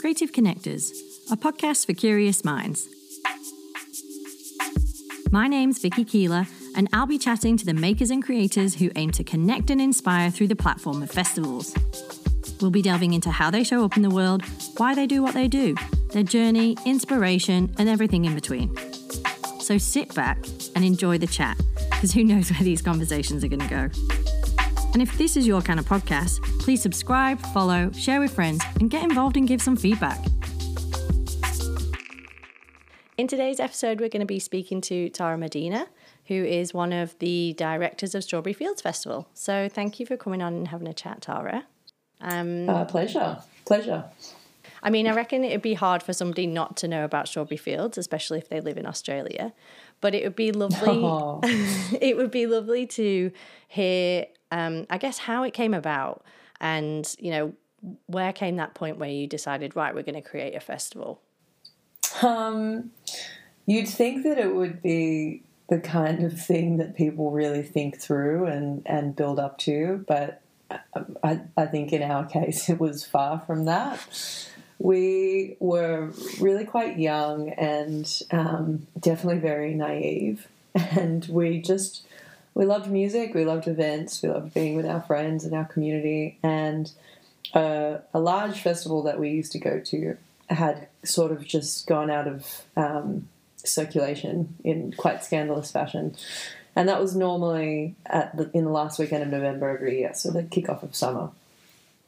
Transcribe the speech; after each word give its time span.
Creative 0.00 0.30
Connectors, 0.30 0.92
a 1.28 1.36
podcast 1.36 1.84
for 1.86 1.92
curious 1.92 2.44
minds. 2.44 2.88
My 5.32 5.48
name's 5.48 5.80
Vicky 5.80 6.04
Keeler, 6.04 6.46
and 6.76 6.88
I'll 6.92 7.06
be 7.06 7.18
chatting 7.18 7.56
to 7.56 7.66
the 7.66 7.74
makers 7.74 8.10
and 8.10 8.22
creators 8.22 8.76
who 8.76 8.92
aim 8.94 9.10
to 9.10 9.24
connect 9.24 9.70
and 9.70 9.80
inspire 9.80 10.30
through 10.30 10.48
the 10.48 10.56
platform 10.56 11.02
of 11.02 11.10
festivals. 11.10 11.74
We'll 12.60 12.70
be 12.70 12.80
delving 12.80 13.12
into 13.12 13.32
how 13.32 13.50
they 13.50 13.64
show 13.64 13.84
up 13.84 13.96
in 13.96 14.02
the 14.02 14.10
world, 14.10 14.44
why 14.76 14.94
they 14.94 15.08
do 15.08 15.20
what 15.20 15.34
they 15.34 15.48
do, 15.48 15.74
their 16.12 16.22
journey, 16.22 16.76
inspiration, 16.86 17.74
and 17.76 17.88
everything 17.88 18.24
in 18.24 18.36
between. 18.36 18.76
So 19.58 19.78
sit 19.78 20.14
back 20.14 20.38
and 20.76 20.84
enjoy 20.84 21.18
the 21.18 21.26
chat, 21.26 21.60
because 21.90 22.12
who 22.12 22.22
knows 22.22 22.50
where 22.52 22.62
these 22.62 22.82
conversations 22.82 23.42
are 23.42 23.48
going 23.48 23.66
to 23.66 23.68
go. 23.68 23.90
And 24.98 25.06
if 25.06 25.16
this 25.16 25.36
is 25.36 25.46
your 25.46 25.62
kind 25.62 25.78
of 25.78 25.86
podcast, 25.86 26.42
please 26.58 26.82
subscribe, 26.82 27.38
follow, 27.54 27.92
share 27.92 28.18
with 28.18 28.34
friends, 28.34 28.64
and 28.80 28.90
get 28.90 29.04
involved 29.04 29.36
and 29.36 29.46
give 29.46 29.62
some 29.62 29.76
feedback. 29.76 30.18
In 33.16 33.28
today's 33.28 33.60
episode, 33.60 34.00
we're 34.00 34.08
going 34.08 34.22
to 34.22 34.26
be 34.26 34.40
speaking 34.40 34.80
to 34.80 35.08
Tara 35.10 35.38
Medina, 35.38 35.86
who 36.26 36.34
is 36.34 36.74
one 36.74 36.92
of 36.92 37.16
the 37.20 37.54
directors 37.56 38.16
of 38.16 38.24
Strawberry 38.24 38.52
Fields 38.52 38.82
Festival. 38.82 39.28
So 39.34 39.68
thank 39.68 40.00
you 40.00 40.06
for 40.06 40.16
coming 40.16 40.42
on 40.42 40.52
and 40.52 40.66
having 40.66 40.88
a 40.88 40.92
chat, 40.92 41.22
Tara. 41.22 41.64
Um, 42.20 42.68
uh, 42.68 42.84
pleasure. 42.84 43.38
Pleasure. 43.66 44.04
I 44.82 44.90
mean, 44.90 45.06
I 45.06 45.14
reckon 45.14 45.44
it'd 45.44 45.62
be 45.62 45.74
hard 45.74 46.02
for 46.02 46.12
somebody 46.12 46.48
not 46.48 46.76
to 46.78 46.88
know 46.88 47.04
about 47.04 47.28
Strawberry 47.28 47.56
Fields, 47.56 47.98
especially 47.98 48.38
if 48.38 48.48
they 48.48 48.60
live 48.60 48.76
in 48.76 48.86
Australia. 48.86 49.52
But 50.00 50.16
it 50.16 50.24
would 50.24 50.36
be 50.36 50.50
lovely. 50.50 50.98
Oh. 51.04 51.40
it 52.00 52.16
would 52.16 52.32
be 52.32 52.46
lovely 52.46 52.86
to 52.86 53.30
hear, 53.68 54.26
um, 54.50 54.86
I 54.90 54.98
guess, 54.98 55.18
how 55.18 55.42
it 55.42 55.52
came 55.52 55.74
about, 55.74 56.24
and 56.60 57.14
you 57.18 57.30
know, 57.30 57.52
where 58.06 58.32
came 58.32 58.56
that 58.56 58.74
point 58.74 58.98
where 58.98 59.10
you 59.10 59.26
decided, 59.26 59.76
right, 59.76 59.94
we're 59.94 60.02
going 60.02 60.20
to 60.20 60.28
create 60.28 60.54
a 60.54 60.60
festival. 60.60 61.20
Um, 62.22 62.90
you'd 63.66 63.88
think 63.88 64.24
that 64.24 64.38
it 64.38 64.54
would 64.54 64.82
be 64.82 65.42
the 65.68 65.78
kind 65.78 66.24
of 66.24 66.40
thing 66.40 66.78
that 66.78 66.96
people 66.96 67.30
really 67.30 67.62
think 67.62 68.00
through 68.00 68.46
and 68.46 68.82
and 68.86 69.14
build 69.14 69.38
up 69.38 69.58
to, 69.58 70.04
but 70.08 70.40
I, 71.22 71.40
I 71.56 71.66
think 71.66 71.92
in 71.92 72.02
our 72.02 72.26
case 72.26 72.68
it 72.68 72.78
was 72.78 73.04
far 73.04 73.40
from 73.46 73.64
that 73.66 74.00
we 74.78 75.56
were 75.58 76.12
really 76.40 76.64
quite 76.64 76.98
young 76.98 77.50
and 77.50 78.22
um, 78.30 78.86
definitely 78.98 79.40
very 79.40 79.74
naive. 79.74 80.46
And 80.74 81.26
we 81.26 81.60
just, 81.60 82.06
we 82.58 82.66
loved 82.66 82.90
music, 82.90 83.34
we 83.34 83.44
loved 83.44 83.68
events, 83.68 84.20
we 84.20 84.28
loved 84.28 84.52
being 84.52 84.74
with 84.74 84.84
our 84.84 85.00
friends 85.02 85.44
and 85.44 85.54
our 85.54 85.64
community. 85.64 86.38
And 86.42 86.90
uh, 87.54 87.98
a 88.12 88.18
large 88.18 88.60
festival 88.60 89.04
that 89.04 89.20
we 89.20 89.30
used 89.30 89.52
to 89.52 89.60
go 89.60 89.78
to 89.78 90.16
had 90.50 90.88
sort 91.04 91.30
of 91.30 91.46
just 91.46 91.86
gone 91.86 92.10
out 92.10 92.26
of 92.26 92.64
um, 92.76 93.28
circulation 93.58 94.56
in 94.64 94.92
quite 94.92 95.22
scandalous 95.22 95.70
fashion. 95.70 96.16
And 96.74 96.88
that 96.88 97.00
was 97.00 97.14
normally 97.14 97.94
at 98.06 98.36
the, 98.36 98.50
in 98.52 98.64
the 98.64 98.70
last 98.70 98.98
weekend 98.98 99.22
of 99.22 99.28
November 99.28 99.68
every 99.68 100.00
year, 100.00 100.12
so 100.14 100.32
the 100.32 100.42
kickoff 100.42 100.82
of 100.82 100.96
summer 100.96 101.30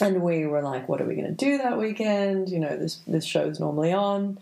and 0.01 0.23
we 0.23 0.47
were 0.47 0.63
like, 0.63 0.89
what 0.89 1.01
are 1.01 1.05
we 1.05 1.15
going 1.15 1.27
to 1.27 1.33
do 1.33 1.59
that 1.59 1.79
weekend? 1.79 2.49
You 2.49 2.59
know, 2.59 2.77
this 2.77 3.01
this 3.07 3.25
show's 3.25 3.61
normally 3.61 3.93
on, 3.93 4.39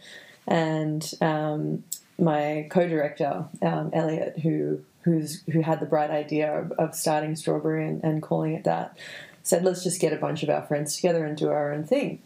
and 0.47 1.05
um, 1.21 1.83
my 2.19 2.69
co-director 2.71 3.45
um, 3.61 3.91
Elliot, 3.93 4.39
who 4.39 4.81
who's 5.09 5.43
who 5.53 5.61
had 5.61 5.81
the 5.81 5.87
bright 5.87 6.11
idea 6.11 6.53
of, 6.53 6.73
of 6.73 6.95
starting 6.95 7.37
Strawberry 7.37 7.87
and, 7.87 8.03
and, 8.05 8.23
calling 8.23 8.55
it 8.55 8.65
that, 8.65 8.97
said, 9.43 9.65
let's 9.65 9.83
just 9.83 10.01
get 10.01 10.13
a 10.13 10.17
bunch 10.17 10.43
of 10.43 10.51
our 10.51 10.63
friends 10.63 10.97
together 10.97 11.25
and 11.25 11.37
do 11.37 11.49
our 11.49 11.73
own 11.73 11.85
thing. 11.85 12.21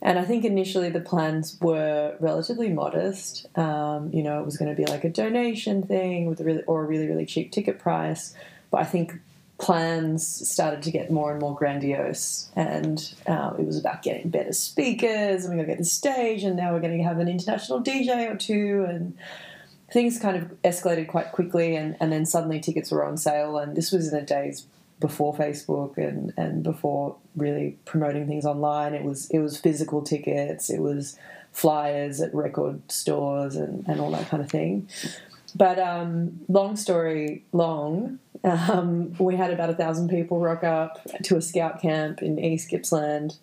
And 0.00 0.18
I 0.18 0.24
think 0.24 0.44
initially 0.44 0.90
the 0.90 1.00
plans 1.00 1.56
were 1.60 2.16
relatively 2.18 2.68
modest. 2.68 3.46
Um, 3.56 4.10
you 4.12 4.22
know, 4.22 4.40
it 4.40 4.44
was 4.44 4.56
going 4.56 4.70
to 4.70 4.76
be 4.76 4.84
like 4.84 5.04
a 5.04 5.08
donation 5.08 5.82
thing 5.82 6.26
with 6.26 6.40
a 6.40 6.44
really 6.44 6.62
or 6.64 6.82
a 6.82 6.86
really 6.86 7.08
really 7.08 7.26
cheap 7.26 7.52
ticket 7.52 7.78
price. 7.78 8.34
But 8.70 8.80
I 8.80 8.84
think 8.84 9.20
plans 9.58 10.26
started 10.50 10.82
to 10.82 10.90
get 10.90 11.12
more 11.12 11.30
and 11.30 11.40
more 11.40 11.54
grandiose, 11.54 12.50
and 12.56 13.14
uh, 13.28 13.52
it 13.56 13.64
was 13.64 13.78
about 13.78 14.02
getting 14.02 14.28
better 14.28 14.52
speakers, 14.52 15.44
and 15.44 15.50
we're 15.52 15.64
going 15.64 15.66
to 15.66 15.72
get 15.72 15.78
the 15.78 15.84
stage, 15.84 16.42
and 16.42 16.56
now 16.56 16.72
we're 16.72 16.80
going 16.80 16.98
to 16.98 17.04
have 17.04 17.20
an 17.20 17.28
international 17.28 17.80
DJ 17.80 18.28
or 18.28 18.36
two, 18.36 18.84
and 18.88 19.16
things 19.92 20.18
kind 20.18 20.36
of 20.36 20.44
escalated 20.62 21.08
quite 21.08 21.32
quickly, 21.32 21.76
and, 21.76 21.96
and 22.00 22.10
then 22.10 22.24
suddenly 22.26 22.60
tickets 22.60 22.90
were 22.90 23.04
on 23.04 23.16
sale, 23.16 23.58
and 23.58 23.76
this 23.76 23.92
was 23.92 24.08
in 24.08 24.18
the 24.18 24.22
days 24.24 24.66
before 25.00 25.34
Facebook 25.34 25.98
and, 25.98 26.32
and 26.36 26.62
before 26.62 27.16
really 27.36 27.76
promoting 27.84 28.26
things 28.26 28.44
online. 28.46 28.94
It 28.94 29.04
was 29.04 29.28
it 29.30 29.40
was 29.40 29.58
physical 29.58 30.02
tickets, 30.02 30.70
it 30.70 30.80
was 30.80 31.18
flyers 31.52 32.20
at 32.20 32.34
record 32.34 32.90
stores, 32.90 33.56
and, 33.56 33.86
and 33.86 34.00
all 34.00 34.10
that 34.12 34.28
kind 34.28 34.42
of 34.42 34.50
thing. 34.50 34.88
But 35.54 35.78
um, 35.78 36.40
long 36.48 36.76
story 36.76 37.44
long, 37.52 38.18
um, 38.42 39.14
we 39.18 39.36
had 39.36 39.50
about 39.50 39.68
a 39.68 39.74
thousand 39.74 40.08
people 40.08 40.40
rock 40.40 40.64
up 40.64 41.00
to 41.24 41.36
a 41.36 41.42
scout 41.42 41.82
camp 41.82 42.22
in 42.22 42.38
East 42.38 42.70
Gippsland, 42.70 43.36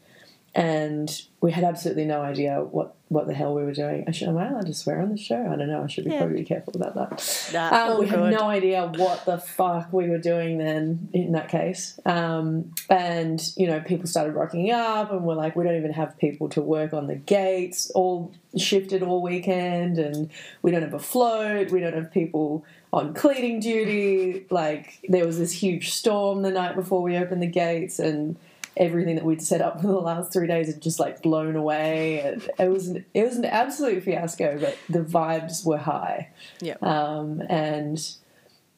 and 0.59 1.21
we 1.39 1.53
had 1.53 1.63
absolutely 1.63 2.03
no 2.03 2.21
idea 2.21 2.61
what, 2.61 2.93
what 3.07 3.27
the 3.27 3.33
hell 3.33 3.55
we 3.55 3.63
were 3.63 3.71
doing. 3.71 4.03
I 4.09 4.11
should, 4.11 4.27
am 4.27 4.37
I 4.37 4.49
allowed 4.49 4.65
to 4.65 4.73
swear 4.73 5.01
on 5.01 5.09
the 5.09 5.17
show? 5.17 5.41
I 5.41 5.55
don't 5.55 5.69
know. 5.69 5.81
I 5.81 5.87
should 5.87 6.03
be 6.03 6.11
yeah. 6.11 6.17
probably 6.17 6.43
careful 6.43 6.75
about 6.75 6.95
that. 6.95 7.49
Nah, 7.53 7.93
um, 7.93 7.97
we 7.97 8.07
good. 8.07 8.19
had 8.19 8.31
no 8.31 8.49
idea 8.49 8.91
what 8.97 9.23
the 9.23 9.37
fuck 9.37 9.93
we 9.93 10.09
were 10.09 10.17
doing 10.17 10.57
then. 10.57 11.07
In 11.13 11.31
that 11.31 11.47
case, 11.47 11.97
um, 12.05 12.73
and 12.89 13.41
you 13.55 13.67
know, 13.67 13.79
people 13.79 14.05
started 14.05 14.33
rocking 14.33 14.69
up, 14.69 15.13
and 15.13 15.23
we're 15.23 15.35
like, 15.35 15.55
we 15.55 15.63
don't 15.63 15.77
even 15.77 15.93
have 15.93 16.17
people 16.17 16.49
to 16.49 16.61
work 16.61 16.91
on 16.91 17.07
the 17.07 17.15
gates. 17.15 17.89
All 17.91 18.33
shifted 18.57 19.01
all 19.01 19.21
weekend, 19.21 19.97
and 19.97 20.29
we 20.61 20.71
don't 20.71 20.81
have 20.81 20.93
a 20.93 20.99
float. 20.99 21.71
We 21.71 21.79
don't 21.79 21.93
have 21.93 22.11
people 22.11 22.65
on 22.91 23.13
cleaning 23.13 23.61
duty. 23.61 24.45
Like 24.49 24.99
there 25.07 25.25
was 25.25 25.39
this 25.39 25.53
huge 25.53 25.91
storm 25.93 26.41
the 26.41 26.51
night 26.51 26.75
before 26.75 27.01
we 27.01 27.15
opened 27.15 27.41
the 27.41 27.47
gates, 27.47 27.97
and 27.97 28.35
everything 28.77 29.15
that 29.15 29.25
we'd 29.25 29.41
set 29.41 29.61
up 29.61 29.81
for 29.81 29.87
the 29.87 29.99
last 29.99 30.31
three 30.31 30.47
days 30.47 30.67
had 30.67 30.81
just 30.81 30.99
like 30.99 31.21
blown 31.21 31.55
away. 31.55 32.21
And 32.21 32.49
it 32.59 32.69
was 32.69 32.87
an, 32.87 33.05
it 33.13 33.23
was 33.23 33.35
an 33.37 33.45
absolute 33.45 34.03
fiasco, 34.03 34.57
but 34.59 34.77
the 34.89 34.99
vibes 34.99 35.65
were 35.65 35.77
high. 35.77 36.29
Yeah. 36.61 36.77
Um, 36.81 37.41
and 37.49 37.99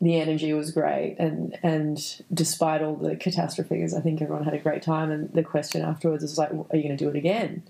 the 0.02 0.20
energy 0.20 0.52
was 0.52 0.72
great, 0.72 1.18
and 1.20 1.60
and 1.62 2.24
despite 2.34 2.82
all 2.82 2.96
the 2.96 3.16
catastrophes, 3.16 3.94
I 3.94 4.02
think 4.02 4.20
everyone 4.20 4.44
had 4.44 4.56
a 4.56 4.60
great 4.60 4.82
time. 4.82 5.12
And 5.12 5.32
the 5.32 5.44
question 5.44 5.84
afterwards 5.84 6.24
was 6.24 6.40
like, 6.40 6.50
"Are 6.52 6.76
you 6.76 6.84
going 6.84 6.98
to 6.98 7.04
do 7.04 7.08
it 7.08 7.16
again?" 7.16 7.62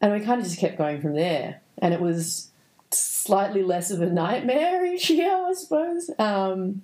And 0.00 0.12
we 0.12 0.20
kind 0.20 0.40
of 0.40 0.46
just 0.46 0.58
kept 0.58 0.78
going 0.78 1.02
from 1.02 1.14
there. 1.14 1.60
And 1.76 1.92
it 1.92 2.00
was 2.00 2.50
slightly 2.90 3.62
less 3.62 3.90
of 3.90 4.00
a 4.00 4.06
nightmare 4.06 4.84
each 4.94 5.10
year, 5.10 5.30
I 5.30 5.52
suppose. 5.52 6.10
Um, 6.18 6.82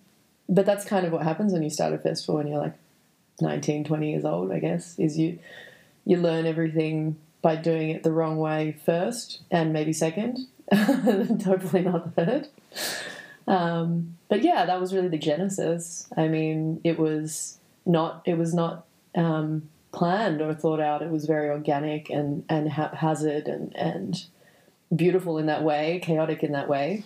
but 0.49 0.67
that's 0.67 0.85
kind 0.85 1.07
of 1.07 1.13
what 1.13 1.23
happens 1.23 1.53
when 1.53 1.63
you 1.63 1.71
start 1.71 1.93
a 1.93 1.99
festival 1.99 2.39
and 2.39 2.49
you're 2.49 2.61
like 2.61 2.75
19, 3.41 3.85
20 3.85 4.11
years 4.11 4.25
old, 4.25 4.53
I 4.53 4.59
guess, 4.59 4.99
is 4.99 5.19
you 5.19 5.39
you 6.05 6.17
learn 6.17 6.47
everything 6.47 7.17
by 7.43 7.57
doing 7.57 7.91
it 7.91 8.03
the 8.03 8.13
wrong 8.13 8.39
way 8.39 8.77
first 8.85 9.41
and 9.51 9.73
maybe 9.73 9.93
second, 9.93 10.39
hopefully 10.73 11.83
not 11.83 12.15
third. 12.15 12.49
Um, 13.47 14.17
but 14.29 14.43
yeah, 14.43 14.65
that 14.67 14.81
was 14.81 14.95
really 14.95 15.09
the 15.09 15.19
genesis. 15.19 16.09
I 16.17 16.29
mean, 16.29 16.81
it 16.85 16.99
was 16.99 17.59
not 17.85 18.23
it 18.25 18.37
was 18.39 18.55
not 18.55 18.87
um, 19.15 19.69
planned 19.93 20.41
or 20.41 20.55
thought 20.55 20.81
out. 20.81 21.03
It 21.03 21.11
was 21.11 21.27
very 21.27 21.49
organic 21.49 22.11
and 22.11 22.45
and 22.49 22.71
haphazard 22.71 23.49
and 23.49 23.75
and 23.77 24.25
beautiful 24.95 25.39
in 25.39 25.47
that 25.47 25.63
way, 25.63 26.01
chaotic 26.03 26.43
in 26.43 26.53
that 26.53 26.69
way, 26.69 27.05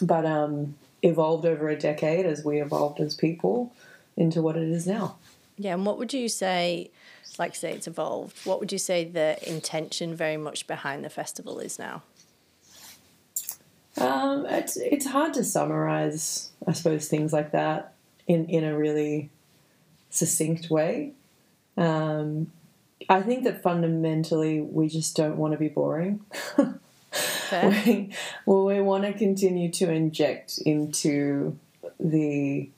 but 0.00 0.24
um, 0.24 0.74
evolved 1.02 1.44
over 1.44 1.68
a 1.68 1.76
decade 1.78 2.26
as 2.26 2.44
we 2.44 2.60
evolved 2.60 3.00
as 3.00 3.14
people 3.14 3.72
into 4.16 4.42
what 4.42 4.56
it 4.56 4.68
is 4.68 4.86
now. 4.86 5.16
Yeah, 5.60 5.74
and 5.74 5.84
what 5.84 5.98
would 5.98 6.14
you 6.14 6.30
say, 6.30 6.90
like 7.38 7.54
say 7.54 7.72
it's 7.72 7.86
evolved, 7.86 8.34
what 8.46 8.60
would 8.60 8.72
you 8.72 8.78
say 8.78 9.04
the 9.04 9.36
intention 9.46 10.16
very 10.16 10.38
much 10.38 10.66
behind 10.66 11.04
the 11.04 11.10
festival 11.10 11.58
is 11.58 11.78
now? 11.78 12.02
Um, 13.98 14.46
it's 14.46 14.78
it's 14.78 15.04
hard 15.04 15.34
to 15.34 15.44
summarize, 15.44 16.50
I 16.66 16.72
suppose, 16.72 17.08
things 17.08 17.34
like 17.34 17.52
that 17.52 17.92
in 18.26 18.46
in 18.46 18.64
a 18.64 18.74
really 18.74 19.28
succinct 20.08 20.70
way. 20.70 21.12
Um, 21.76 22.50
I 23.10 23.20
think 23.20 23.44
that 23.44 23.62
fundamentally 23.62 24.62
we 24.62 24.88
just 24.88 25.14
don't 25.14 25.36
want 25.36 25.52
to 25.52 25.58
be 25.58 25.68
boring. 25.68 26.24
we, 27.52 28.14
well, 28.46 28.64
we 28.64 28.80
want 28.80 29.04
to 29.04 29.12
continue 29.12 29.70
to 29.72 29.90
inject 29.90 30.56
into 30.64 31.58
the 31.98 32.70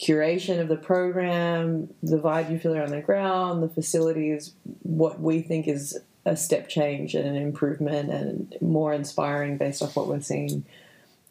curation 0.00 0.60
of 0.60 0.68
the 0.68 0.76
program, 0.76 1.88
the 2.02 2.18
vibe 2.18 2.50
you 2.50 2.58
feel 2.58 2.76
on 2.76 2.90
the 2.90 3.00
ground, 3.00 3.62
the 3.62 3.68
facilities, 3.68 4.52
what 4.82 5.20
we 5.20 5.40
think 5.40 5.66
is 5.66 5.98
a 6.26 6.36
step 6.36 6.68
change 6.68 7.14
and 7.14 7.26
an 7.26 7.36
improvement 7.36 8.10
and 8.10 8.54
more 8.60 8.92
inspiring 8.92 9.56
based 9.56 9.82
off 9.82 9.96
what 9.96 10.08
we're 10.08 10.20
seeing 10.20 10.64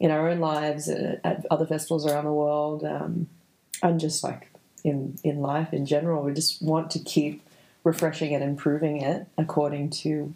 in 0.00 0.10
our 0.10 0.28
own 0.28 0.40
lives 0.40 0.88
and 0.88 1.20
at 1.22 1.46
other 1.50 1.66
festivals 1.66 2.06
around 2.06 2.24
the 2.24 2.32
world, 2.32 2.84
um, 2.84 3.28
and 3.82 4.00
just 4.00 4.24
like 4.24 4.50
in 4.84 5.18
in 5.22 5.40
life 5.40 5.72
in 5.72 5.86
general. 5.86 6.22
We 6.22 6.32
just 6.32 6.60
want 6.60 6.90
to 6.92 6.98
keep 6.98 7.42
refreshing 7.84 8.34
and 8.34 8.42
improving 8.42 9.00
it 9.00 9.26
according 9.38 9.90
to 9.90 10.34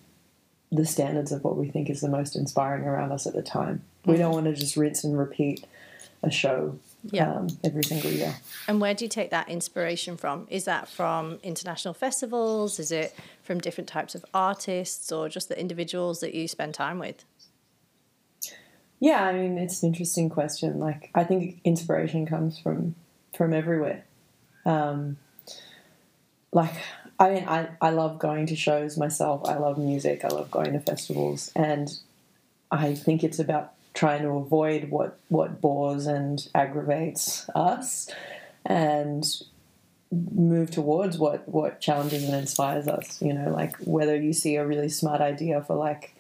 the 0.71 0.87
standards 0.87 1.33
of 1.33 1.43
what 1.43 1.57
we 1.57 1.69
think 1.69 1.91
is 1.91 2.01
the 2.01 2.09
most 2.09 2.37
inspiring 2.37 2.85
around 2.85 3.11
us 3.13 3.27
at 3.27 3.35
the 3.35 3.43
time. 3.43 3.83
We 4.07 4.17
don't 4.17 4.33
want 4.33 4.47
to 4.47 4.55
just 4.55 4.77
rinse 4.77 5.03
and 5.03 5.19
repeat 5.19 5.67
a 6.23 6.31
show 6.31 6.79
Yeah. 7.05 7.33
um, 7.33 7.49
every 7.65 7.83
single 7.83 8.11
year. 8.11 8.35
And 8.69 8.81
where 8.81 8.95
do 8.95 9.05
you 9.05 9.09
take 9.09 9.31
that 9.31 9.49
inspiration 9.49 10.17
from? 10.17 10.47
Is 10.51 10.65
that 10.65 10.89
from 10.89 11.39
international 11.43 11.95
festivals? 11.95 12.79
Is 12.79 12.93
it 12.93 13.15
from 13.43 13.59
different 13.59 13.89
types 13.89 14.15
of 14.15 14.25
artists 14.35 15.11
or 15.11 15.29
just 15.29 15.49
the 15.49 15.59
individuals 15.59 16.21
that 16.21 16.35
you 16.35 16.47
spend 16.47 16.75
time 16.75 16.99
with? 16.99 17.25
Yeah, 18.99 19.25
I 19.25 19.33
mean 19.33 19.57
it's 19.57 19.83
an 19.83 19.89
interesting 19.89 20.29
question. 20.29 20.79
Like 20.79 21.11
I 21.15 21.25
think 21.25 21.61
inspiration 21.65 22.27
comes 22.27 22.59
from 22.59 22.95
from 23.35 23.55
everywhere. 23.55 24.05
Um, 24.67 25.17
like 26.53 26.75
I 27.19 27.31
mean 27.31 27.49
I, 27.49 27.71
I 27.81 27.91
love 27.91 28.19
going 28.19 28.47
to 28.47 28.57
shows 28.57 28.99
myself. 28.99 29.49
I 29.49 29.57
love 29.57 29.79
music. 29.79 30.25
I 30.25 30.29
love 30.29 30.51
going 30.51 30.75
to 30.75 30.81
festivals 30.81 31.51
and 31.57 31.91
I 32.71 32.95
think 32.95 33.25
it's 33.25 33.39
about 33.39 33.73
trying 33.95 34.23
to 34.23 34.29
avoid 34.31 34.91
what 34.91 35.19
what 35.29 35.61
bores 35.61 36.07
and 36.07 36.49
aggravates 36.55 37.49
us 37.55 38.09
and 38.65 39.25
move 40.13 40.71
towards 40.71 41.19
what 41.19 41.49
what 41.49 41.81
challenges 41.81 42.25
and 42.25 42.35
inspires 42.35 42.89
us, 42.89 43.21
you 43.23 43.33
know, 43.33 43.51
like 43.51 43.77
whether 43.79 44.17
you 44.17 44.33
see 44.33 44.57
a 44.57 44.67
really 44.67 44.89
smart 44.89 45.21
idea 45.21 45.63
for 45.63 45.77
like 45.77 46.15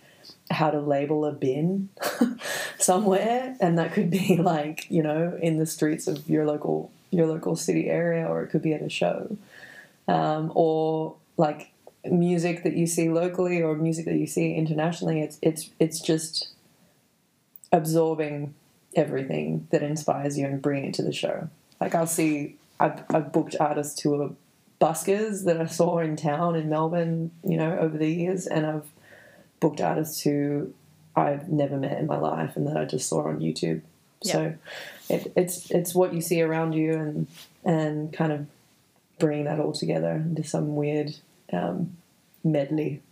how 0.50 0.70
to 0.70 0.80
label 0.80 1.24
a 1.24 1.32
bin 1.32 1.88
somewhere 2.78 3.56
and 3.60 3.78
that 3.78 3.92
could 3.92 4.10
be 4.10 4.36
like 4.36 4.86
you 4.90 5.02
know 5.02 5.38
in 5.40 5.56
the 5.58 5.66
streets 5.66 6.06
of 6.06 6.28
your 6.28 6.44
local 6.44 6.90
your 7.10 7.26
local 7.26 7.56
city 7.56 7.88
area 7.88 8.26
or 8.26 8.42
it 8.42 8.48
could 8.48 8.62
be 8.62 8.72
at 8.72 8.82
a 8.82 8.88
show. 8.88 9.36
Um, 10.08 10.50
or 10.54 11.14
like 11.36 11.70
music 12.04 12.62
that 12.64 12.74
you 12.74 12.86
see 12.86 13.08
locally 13.10 13.62
or 13.62 13.74
music 13.76 14.06
that 14.06 14.16
you 14.16 14.26
see 14.26 14.54
internationally 14.54 15.20
it's 15.20 15.38
it's 15.42 15.68
it's 15.78 16.00
just 16.00 16.48
absorbing 17.72 18.54
everything 18.94 19.66
that 19.70 19.82
inspires 19.82 20.36
you 20.36 20.46
and 20.46 20.60
bringing 20.60 20.90
it 20.90 20.94
to 20.94 21.02
the 21.02 21.12
show 21.12 21.48
like 21.80 21.94
i'll 21.94 22.06
see 22.06 22.56
i've, 22.80 23.02
I've 23.10 23.32
booked 23.32 23.56
artists 23.60 24.00
who 24.00 24.20
are 24.20 24.30
buskers 24.80 25.44
that 25.44 25.60
i 25.60 25.66
saw 25.66 25.98
in 25.98 26.16
town 26.16 26.56
in 26.56 26.68
melbourne 26.68 27.30
you 27.44 27.56
know 27.56 27.78
over 27.78 27.96
the 27.96 28.08
years 28.08 28.46
and 28.46 28.66
i've 28.66 28.90
booked 29.60 29.80
artists 29.80 30.22
who 30.22 30.72
I've 31.14 31.48
never 31.48 31.76
met 31.76 31.98
in 31.98 32.06
my 32.06 32.18
life 32.18 32.56
and 32.56 32.66
that 32.66 32.76
I 32.76 32.84
just 32.84 33.08
saw 33.08 33.28
on 33.28 33.40
YouTube. 33.40 33.82
So 34.22 34.54
it, 35.08 35.32
it's 35.34 35.70
it's 35.70 35.94
what 35.94 36.12
you 36.12 36.20
see 36.20 36.42
around 36.42 36.74
you 36.74 36.92
and 36.92 37.26
and 37.64 38.12
kind 38.12 38.32
of 38.32 38.46
bringing 39.18 39.44
that 39.44 39.60
all 39.60 39.72
together 39.72 40.12
into 40.12 40.44
some 40.44 40.76
weird 40.76 41.14
um, 41.52 41.96
medley. 42.42 43.02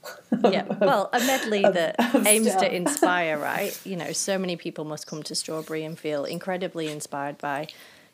Yeah, 0.44 0.64
well, 0.80 1.10
a 1.12 1.20
medley 1.20 1.62
that 1.62 1.96
aims 2.26 2.54
to 2.54 2.75
inspire, 2.75 3.38
right? 3.52 3.78
You 3.84 3.96
know, 3.96 4.12
so 4.12 4.38
many 4.38 4.56
people 4.56 4.84
must 4.84 5.06
come 5.06 5.22
to 5.25 5.34
Strawberry 5.34 5.84
and 5.84 5.98
feel 5.98 6.25
incredibly 6.25 6.88
inspired 6.88 7.38
by, 7.38 7.69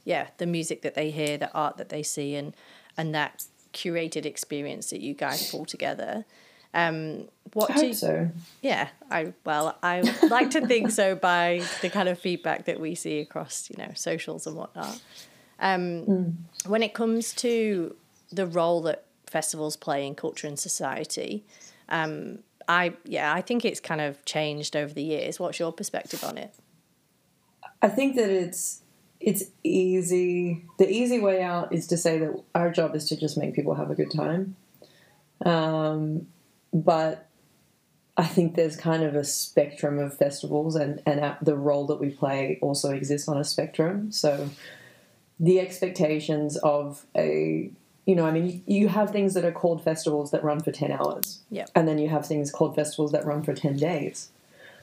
yeah, 0.05 0.29
the 0.39 0.47
music 0.47 0.83
that 0.83 0.95
they 0.95 1.11
hear, 1.11 1.39
the 1.39 1.53
art 1.53 1.77
that 1.77 1.89
they 1.89 2.03
see, 2.03 2.35
and 2.35 2.55
and 2.97 3.15
that 3.15 3.45
curated 3.73 4.25
experience 4.25 4.91
that 4.91 5.01
you 5.01 5.15
guys 5.15 5.51
pull 5.51 5.65
together. 5.65 6.25
Um, 6.73 7.29
what 7.53 7.71
I 7.71 7.81
do 7.81 7.87
you, 7.89 7.95
so. 7.95 8.31
Yeah, 8.61 8.89
I 9.11 9.33
well, 9.45 9.79
I 9.83 10.01
like 10.29 10.51
to 10.51 10.67
think 10.67 10.91
so 10.91 11.15
by 11.31 11.63
the 11.83 11.89
kind 11.89 12.09
of 12.09 12.19
feedback 12.19 12.65
that 12.65 12.81
we 12.81 12.95
see 12.95 13.21
across, 13.21 13.71
you 13.71 13.77
know, 13.79 13.93
socials 13.95 14.47
and 14.47 14.57
whatnot. 14.57 15.01
Um, 15.61 16.47
When 16.67 16.83
it 16.83 16.95
comes 16.95 17.33
to 17.35 17.95
the 18.33 18.47
role 18.47 18.83
that 18.83 19.05
festivals 19.35 19.77
play 19.77 20.07
in 20.07 20.15
culture 20.15 20.47
and 20.47 20.59
society, 20.59 21.45
um, 21.89 22.39
I 22.69 22.95
yeah, 23.05 23.35
I 23.35 23.41
think 23.41 23.65
it's 23.65 23.81
kind 23.81 24.01
of 24.01 24.25
changed 24.25 24.77
over 24.77 24.95
the 24.95 25.03
years. 25.03 25.41
What's 25.41 25.59
your 25.59 25.73
perspective 25.73 26.23
on 26.23 26.39
it? 26.39 26.55
I 27.83 27.89
think 27.89 28.15
that 28.15 28.31
it's 28.31 28.83
it's 29.21 29.45
easy. 29.65 30.65
The 30.79 30.89
easy 30.89 31.19
way 31.19 31.43
out 31.43 31.75
is 31.75 31.87
to 31.89 31.97
say 31.97 32.19
that 32.19 32.33
our 32.55 32.71
job 32.71 32.95
is 32.95 33.09
to 33.09 33.17
just 33.17 33.37
make 33.37 33.55
people 33.55 33.75
have 33.75 33.91
a 33.91 33.95
good 33.95 34.13
time. 34.13 34.57
Um, 35.45 36.29
but 36.73 37.29
I 38.17 38.25
think 38.25 38.55
there's 38.55 38.77
kind 38.77 39.03
of 39.03 39.17
a 39.17 39.25
spectrum 39.25 39.99
of 39.99 40.17
festivals, 40.17 40.77
and 40.77 41.03
and 41.05 41.37
the 41.43 41.57
role 41.57 41.87
that 41.89 42.01
we 42.01 42.11
play 42.11 42.59
also 42.63 42.93
exists 42.93 43.29
on 43.29 43.37
a 43.37 43.45
spectrum. 43.45 44.13
So 44.13 44.49
the 45.41 45.59
expectations 45.59 46.57
of 46.59 47.05
a 47.17 47.73
you 48.07 48.15
know, 48.15 48.27
I 48.27 48.33
mean, 48.33 48.63
you 48.67 48.89
have 48.89 49.11
things 49.11 49.35
that 49.35 49.45
are 49.45 49.53
called 49.53 49.83
festivals 49.83 50.31
that 50.31 50.45
run 50.45 50.61
for 50.61 50.71
10 50.71 50.93
hours. 50.93 51.41
Yep. 51.51 51.71
And 51.75 51.89
then 51.89 51.99
you 51.99 52.09
have 52.09 52.27
things 52.27 52.51
called 52.51 52.75
festivals 52.75 53.13
that 53.13 53.25
run 53.25 53.43
for 53.43 53.55
10 53.55 53.77
days. 53.77 54.29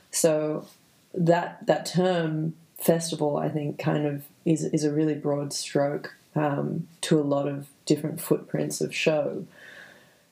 So 0.09 0.65
that 1.13 1.65
that 1.67 1.85
term 1.85 2.55
festival, 2.77 3.37
I 3.37 3.49
think, 3.49 3.77
kind 3.77 4.05
of 4.05 4.23
is, 4.45 4.65
is 4.65 4.83
a 4.83 4.91
really 4.91 5.13
broad 5.13 5.53
stroke 5.53 6.15
um, 6.35 6.87
to 7.01 7.19
a 7.19 7.21
lot 7.21 7.47
of 7.47 7.67
different 7.85 8.19
footprints 8.19 8.81
of 8.81 8.93
show. 8.93 9.45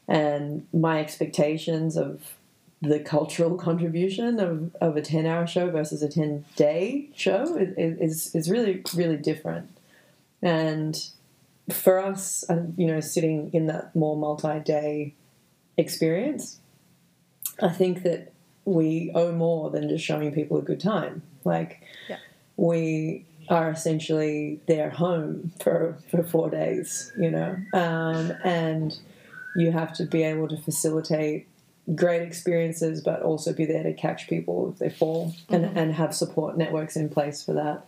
And 0.07 0.65
my 0.73 0.99
expectations 0.99 1.95
of 1.95 2.35
the 2.81 2.99
cultural 2.99 3.55
contribution 3.67 4.39
of, 4.39 4.75
of 4.81 4.97
a 4.97 5.01
10 5.01 5.25
hour 5.25 5.45
show 5.45 5.69
versus 5.69 6.01
a 6.01 6.09
10 6.09 6.45
day 6.55 7.09
show 7.15 7.55
is, 7.55 7.99
is, 7.99 8.35
is 8.35 8.49
really, 8.49 8.83
really 8.95 9.17
different. 9.17 9.69
And 10.41 11.09
for 11.73 11.99
us, 11.99 12.43
uh, 12.49 12.63
you 12.77 12.87
know, 12.87 12.99
sitting 12.99 13.51
in 13.53 13.67
that 13.67 13.95
more 13.95 14.15
multi 14.15 14.59
day 14.59 15.13
experience, 15.77 16.59
I 17.61 17.69
think 17.69 18.03
that 18.03 18.31
we 18.65 19.11
owe 19.15 19.31
more 19.31 19.69
than 19.69 19.89
just 19.89 20.05
showing 20.05 20.31
people 20.31 20.57
a 20.57 20.61
good 20.61 20.79
time. 20.79 21.23
Like, 21.43 21.81
Yeah. 22.07 22.17
we 22.57 23.25
are 23.49 23.71
essentially 23.71 24.59
their 24.67 24.89
home 24.91 25.51
for, 25.61 25.97
for 26.11 26.23
four 26.23 26.49
days, 26.49 27.11
you 27.17 27.31
know, 27.31 27.57
um, 27.73 28.31
and 28.43 28.97
you 29.55 29.71
have 29.71 29.91
to 29.93 30.05
be 30.05 30.21
able 30.23 30.47
to 30.47 30.57
facilitate 30.57 31.47
great 31.95 32.21
experiences, 32.21 33.01
but 33.01 33.23
also 33.23 33.51
be 33.51 33.65
there 33.65 33.81
to 33.81 33.93
catch 33.93 34.27
people 34.27 34.69
if 34.71 34.77
they 34.77 34.89
fall 34.89 35.33
and, 35.49 35.65
and 35.65 35.95
have 35.95 36.13
support 36.13 36.55
networks 36.57 36.95
in 36.95 37.09
place 37.09 37.43
for 37.43 37.53
that. 37.53 37.83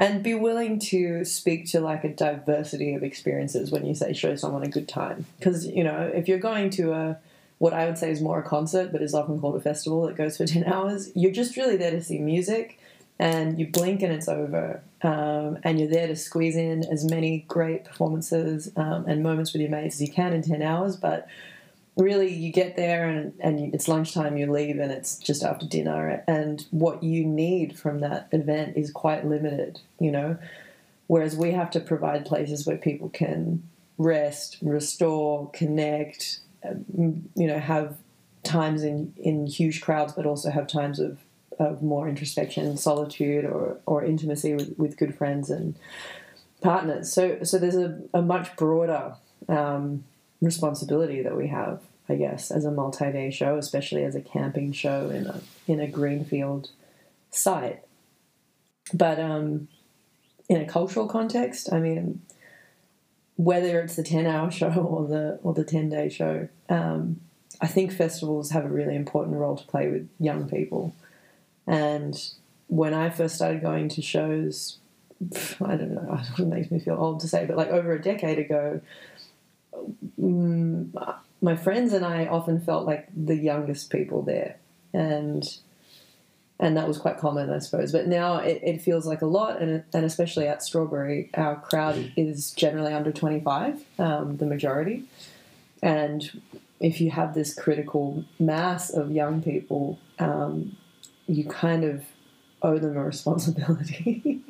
And 0.00 0.22
be 0.22 0.32
willing 0.32 0.78
to 0.78 1.26
speak 1.26 1.70
to 1.72 1.80
like 1.80 2.04
a 2.04 2.08
diversity 2.08 2.94
of 2.94 3.02
experiences 3.02 3.70
when 3.70 3.84
you 3.84 3.94
say 3.94 4.14
show 4.14 4.34
someone 4.34 4.62
a 4.62 4.68
good 4.68 4.88
time. 4.88 5.26
Because, 5.38 5.66
you 5.66 5.84
know, 5.84 6.10
if 6.14 6.26
you're 6.26 6.38
going 6.38 6.70
to 6.70 6.92
a 6.92 7.18
what 7.58 7.74
I 7.74 7.84
would 7.84 7.98
say 7.98 8.10
is 8.10 8.22
more 8.22 8.38
a 8.38 8.42
concert, 8.42 8.90
but 8.90 9.02
is 9.02 9.12
often 9.12 9.38
called 9.38 9.56
a 9.56 9.60
festival 9.60 10.06
that 10.06 10.16
goes 10.16 10.38
for 10.38 10.46
10 10.46 10.64
hours, 10.64 11.10
you're 11.14 11.30
just 11.30 11.58
really 11.58 11.76
there 11.76 11.90
to 11.90 12.02
see 12.02 12.18
music 12.18 12.80
and 13.18 13.58
you 13.58 13.66
blink 13.66 14.00
and 14.00 14.10
it's 14.10 14.26
over. 14.26 14.80
Um, 15.02 15.58
and 15.62 15.78
you're 15.78 15.90
there 15.90 16.06
to 16.06 16.16
squeeze 16.16 16.56
in 16.56 16.84
as 16.90 17.04
many 17.04 17.44
great 17.48 17.84
performances 17.84 18.72
um, 18.76 19.04
and 19.06 19.22
moments 19.22 19.52
with 19.52 19.60
your 19.60 19.70
mates 19.70 19.96
as 19.96 20.02
you 20.02 20.10
can 20.10 20.32
in 20.32 20.40
10 20.40 20.62
hours. 20.62 20.96
But 20.96 21.28
really, 22.00 22.32
you 22.32 22.50
get 22.50 22.76
there 22.76 23.08
and, 23.08 23.32
and 23.40 23.74
it's 23.74 23.86
lunchtime, 23.86 24.36
you 24.36 24.50
leave, 24.50 24.78
and 24.78 24.90
it's 24.90 25.16
just 25.18 25.44
after 25.44 25.66
dinner. 25.66 26.24
And 26.26 26.66
what 26.70 27.02
you 27.02 27.24
need 27.24 27.78
from 27.78 28.00
that 28.00 28.28
event 28.32 28.76
is 28.76 28.90
quite 28.90 29.26
limited, 29.26 29.80
you 29.98 30.10
know. 30.10 30.38
Whereas 31.06 31.36
we 31.36 31.52
have 31.52 31.70
to 31.72 31.80
provide 31.80 32.24
places 32.24 32.66
where 32.66 32.76
people 32.76 33.08
can 33.08 33.62
rest, 33.98 34.56
restore, 34.62 35.50
connect, 35.50 36.40
um, 36.64 37.28
you 37.34 37.46
know, 37.46 37.58
have 37.58 37.98
times 38.42 38.82
in, 38.82 39.12
in 39.16 39.46
huge 39.46 39.80
crowds, 39.80 40.12
but 40.12 40.24
also 40.24 40.50
have 40.50 40.66
times 40.66 40.98
of, 40.98 41.18
of 41.58 41.82
more 41.82 42.08
introspection, 42.08 42.76
solitude, 42.76 43.44
or, 43.44 43.78
or 43.86 44.04
intimacy 44.04 44.54
with, 44.54 44.74
with 44.78 44.96
good 44.96 45.14
friends 45.14 45.50
and 45.50 45.74
partners. 46.62 47.12
So, 47.12 47.42
so 47.42 47.58
there's 47.58 47.76
a, 47.76 48.00
a 48.14 48.22
much 48.22 48.56
broader 48.56 49.16
um, 49.48 50.04
responsibility 50.40 51.22
that 51.22 51.36
we 51.36 51.48
have, 51.48 51.80
I 52.10 52.16
guess, 52.16 52.50
as 52.50 52.64
a 52.64 52.72
multi-day 52.72 53.30
show, 53.30 53.56
especially 53.56 54.02
as 54.02 54.16
a 54.16 54.20
camping 54.20 54.72
show 54.72 55.10
in 55.10 55.26
a 55.28 55.40
in 55.68 55.78
a 55.78 55.86
greenfield 55.86 56.70
site. 57.30 57.84
But 58.92 59.20
um, 59.20 59.68
in 60.48 60.60
a 60.60 60.64
cultural 60.64 61.06
context, 61.06 61.72
I 61.72 61.78
mean, 61.78 62.22
whether 63.36 63.80
it's 63.80 63.94
the 63.94 64.02
ten-hour 64.02 64.50
show 64.60 64.72
or 64.72 65.06
the 65.06 65.38
or 65.44 65.54
the 65.54 65.62
ten-day 65.62 66.08
show, 66.08 66.48
um, 66.68 67.20
I 67.60 67.68
think 67.68 67.92
festivals 67.92 68.50
have 68.50 68.64
a 68.64 68.68
really 68.68 68.96
important 68.96 69.36
role 69.36 69.56
to 69.56 69.66
play 69.66 69.88
with 69.88 70.08
young 70.18 70.48
people. 70.48 70.92
And 71.68 72.20
when 72.66 72.92
I 72.92 73.10
first 73.10 73.36
started 73.36 73.62
going 73.62 73.88
to 73.90 74.02
shows, 74.02 74.78
I 75.64 75.76
don't 75.76 75.94
know, 75.94 76.20
it 76.40 76.46
makes 76.46 76.72
me 76.72 76.80
feel 76.80 76.96
old 76.96 77.20
to 77.20 77.28
say, 77.28 77.46
but 77.46 77.56
like 77.56 77.68
over 77.68 77.92
a 77.92 78.02
decade 78.02 78.40
ago, 78.40 78.80
mm, 80.20 80.92
my 81.40 81.56
friends 81.56 81.92
and 81.92 82.04
I 82.04 82.26
often 82.26 82.60
felt 82.60 82.86
like 82.86 83.08
the 83.16 83.36
youngest 83.36 83.90
people 83.90 84.22
there, 84.22 84.56
and 84.92 85.44
and 86.58 86.76
that 86.76 86.86
was 86.86 86.98
quite 86.98 87.16
common, 87.18 87.50
I 87.50 87.58
suppose. 87.58 87.90
But 87.92 88.06
now 88.06 88.36
it, 88.36 88.60
it 88.62 88.82
feels 88.82 89.06
like 89.06 89.22
a 89.22 89.26
lot, 89.26 89.60
and 89.62 89.82
and 89.94 90.04
especially 90.04 90.46
at 90.46 90.62
Strawberry, 90.62 91.30
our 91.34 91.56
crowd 91.56 92.12
is 92.16 92.50
generally 92.52 92.92
under 92.92 93.12
twenty 93.12 93.40
five, 93.40 93.82
um, 93.98 94.36
the 94.36 94.46
majority, 94.46 95.04
and 95.82 96.42
if 96.80 97.00
you 97.00 97.10
have 97.10 97.34
this 97.34 97.54
critical 97.54 98.24
mass 98.38 98.90
of 98.90 99.10
young 99.12 99.42
people, 99.42 99.98
um, 100.18 100.76
you 101.26 101.44
kind 101.44 101.84
of 101.84 102.04
owe 102.62 102.78
them 102.78 102.96
a 102.96 103.04
responsibility 103.14 104.40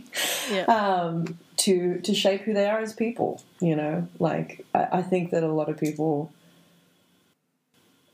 Yeah. 0.51 0.63
um, 0.65 1.39
to 1.59 2.01
to 2.01 2.15
shape 2.15 2.43
who 2.43 2.55
they 2.55 2.69
are 2.69 2.81
as 2.81 2.93
people. 2.93 3.41
You 3.61 3.77
know, 3.77 4.09
like 4.19 4.65
I, 4.75 4.89
I 4.95 5.03
think 5.03 5.31
that 5.31 5.43
a 5.45 5.49
lot 5.53 5.69
of 5.69 5.79
people 5.79 6.33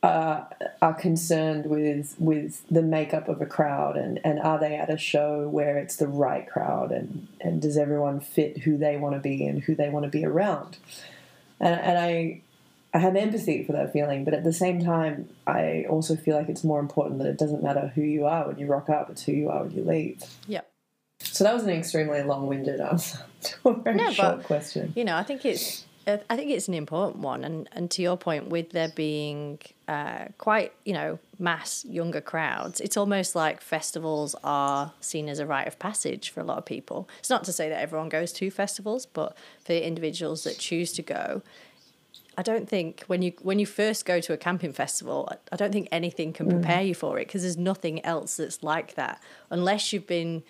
uh, 0.03 0.45
are 0.83 0.95
concerned 0.95 1.67
with 1.67 2.15
with 2.19 2.63
the 2.71 2.83
makeup 2.83 3.29
of 3.29 3.41
a 3.41 3.47
crowd 3.47 3.97
and, 3.97 4.21
and 4.25 4.39
are 4.41 4.59
they 4.59 4.77
at 4.77 4.91
a 4.91 4.97
show 4.99 5.49
where 5.49 5.79
it's 5.79 5.97
the 5.97 6.07
right 6.07 6.47
crowd 6.49 6.93
and, 6.93 7.27
and 7.41 7.61
does 7.63 7.77
everyone 7.77 8.21
fit 8.21 8.59
who 8.59 8.77
they 8.77 8.97
want 8.97 9.15
to 9.15 9.21
be 9.21 9.45
and 9.47 9.63
who 9.65 9.75
they 9.75 9.89
want 9.89 10.05
to 10.05 10.11
be 10.11 10.25
around? 10.25 10.77
And, 11.59 11.81
and 11.81 11.99
I 11.99 12.43
I 12.95 12.99
have 12.99 13.17
empathy 13.17 13.65
for 13.65 13.73
that 13.73 13.93
feeling 13.93 14.25
but 14.25 14.35
at 14.35 14.45
the 14.45 14.53
same 14.53 14.85
time 14.85 15.29
I 15.47 15.87
also 15.89 16.15
feel 16.15 16.37
like 16.37 16.49
it's 16.51 16.63
more 16.63 16.79
important 16.81 17.19
that 17.19 17.27
it 17.29 17.39
doesn't 17.39 17.63
matter 17.63 17.91
who 17.95 18.03
you 18.03 18.27
are 18.27 18.47
when 18.47 18.59
you 18.59 18.67
rock 18.67 18.89
up 18.91 19.09
it's 19.11 19.23
who 19.25 19.33
you 19.33 19.49
are 19.49 19.65
when 19.65 19.73
you 19.73 19.83
leave. 19.83 20.23
Yep. 20.47 20.71
so 21.23 21.43
that 21.45 21.55
was 21.55 21.63
an 21.65 21.71
extremely 21.71 22.23
long-winded 22.23 22.81
answer 22.81 23.19
to 23.43 23.71
a 23.71 23.75
very 23.75 23.97
No, 23.97 24.11
short 24.13 24.37
but- 24.37 24.45
question. 24.45 24.93
you 24.95 25.05
know, 25.05 25.17
I 25.17 25.23
think 25.23 25.45
it's 25.47 25.86
I 26.07 26.37
think 26.37 26.53
it's 26.53 26.69
an 26.69 26.75
important 26.75 27.23
one, 27.23 27.43
and 27.43 27.69
and 27.73 27.91
to 27.91 28.03
your 28.03 28.17
point, 28.17 28.49
with 28.49 28.71
there 28.71 28.93
being 28.95 29.59
uh, 29.89 30.27
quite 30.39 30.73
you 30.85 30.93
know 30.93 31.19
mass 31.39 31.85
younger 31.85 32.21
crowds, 32.21 32.81
it's 32.81 32.97
almost 32.97 33.35
like 33.35 33.61
festivals 33.61 34.37
are 34.45 34.93
seen 35.01 35.29
as 35.29 35.41
a 35.41 35.47
rite 35.47 35.67
of 35.67 35.79
passage 35.81 36.31
for 36.31 36.41
a 36.41 36.45
lot 36.45 36.59
of 36.59 36.65
people. 36.65 37.09
It's 37.19 37.31
not 37.31 37.43
to 37.45 37.53
say 37.53 37.69
that 37.69 37.81
everyone 37.81 38.09
goes 38.09 38.33
to 38.35 38.51
festivals, 38.53 39.05
but 39.05 39.37
for 39.65 39.73
individuals 39.73 40.45
that 40.45 40.59
choose 40.59 40.93
to 40.93 41.03
go, 41.03 41.43
I 42.39 42.43
don't 42.43 42.69
think 42.69 43.05
when 43.07 43.23
you 43.23 43.33
when 43.43 43.59
you 43.59 43.67
first 43.67 44.05
go 44.05 44.21
to 44.21 44.33
a 44.33 44.37
camping 44.37 44.73
festival, 44.73 45.29
I- 45.53 45.57
don't 45.57 45.73
think 45.73 45.89
anything 45.91 46.33
can 46.35 46.49
prepare 46.51 46.83
you 46.83 46.95
for 46.95 47.19
it 47.19 47.27
because 47.27 47.43
there's 47.43 47.57
nothing 47.57 48.05
else 48.05 48.37
that's 48.37 48.63
like 48.63 48.95
that 48.95 49.23
unless 49.51 49.93
you've 49.93 50.07
been 50.07 50.43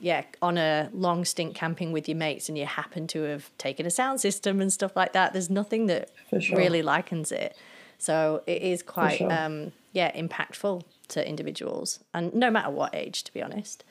yeah 0.00 0.24
on 0.42 0.58
a 0.58 0.90
long 0.92 1.24
stint 1.24 1.54
camping 1.54 1.92
with 1.92 2.08
your 2.08 2.16
mates 2.16 2.48
and 2.48 2.58
you 2.58 2.66
happen 2.66 3.06
to 3.08 3.22
have 3.22 3.56
taken 3.56 3.86
a 3.86 3.90
sound 3.90 4.20
system 4.20 4.60
and 4.60 4.72
stuff 4.72 4.96
like 4.96 5.12
that. 5.12 5.32
There's 5.32 5.50
nothing 5.50 5.86
that 5.86 6.10
sure. 6.40 6.58
really 6.58 6.82
likens 6.82 7.30
it. 7.30 7.56
So 7.98 8.42
it 8.46 8.62
is 8.62 8.82
quite 8.82 9.18
sure. 9.18 9.32
um, 9.32 9.72
yeah 9.92 10.10
impactful 10.16 10.82
to 11.08 11.26
individuals 11.26 12.00
and 12.12 12.34
no 12.34 12.50
matter 12.50 12.70
what 12.70 12.94
age, 12.94 13.22
to 13.24 13.32
be 13.32 13.42
honest. 13.42 13.84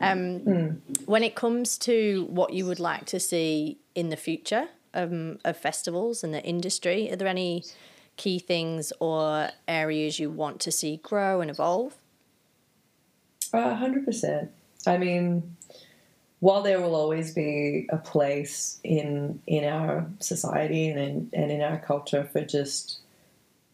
Um, 0.00 0.80
When 1.04 1.22
it 1.22 1.34
comes 1.34 1.76
to 1.78 2.26
what 2.30 2.54
you 2.54 2.64
would 2.64 2.80
like 2.80 3.04
to 3.06 3.20
see 3.20 3.78
in 3.94 4.08
the 4.08 4.16
future 4.16 4.68
um, 4.96 5.38
of 5.44 5.56
festivals 5.56 6.24
and 6.24 6.34
the 6.34 6.42
industry, 6.42 7.10
are 7.10 7.16
there 7.16 7.28
any 7.28 7.64
key 8.16 8.38
things 8.38 8.92
or 8.98 9.50
areas 9.68 10.18
you 10.18 10.30
want 10.30 10.60
to 10.60 10.72
see 10.72 10.96
grow 10.96 11.40
and 11.40 11.50
evolve? 11.50 11.94
Hundred 13.52 14.04
percent. 14.04 14.50
I 14.86 14.98
mean, 14.98 15.56
while 16.40 16.62
there 16.62 16.80
will 16.80 16.94
always 16.94 17.32
be 17.32 17.86
a 17.90 17.96
place 17.96 18.80
in 18.84 19.40
in 19.46 19.64
our 19.64 20.06
society 20.18 20.88
and 20.88 20.98
in, 20.98 21.30
and 21.32 21.50
in 21.50 21.62
our 21.62 21.78
culture 21.78 22.28
for 22.32 22.42
just 22.42 22.98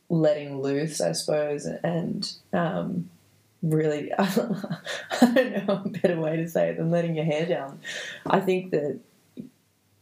letting 0.08 0.60
loose, 0.60 1.00
I 1.00 1.12
suppose, 1.12 1.66
and 1.66 2.30
um, 2.52 3.08
really, 3.62 4.12
I 4.18 4.34
don't 5.20 5.66
know 5.66 5.82
a 5.84 5.88
better 5.88 6.20
way 6.20 6.36
to 6.36 6.48
say 6.48 6.68
it 6.70 6.76
than 6.76 6.90
letting 6.90 7.16
your 7.16 7.24
hair 7.24 7.46
down. 7.46 7.80
I 8.26 8.40
think 8.40 8.70
that 8.72 9.00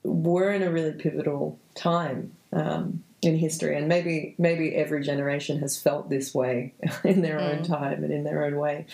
we're 0.03 0.53
in 0.53 0.63
a 0.63 0.71
really 0.71 0.93
pivotal 0.93 1.59
time 1.75 2.33
um, 2.53 3.05
in 3.23 3.37
history, 3.37 3.77
and 3.77 3.89
maybe 3.89 4.35
maybe 4.39 4.75
every 4.75 5.03
generation 5.03 5.59
has 5.61 5.81
felt 5.81 6.09
this 6.09 6.35
way 6.35 6.75
in 7.05 7.23
their 7.23 7.39
own 7.39 7.63
time 7.63 8.03
and 8.05 8.13
in 8.13 8.25
their 8.25 8.45
own 8.45 8.57
way. 8.57 8.87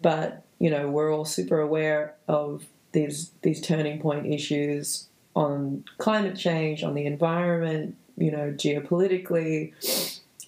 But 0.00 0.44
you 0.58 0.70
know, 0.70 0.88
we're 0.88 1.12
all 1.12 1.24
super 1.24 1.60
aware 1.60 2.14
of 2.28 2.64
these 2.92 3.30
these 3.42 3.60
turning 3.60 4.00
point 4.00 4.26
issues 4.26 5.08
on 5.34 5.84
climate 5.98 6.36
change, 6.36 6.82
on 6.82 6.94
the 6.94 7.04
environment, 7.04 7.96
you 8.16 8.30
know, 8.30 8.50
geopolitically, 8.50 9.72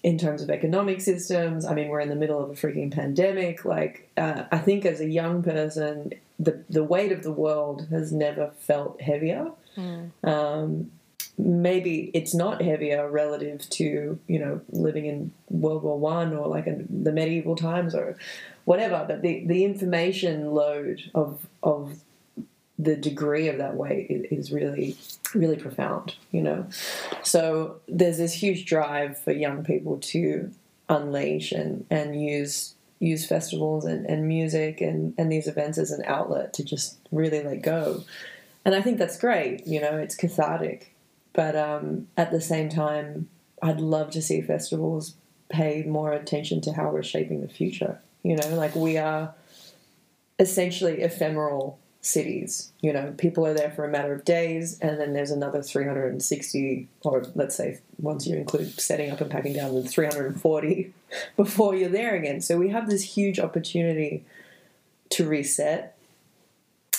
in 0.03 0.17
terms 0.17 0.41
of 0.41 0.49
economic 0.49 1.01
systems. 1.01 1.65
I 1.65 1.73
mean, 1.73 1.89
we're 1.89 1.99
in 1.99 2.09
the 2.09 2.15
middle 2.15 2.41
of 2.43 2.49
a 2.49 2.53
freaking 2.53 2.91
pandemic. 2.91 3.65
Like, 3.65 4.09
uh, 4.17 4.45
I 4.51 4.57
think 4.59 4.85
as 4.85 5.01
a 5.01 5.09
young 5.09 5.43
person, 5.43 6.13
the 6.39 6.63
the 6.69 6.83
weight 6.83 7.11
of 7.11 7.23
the 7.23 7.31
world 7.31 7.87
has 7.89 8.11
never 8.11 8.51
felt 8.59 9.01
heavier. 9.01 9.51
Um, 10.23 10.91
maybe 11.37 12.11
it's 12.13 12.33
not 12.33 12.61
heavier 12.61 13.09
relative 13.09 13.67
to 13.69 14.19
you 14.27 14.39
know 14.39 14.61
living 14.69 15.05
in 15.05 15.31
World 15.49 15.83
War 15.83 15.99
One 15.99 16.33
or 16.33 16.47
like 16.47 16.67
in 16.67 16.87
the 17.03 17.11
medieval 17.11 17.55
times 17.55 17.93
or 17.93 18.17
whatever. 18.65 19.05
But 19.07 19.21
the, 19.21 19.45
the 19.45 19.65
information 19.65 20.51
load 20.51 21.09
of 21.13 21.45
of 21.63 21.99
the 22.79 22.95
degree 22.95 23.49
of 23.49 23.57
that 23.57 23.75
weight 23.75 24.07
is 24.31 24.51
really 24.51 24.97
really 25.35 25.57
profound. 25.57 26.15
You 26.31 26.41
know, 26.41 26.67
so 27.23 27.81
there's 27.87 28.17
this 28.17 28.33
huge 28.33 28.65
drive 28.65 29.19
for 29.19 29.31
young 29.31 29.63
people 29.63 29.97
to 29.97 30.51
unleash 30.87 31.51
and 31.51 31.85
and 31.91 32.19
use 32.19 32.73
use 32.99 33.25
festivals 33.25 33.85
and, 33.85 34.05
and 34.05 34.27
music 34.27 34.81
and, 34.81 35.13
and 35.17 35.31
these 35.31 35.47
events 35.47 35.77
as 35.77 35.91
an 35.91 36.03
outlet 36.05 36.53
to 36.53 36.63
just 36.63 36.97
really 37.11 37.41
let 37.41 37.61
go. 37.61 38.03
And 38.65 38.75
I 38.75 38.81
think 38.81 38.97
that's 38.97 39.17
great, 39.17 39.65
you 39.65 39.79
know, 39.79 39.97
it's 39.97 40.15
cathartic. 40.15 40.93
But 41.33 41.55
um, 41.55 42.07
at 42.17 42.31
the 42.31 42.41
same 42.41 42.69
time, 42.69 43.29
I'd 43.61 43.79
love 43.79 44.11
to 44.11 44.21
see 44.21 44.41
festivals 44.41 45.15
pay 45.47 45.83
more 45.83 46.11
attention 46.11 46.61
to 46.61 46.73
how 46.73 46.89
we're 46.89 47.03
shaping 47.03 47.41
the 47.41 47.47
future. 47.47 47.99
You 48.23 48.35
know, 48.35 48.55
like 48.55 48.75
we 48.75 48.97
are 48.97 49.33
essentially 50.37 51.01
ephemeral 51.01 51.79
cities. 52.01 52.71
You 52.79 52.93
know, 52.93 53.13
people 53.17 53.45
are 53.45 53.53
there 53.53 53.71
for 53.71 53.85
a 53.85 53.89
matter 53.89 54.13
of 54.13 54.23
days, 54.23 54.79
and 54.79 54.99
then 54.99 55.13
there's 55.13 55.31
another 55.31 55.61
360, 55.61 56.87
or 57.03 57.25
let's 57.35 57.55
say 57.55 57.79
once 57.99 58.25
you 58.25 58.37
include 58.37 58.79
setting 58.79 59.11
up 59.11 59.21
and 59.21 59.29
packing 59.29 59.53
down, 59.53 59.75
the 59.75 59.83
340 59.83 60.93
before 61.35 61.75
you're 61.75 61.89
there 61.89 62.15
again. 62.15 62.41
So 62.41 62.57
we 62.57 62.69
have 62.69 62.89
this 62.89 63.03
huge 63.15 63.39
opportunity 63.39 64.23
to 65.11 65.27
reset 65.27 65.97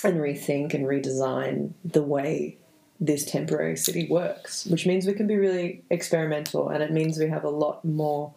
and 0.03 0.19
rethink 0.19 0.75
and 0.75 0.85
redesign 0.87 1.73
the 1.85 2.03
way 2.03 2.57
this 2.99 3.25
temporary 3.25 3.77
city 3.77 4.07
works, 4.09 4.67
which 4.67 4.87
means 4.87 5.07
we 5.07 5.15
can 5.15 5.27
be 5.27 5.37
really 5.37 5.83
experimental 5.89 6.69
and 6.69 6.83
it 6.83 6.91
means 6.91 7.19
we 7.19 7.29
have 7.29 7.45
a 7.45 7.51
lot 7.51 7.83
more 7.85 8.33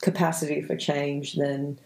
capacity 0.00 0.62
for 0.62 0.76
change 0.76 1.34
than 1.34 1.78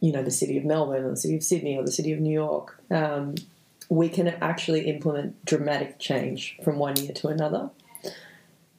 you 0.00 0.12
know 0.12 0.22
the 0.22 0.30
city 0.30 0.56
of 0.58 0.64
Melbourne 0.64 1.04
or 1.04 1.10
the 1.10 1.16
city 1.16 1.36
of 1.36 1.42
Sydney 1.42 1.76
or 1.76 1.84
the 1.84 1.92
city 1.92 2.12
of 2.12 2.20
New 2.20 2.32
York. 2.32 2.80
Um, 2.90 3.34
we 3.88 4.08
can 4.08 4.28
actually 4.28 4.88
implement 4.88 5.44
dramatic 5.44 5.98
change 5.98 6.58
from 6.64 6.78
one 6.78 6.96
year 6.96 7.12
to 7.12 7.28
another, 7.28 7.70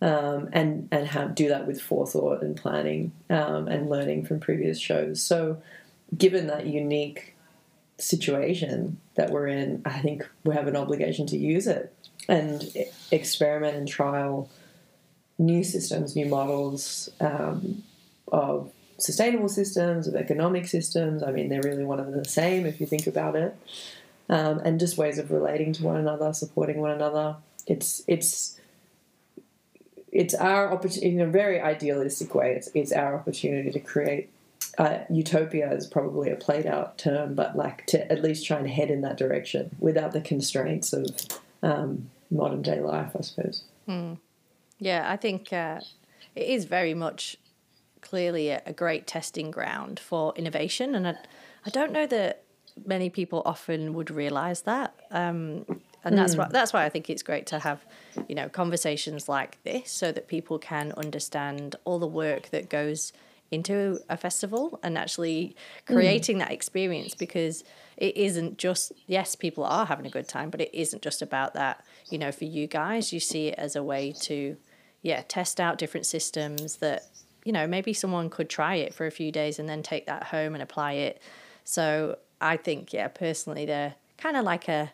um, 0.01 0.49
and 0.53 0.87
and 0.91 1.07
have, 1.07 1.35
do 1.35 1.49
that 1.49 1.65
with 1.65 1.81
forethought 1.81 2.41
and 2.41 2.55
planning 2.55 3.11
um, 3.29 3.67
and 3.67 3.89
learning 3.89 4.25
from 4.25 4.39
previous 4.39 4.79
shows. 4.79 5.21
So, 5.21 5.61
given 6.17 6.47
that 6.47 6.65
unique 6.67 7.35
situation 7.97 8.99
that 9.15 9.31
we're 9.31 9.47
in, 9.47 9.81
I 9.85 9.99
think 9.99 10.27
we 10.43 10.53
have 10.53 10.67
an 10.67 10.75
obligation 10.75 11.25
to 11.27 11.37
use 11.37 11.67
it 11.67 11.93
and 12.29 12.63
experiment 13.11 13.75
and 13.75 13.87
trial 13.87 14.49
new 15.39 15.63
systems, 15.63 16.15
new 16.15 16.25
models 16.25 17.09
um, 17.19 17.83
of 18.31 18.71
sustainable 18.97 19.49
systems, 19.49 20.07
of 20.07 20.15
economic 20.15 20.67
systems. 20.67 21.23
I 21.23 21.31
mean, 21.31 21.49
they're 21.49 21.61
really 21.61 21.83
one 21.83 21.99
and 21.99 22.13
the 22.13 22.25
same 22.25 22.65
if 22.65 22.79
you 22.79 22.85
think 22.85 23.07
about 23.07 23.35
it, 23.35 23.57
um, 24.29 24.59
and 24.59 24.79
just 24.79 24.97
ways 24.97 25.17
of 25.17 25.31
relating 25.31 25.73
to 25.73 25.83
one 25.83 25.97
another, 25.97 26.33
supporting 26.33 26.79
one 26.79 26.91
another. 26.91 27.37
It's 27.65 28.03
it's 28.07 28.59
it's 30.11 30.33
our 30.33 30.71
opportunity 30.71 31.15
in 31.15 31.21
a 31.21 31.27
very 31.27 31.59
idealistic 31.59 32.33
way. 32.33 32.53
It's, 32.55 32.69
it's 32.73 32.91
our 32.91 33.15
opportunity 33.15 33.71
to 33.71 33.79
create 33.79 34.29
uh, 34.77 34.99
utopia 35.09 35.71
is 35.73 35.87
probably 35.87 36.29
a 36.29 36.35
played 36.35 36.65
out 36.65 36.97
term, 36.97 37.33
but 37.33 37.55
like 37.55 37.85
to 37.87 38.11
at 38.11 38.21
least 38.21 38.45
try 38.45 38.57
and 38.57 38.69
head 38.69 38.89
in 38.89 39.01
that 39.01 39.17
direction 39.17 39.75
without 39.79 40.11
the 40.11 40.21
constraints 40.21 40.93
of 40.93 41.07
um, 41.63 42.09
modern 42.29 42.61
day 42.61 42.79
life, 42.79 43.11
I 43.17 43.21
suppose. 43.21 43.63
Yeah, 44.79 45.11
I 45.11 45.17
think 45.17 45.51
uh, 45.51 45.79
it 46.35 46.47
is 46.47 46.65
very 46.65 46.93
much 46.93 47.37
clearly 48.01 48.49
a, 48.49 48.61
a 48.65 48.73
great 48.73 49.07
testing 49.07 49.51
ground 49.51 49.99
for 49.99 50.33
innovation, 50.35 50.95
and 50.95 51.07
I, 51.07 51.15
I 51.65 51.69
don't 51.69 51.91
know 51.91 52.05
that 52.07 52.43
many 52.85 53.09
people 53.09 53.41
often 53.45 53.93
would 53.93 54.11
realize 54.11 54.61
that. 54.61 54.93
Um, 55.11 55.65
and 56.03 56.17
that's 56.17 56.37
why 56.37 56.47
that's 56.49 56.71
why 56.71 56.85
I 56.85 56.89
think 56.89 57.09
it's 57.09 57.23
great 57.23 57.47
to 57.47 57.59
have, 57.59 57.83
you 58.29 58.35
know, 58.35 58.47
conversations 58.47 59.27
like 59.27 59.61
this, 59.63 59.91
so 59.91 60.11
that 60.11 60.27
people 60.27 60.57
can 60.59 60.93
understand 60.93 61.75
all 61.83 61.99
the 61.99 62.07
work 62.07 62.49
that 62.49 62.69
goes 62.69 63.11
into 63.49 63.99
a 64.09 64.17
festival 64.17 64.77
and 64.83 64.97
actually 64.97 65.55
creating 65.85 66.37
that 66.37 66.51
experience 66.51 67.15
because 67.15 67.63
it 67.95 68.15
isn't 68.17 68.57
just 68.57 68.91
yes 69.05 69.35
people 69.35 69.63
are 69.63 69.85
having 69.85 70.05
a 70.05 70.09
good 70.09 70.27
time 70.27 70.49
but 70.49 70.59
it 70.59 70.69
isn't 70.73 71.01
just 71.01 71.21
about 71.21 71.53
that 71.53 71.81
you 72.09 72.17
know 72.17 72.29
for 72.29 72.43
you 72.43 72.67
guys 72.67 73.13
you 73.13 73.21
see 73.21 73.47
it 73.47 73.55
as 73.57 73.73
a 73.77 73.81
way 73.81 74.11
to 74.11 74.57
yeah, 75.01 75.23
test 75.27 75.59
out 75.59 75.77
different 75.77 76.05
systems 76.05 76.77
that, 76.77 77.07
you 77.47 77.53
know, 77.53 77.65
maybe 77.65 77.93
someone 77.93 78.29
could 78.29 78.49
try 78.49 78.75
it 78.75 78.93
for 78.93 79.07
a 79.07 79.11
few 79.11 79.31
days 79.31 79.57
and 79.57 79.69
then 79.69 79.81
take 79.81 80.05
that 80.07 80.23
home 80.23 80.53
and 80.53 80.61
apply 80.61 80.93
it. 80.93 81.21
So 81.63 82.17
I 82.41 82.57
think, 82.57 82.91
yeah, 82.91 83.07
personally, 83.07 83.65
they're 83.65 83.95
kind 84.17 84.35
of 84.35 84.43
like 84.43 84.67
a 84.67 84.91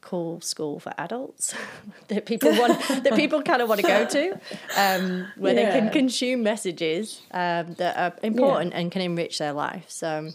cool 0.00 0.40
school 0.40 0.80
for 0.80 0.94
adults 0.96 1.54
that 2.08 2.24
people 2.24 2.50
want 2.52 2.80
that 3.04 3.14
people 3.14 3.42
kind 3.42 3.60
of 3.60 3.68
want 3.68 3.82
to 3.82 3.86
go 3.86 4.06
to 4.06 4.32
um, 4.76 5.26
where 5.36 5.54
yeah. 5.54 5.70
they 5.70 5.78
can 5.78 5.90
consume 5.90 6.42
messages 6.42 7.20
um, 7.32 7.74
that 7.74 7.96
are 7.96 8.18
important 8.22 8.72
yeah. 8.72 8.80
and 8.80 8.90
can 8.90 9.02
enrich 9.02 9.38
their 9.38 9.52
life 9.52 9.84
so 9.88 10.30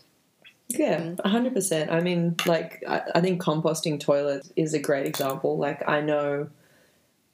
yeah, 0.70 1.16
hundred 1.24 1.54
percent. 1.54 1.92
I 1.92 2.02
mean, 2.02 2.36
like 2.46 2.84
I, 2.86 3.02
I 3.16 3.22
think 3.22 3.42
composting 3.42 4.02
toilets 4.02 4.52
is 4.58 4.74
a 4.74 4.80
great 4.80 5.06
example. 5.06 5.58
Like 5.58 5.88
I 5.88 6.02
know 6.02 6.50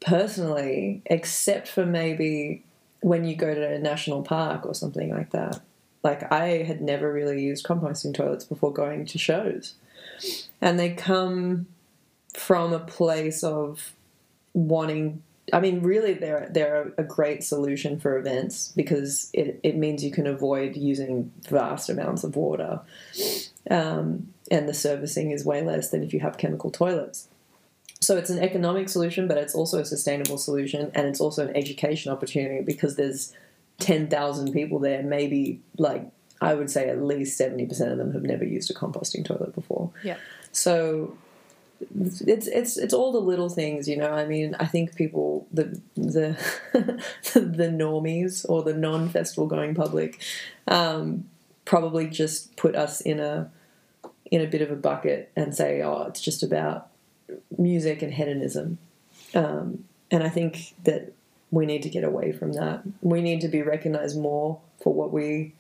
personally, 0.02 1.02
except 1.08 1.68
for 1.68 1.84
maybe 1.84 2.64
when 3.04 3.26
you 3.26 3.36
go 3.36 3.54
to 3.54 3.74
a 3.74 3.80
national 3.80 4.24
park 4.24 4.66
or 4.66 4.74
something 4.74 5.10
like 5.10 5.32
that. 5.32 5.62
Like 6.04 6.32
I 6.32 6.64
had 6.64 6.82
never 6.82 7.12
really 7.12 7.42
used 7.42 7.66
composting 7.66 8.14
toilets 8.14 8.44
before 8.44 8.74
going 8.74 9.06
to 9.06 9.18
shows, 9.18 9.76
and 10.60 10.78
they 10.78 10.94
come 10.94 11.68
from 12.34 12.74
a 12.74 12.80
place 12.80 13.44
of 13.44 13.94
wanting 14.54 15.22
I 15.52 15.60
mean, 15.60 15.82
really, 15.82 16.14
they're 16.14 16.48
they're 16.52 16.94
a 16.98 17.04
great 17.04 17.44
solution 17.44 18.00
for 18.00 18.18
events 18.18 18.72
because 18.76 19.30
it, 19.34 19.60
it 19.62 19.76
means 19.76 20.04
you 20.04 20.12
can 20.12 20.26
avoid 20.26 20.78
using 20.78 21.32
vast 21.50 21.90
amounts 21.90 22.24
of 22.24 22.38
water, 22.38 22.80
um, 23.70 24.34
and 24.50 24.70
the 24.70 24.74
servicing 24.74 25.32
is 25.32 25.44
way 25.44 25.62
less 25.62 25.90
than 25.90 26.02
if 26.02 26.14
you 26.14 26.22
have 26.22 26.38
chemical 26.38 26.72
toilets. 26.72 27.28
So 28.04 28.18
it's 28.18 28.30
an 28.30 28.40
economic 28.40 28.90
solution, 28.90 29.28
but 29.28 29.38
it's 29.38 29.56
also 29.56 29.80
a 29.80 29.86
sustainable 29.86 30.38
solution, 30.38 30.92
and 30.94 31.08
it's 31.08 31.22
also 31.22 31.48
an 31.48 31.56
education 31.56 32.12
opportunity 32.12 32.62
because 32.62 32.98
there's 32.98 33.34
ten 33.80 34.08
thousand 34.08 34.52
people 34.52 34.80
there. 34.80 35.02
Maybe 35.02 35.62
like 35.78 36.06
I 36.42 36.54
would 36.54 36.70
say 36.70 36.90
at 36.90 37.02
least 37.02 37.38
seventy 37.38 37.66
percent 37.66 37.92
of 37.92 37.98
them 37.98 38.12
have 38.12 38.24
never 38.24 38.44
used 38.44 38.70
a 38.70 38.74
composting 38.74 39.24
toilet 39.24 39.56
before. 39.56 39.92
Yeah. 40.04 40.18
So 40.52 41.18
it's 41.98 42.48
it's 42.48 42.78
it's 42.78 42.94
all 42.94 43.14
the 43.14 43.22
little 43.22 43.50
things, 43.50 43.88
you 43.88 43.96
know. 43.96 44.12
I 44.12 44.26
mean, 44.26 44.56
I 44.60 44.66
think 44.66 44.96
people 44.96 45.48
the 45.54 45.80
the 45.96 46.38
the 47.34 47.70
normies 47.70 48.46
or 48.50 48.64
the 48.64 48.74
non-festival 48.74 49.48
going 49.48 49.76
public 49.76 50.22
um, 50.68 51.26
probably 51.64 52.08
just 52.08 52.56
put 52.58 52.76
us 52.76 53.00
in 53.00 53.22
a 53.22 53.50
in 54.30 54.42
a 54.42 54.48
bit 54.48 54.62
of 54.62 54.72
a 54.72 54.76
bucket 54.76 55.32
and 55.36 55.56
say, 55.56 55.82
oh, 55.82 56.04
it's 56.04 56.22
just 56.22 56.44
about 56.44 56.90
music 57.58 58.02
and 58.02 58.14
hedonism. 58.14 58.78
Um, 59.34 59.86
and 60.12 60.24
I 60.24 60.30
think 60.30 60.74
that 60.84 61.14
we 61.52 61.66
need 61.66 61.84
to 61.84 61.90
get 61.90 62.04
away 62.04 62.32
from 62.32 62.54
that. 62.54 62.84
We 63.02 63.22
need 63.22 63.42
to 63.42 63.48
be 63.48 63.62
recognized 63.62 64.20
more 64.20 64.60
for 64.82 64.94
what 64.94 65.12
we 65.12 65.54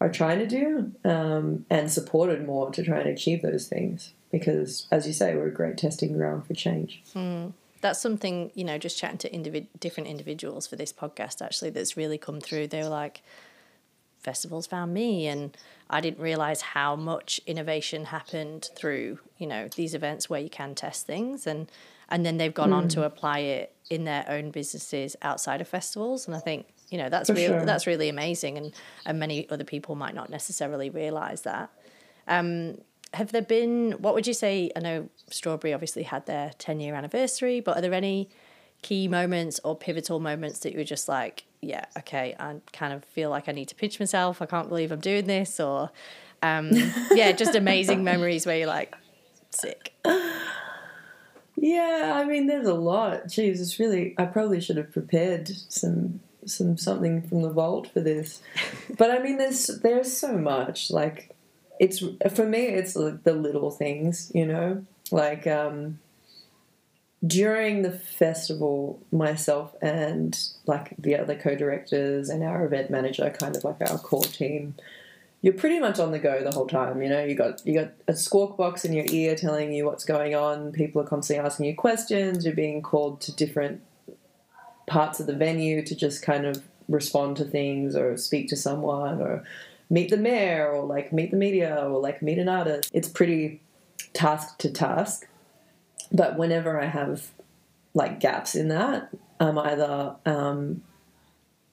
are 0.00 0.10
trying 0.10 0.38
to 0.38 0.46
do 0.46 0.92
um, 1.04 1.66
and 1.68 1.90
supported 1.90 2.46
more 2.46 2.70
to 2.70 2.82
try 2.82 3.00
and 3.00 3.08
achieve 3.08 3.42
those 3.42 3.66
things 3.66 4.12
because, 4.30 4.86
as 4.90 5.06
you 5.06 5.12
say, 5.12 5.34
we're 5.34 5.48
a 5.48 5.52
great 5.52 5.76
testing 5.76 6.12
ground 6.14 6.46
for 6.46 6.54
change. 6.54 7.02
Mm. 7.14 7.52
That's 7.80 8.00
something, 8.00 8.50
you 8.54 8.64
know, 8.64 8.78
just 8.78 8.98
chatting 8.98 9.18
to 9.18 9.30
individ- 9.30 9.68
different 9.78 10.08
individuals 10.08 10.66
for 10.66 10.76
this 10.76 10.92
podcast 10.92 11.42
actually 11.42 11.70
that's 11.70 11.96
really 11.96 12.18
come 12.18 12.40
through. 12.40 12.68
They 12.68 12.82
were 12.82 12.88
like, 12.88 13.22
festivals 14.20 14.66
found 14.66 14.94
me 14.94 15.26
and 15.26 15.56
I 15.88 16.00
didn't 16.00 16.20
realize 16.20 16.60
how 16.60 16.94
much 16.94 17.40
innovation 17.46 18.06
happened 18.06 18.68
through, 18.76 19.18
you 19.38 19.46
know, 19.46 19.68
these 19.74 19.94
events 19.94 20.30
where 20.30 20.40
you 20.40 20.50
can 20.50 20.74
test 20.74 21.06
things 21.06 21.46
and 21.46 21.70
and 22.08 22.26
then 22.26 22.38
they've 22.38 22.54
gone 22.54 22.70
mm. 22.70 22.74
on 22.74 22.88
to 22.88 23.00
hmm. 23.00 23.06
apply 23.06 23.38
it 23.38 23.74
in 23.88 24.04
their 24.04 24.24
own 24.28 24.50
businesses 24.50 25.14
outside 25.22 25.60
of 25.60 25.68
festivals 25.68 26.26
and 26.26 26.36
I 26.36 26.40
think 26.40 26.66
you 26.90 26.98
know 26.98 27.08
that's 27.08 27.30
really 27.30 27.46
sure. 27.46 27.64
that's 27.64 27.86
really 27.86 28.08
amazing 28.08 28.58
and 28.58 28.72
and 29.06 29.18
many 29.18 29.48
other 29.48 29.64
people 29.64 29.94
might 29.94 30.14
not 30.14 30.28
necessarily 30.28 30.90
realize 30.90 31.42
that 31.42 31.70
um, 32.28 32.78
have 33.14 33.32
there 33.32 33.42
been 33.42 33.92
what 33.92 34.14
would 34.14 34.26
you 34.26 34.34
say 34.34 34.70
i 34.76 34.80
know 34.80 35.08
strawberry 35.30 35.72
obviously 35.72 36.02
had 36.02 36.26
their 36.26 36.50
10 36.58 36.80
year 36.80 36.94
anniversary 36.94 37.60
but 37.60 37.76
are 37.76 37.80
there 37.80 37.94
any 37.94 38.28
key 38.82 39.08
moments 39.08 39.60
or 39.64 39.76
pivotal 39.76 40.20
moments 40.20 40.60
that 40.60 40.72
you 40.72 40.78
were 40.78 40.84
just 40.84 41.08
like 41.08 41.44
yeah 41.62 41.84
okay 41.98 42.34
i 42.38 42.56
kind 42.72 42.92
of 42.92 43.04
feel 43.04 43.30
like 43.30 43.48
i 43.48 43.52
need 43.52 43.68
to 43.68 43.74
pinch 43.74 44.00
myself. 44.00 44.40
I 44.40 44.46
can't 44.46 44.68
believe 44.68 44.92
i'm 44.92 45.00
doing 45.00 45.26
this 45.26 45.60
or 45.60 45.90
um, 46.42 46.70
yeah 47.10 47.32
just 47.32 47.54
amazing 47.54 48.02
memories 48.02 48.46
where 48.46 48.56
you're 48.56 48.66
like 48.66 48.94
sick. 49.50 49.92
Yeah 51.56 52.12
i 52.14 52.24
mean 52.24 52.46
there's 52.46 52.66
a 52.66 52.74
lot. 52.74 53.26
Jeez 53.26 53.60
it's 53.60 53.78
really 53.78 54.14
i 54.18 54.24
probably 54.24 54.60
should 54.60 54.78
have 54.78 54.92
prepared 54.92 55.48
some 55.68 56.20
some 56.46 56.78
something 56.78 57.20
from 57.22 57.42
the 57.42 57.50
vault 57.50 57.88
for 57.92 58.00
this. 58.00 58.40
But 58.96 59.10
i 59.10 59.18
mean 59.18 59.36
there's 59.36 59.66
there's 59.66 60.16
so 60.16 60.38
much 60.38 60.90
like 60.90 61.34
it's 61.78 62.02
for 62.34 62.46
me 62.46 62.66
it's 62.66 62.94
the 62.94 63.34
little 63.34 63.70
things 63.70 64.30
you 64.34 64.46
know? 64.46 64.84
Like 65.10 65.46
um, 65.46 65.98
during 67.26 67.82
the 67.82 67.90
festival 67.90 69.00
myself 69.12 69.74
and 69.82 70.38
like 70.66 70.94
the 70.98 71.16
other 71.16 71.36
co-directors 71.36 72.28
and 72.28 72.42
our 72.42 72.64
event 72.64 72.90
manager 72.90 73.28
kind 73.38 73.56
of 73.56 73.62
like 73.62 73.76
our 73.82 73.98
core 73.98 74.22
team 74.22 74.74
you're 75.42 75.54
pretty 75.54 75.78
much 75.78 75.98
on 75.98 76.12
the 76.12 76.18
go 76.18 76.42
the 76.42 76.50
whole 76.50 76.66
time 76.66 77.02
you 77.02 77.08
know 77.08 77.22
you 77.22 77.34
got 77.34 77.60
you 77.66 77.74
got 77.74 77.92
a 78.08 78.16
squawk 78.16 78.56
box 78.56 78.86
in 78.86 78.94
your 78.94 79.04
ear 79.10 79.34
telling 79.34 79.70
you 79.70 79.84
what's 79.84 80.04
going 80.04 80.34
on 80.34 80.72
people 80.72 81.02
are 81.02 81.06
constantly 81.06 81.44
asking 81.44 81.66
you 81.66 81.74
questions 81.74 82.44
you're 82.44 82.54
being 82.54 82.80
called 82.80 83.20
to 83.20 83.34
different 83.36 83.82
parts 84.86 85.20
of 85.20 85.26
the 85.26 85.36
venue 85.36 85.84
to 85.84 85.94
just 85.94 86.22
kind 86.22 86.44
of 86.46 86.62
respond 86.88 87.36
to 87.36 87.44
things 87.44 87.94
or 87.94 88.16
speak 88.16 88.48
to 88.48 88.56
someone 88.56 89.22
or 89.22 89.44
meet 89.88 90.10
the 90.10 90.16
mayor 90.16 90.70
or 90.70 90.84
like 90.84 91.12
meet 91.12 91.30
the 91.30 91.36
media 91.36 91.76
or 91.86 92.00
like 92.00 92.20
meet 92.20 92.38
an 92.38 92.48
artist. 92.48 92.90
It's 92.92 93.08
pretty 93.08 93.62
task 94.12 94.58
to 94.58 94.70
task. 94.70 95.26
But 96.12 96.36
whenever 96.36 96.80
I 96.80 96.86
have 96.86 97.28
like 97.94 98.20
gaps 98.20 98.54
in 98.54 98.68
that, 98.68 99.10
I'm 99.38 99.58
either 99.58 100.16
um, 100.26 100.82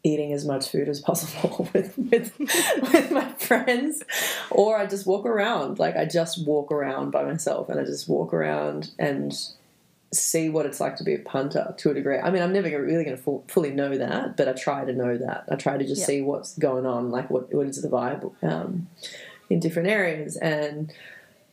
eating 0.04 0.34
as 0.34 0.46
much 0.46 0.70
food 0.70 0.88
as 0.88 1.00
possible 1.00 1.70
with, 1.74 1.98
with, 1.98 2.38
with 2.40 3.12
my 3.12 3.32
friends, 3.34 4.04
or 4.50 4.78
I 4.78 4.86
just 4.86 5.06
walk 5.06 5.26
around. 5.26 5.80
Like 5.80 5.96
I 5.96 6.06
just 6.06 6.46
walk 6.46 6.72
around 6.72 7.12
by 7.12 7.24
myself, 7.24 7.70
and 7.70 7.80
I 7.80 7.84
just 7.84 8.08
walk 8.08 8.34
around 8.34 8.92
and 8.98 9.34
see 10.14 10.48
what 10.48 10.66
it's 10.66 10.80
like 10.80 10.96
to 10.96 11.04
be 11.04 11.14
a 11.14 11.20
punter 11.20 11.74
to 11.78 11.92
a 11.92 11.94
degree. 11.94 12.18
I 12.18 12.32
mean, 12.32 12.42
I'm 12.42 12.54
never 12.54 12.70
really 12.82 13.04
going 13.04 13.18
to 13.18 13.44
fully 13.48 13.72
know 13.72 13.98
that, 13.98 14.38
but 14.38 14.48
I 14.48 14.54
try 14.54 14.86
to 14.86 14.94
know 14.94 15.18
that. 15.18 15.46
I 15.52 15.56
try 15.56 15.78
to 15.78 15.86
just 15.86 16.06
see 16.06 16.22
what's 16.22 16.58
going 16.58 16.86
on, 16.86 17.12
like 17.12 17.30
what 17.30 17.54
what 17.54 17.68
is 17.68 17.82
the 17.82 17.90
vibe 17.90 18.32
um, 18.44 18.88
in 19.50 19.60
different 19.60 19.90
areas. 19.90 20.38
And 20.38 20.94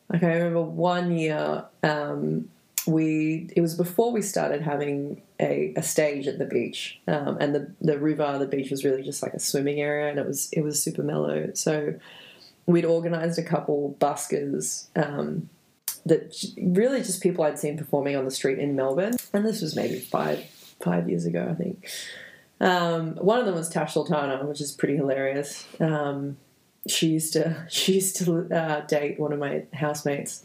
like 0.08 0.22
I 0.22 0.34
remember 0.34 0.62
one 0.62 1.16
year, 1.16 1.64
um, 1.82 2.48
we 2.86 3.50
it 3.56 3.60
was 3.60 3.74
before 3.74 4.12
we 4.12 4.22
started 4.22 4.62
having 4.62 5.22
a, 5.40 5.72
a 5.76 5.82
stage 5.82 6.26
at 6.26 6.38
the 6.38 6.44
beach, 6.44 7.00
um, 7.08 7.38
and 7.40 7.54
the 7.54 7.72
the 7.80 7.98
river, 7.98 8.38
the 8.38 8.46
beach 8.46 8.70
was 8.70 8.84
really 8.84 9.02
just 9.02 9.22
like 9.22 9.34
a 9.34 9.40
swimming 9.40 9.80
area, 9.80 10.10
and 10.10 10.18
it 10.18 10.26
was 10.26 10.50
it 10.52 10.62
was 10.62 10.82
super 10.82 11.02
mellow. 11.02 11.50
So 11.54 11.94
we'd 12.66 12.84
organised 12.84 13.38
a 13.38 13.42
couple 13.42 13.96
buskers. 14.00 14.86
Um, 14.96 15.48
that 16.06 16.34
really 16.58 16.98
just 16.98 17.22
people 17.22 17.44
I'd 17.44 17.58
seen 17.58 17.78
performing 17.78 18.14
on 18.14 18.26
the 18.26 18.30
street 18.30 18.58
in 18.58 18.76
Melbourne, 18.76 19.16
and 19.32 19.44
this 19.44 19.62
was 19.62 19.74
maybe 19.74 19.98
five 19.98 20.44
five 20.82 21.08
years 21.08 21.24
ago, 21.24 21.48
I 21.50 21.54
think. 21.54 21.88
Um, 22.60 23.16
one 23.16 23.40
of 23.40 23.46
them 23.46 23.54
was 23.54 23.68
Tash 23.68 23.94
Sultana, 23.94 24.44
which 24.44 24.60
is 24.60 24.72
pretty 24.72 24.96
hilarious. 24.96 25.66
Um, 25.80 26.36
she 26.86 27.08
used 27.08 27.32
to 27.34 27.66
she 27.70 27.94
used 27.94 28.16
to 28.16 28.48
uh, 28.54 28.80
date 28.82 29.18
one 29.18 29.32
of 29.32 29.38
my 29.38 29.64
housemates, 29.72 30.44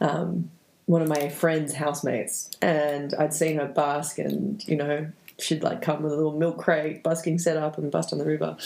um, 0.00 0.50
one 0.90 1.02
of 1.02 1.08
my 1.08 1.28
friends' 1.28 1.74
housemates, 1.74 2.50
and 2.60 3.14
I'd 3.14 3.32
seen 3.32 3.58
her 3.58 3.66
busk, 3.66 4.18
and 4.18 4.66
you 4.66 4.74
know 4.74 5.06
she'd 5.38 5.62
like 5.62 5.82
come 5.82 6.02
with 6.02 6.12
a 6.12 6.16
little 6.16 6.36
milk 6.36 6.58
crate, 6.58 7.04
busking 7.04 7.38
set 7.38 7.56
up, 7.56 7.78
and 7.78 7.92
bust 7.92 8.12
on 8.12 8.18
the 8.18 8.24
river. 8.24 8.56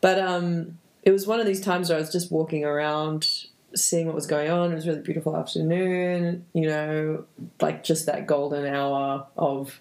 But 0.00 0.18
um, 0.18 0.78
it 1.02 1.10
was 1.10 1.26
one 1.26 1.40
of 1.40 1.46
these 1.46 1.60
times 1.60 1.90
where 1.90 1.98
I 1.98 2.00
was 2.00 2.10
just 2.10 2.32
walking 2.32 2.64
around 2.64 3.28
seeing 3.74 4.06
what 4.06 4.14
was 4.14 4.26
going 4.26 4.50
on. 4.50 4.72
It 4.72 4.76
was 4.76 4.88
really 4.88 5.02
beautiful 5.02 5.36
afternoon, 5.36 6.46
you 6.54 6.68
know, 6.68 7.26
like 7.60 7.84
just 7.84 8.06
that 8.06 8.26
golden 8.26 8.64
hour 8.64 9.26
of 9.36 9.78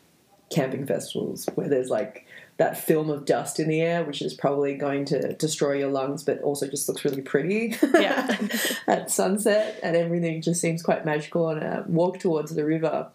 camping 0.49 0.85
festivals 0.85 1.47
where 1.55 1.69
there's 1.69 1.89
like 1.89 2.26
that 2.57 2.77
film 2.77 3.09
of 3.09 3.25
dust 3.25 3.59
in 3.59 3.67
the 3.67 3.81
air, 3.81 4.03
which 4.03 4.21
is 4.21 4.33
probably 4.33 4.75
going 4.75 5.05
to 5.05 5.33
destroy 5.33 5.73
your 5.73 5.89
lungs, 5.89 6.23
but 6.23 6.41
also 6.41 6.67
just 6.67 6.89
looks 6.89 7.05
really 7.05 7.21
pretty 7.21 7.75
yeah. 7.93 8.37
at 8.87 9.11
sunset, 9.11 9.79
and 9.83 9.95
everything 9.95 10.41
just 10.41 10.59
seems 10.59 10.81
quite 10.81 11.05
magical. 11.05 11.49
And 11.49 11.63
I 11.63 11.81
walk 11.81 12.19
towards 12.19 12.55
the 12.55 12.65
river, 12.65 13.07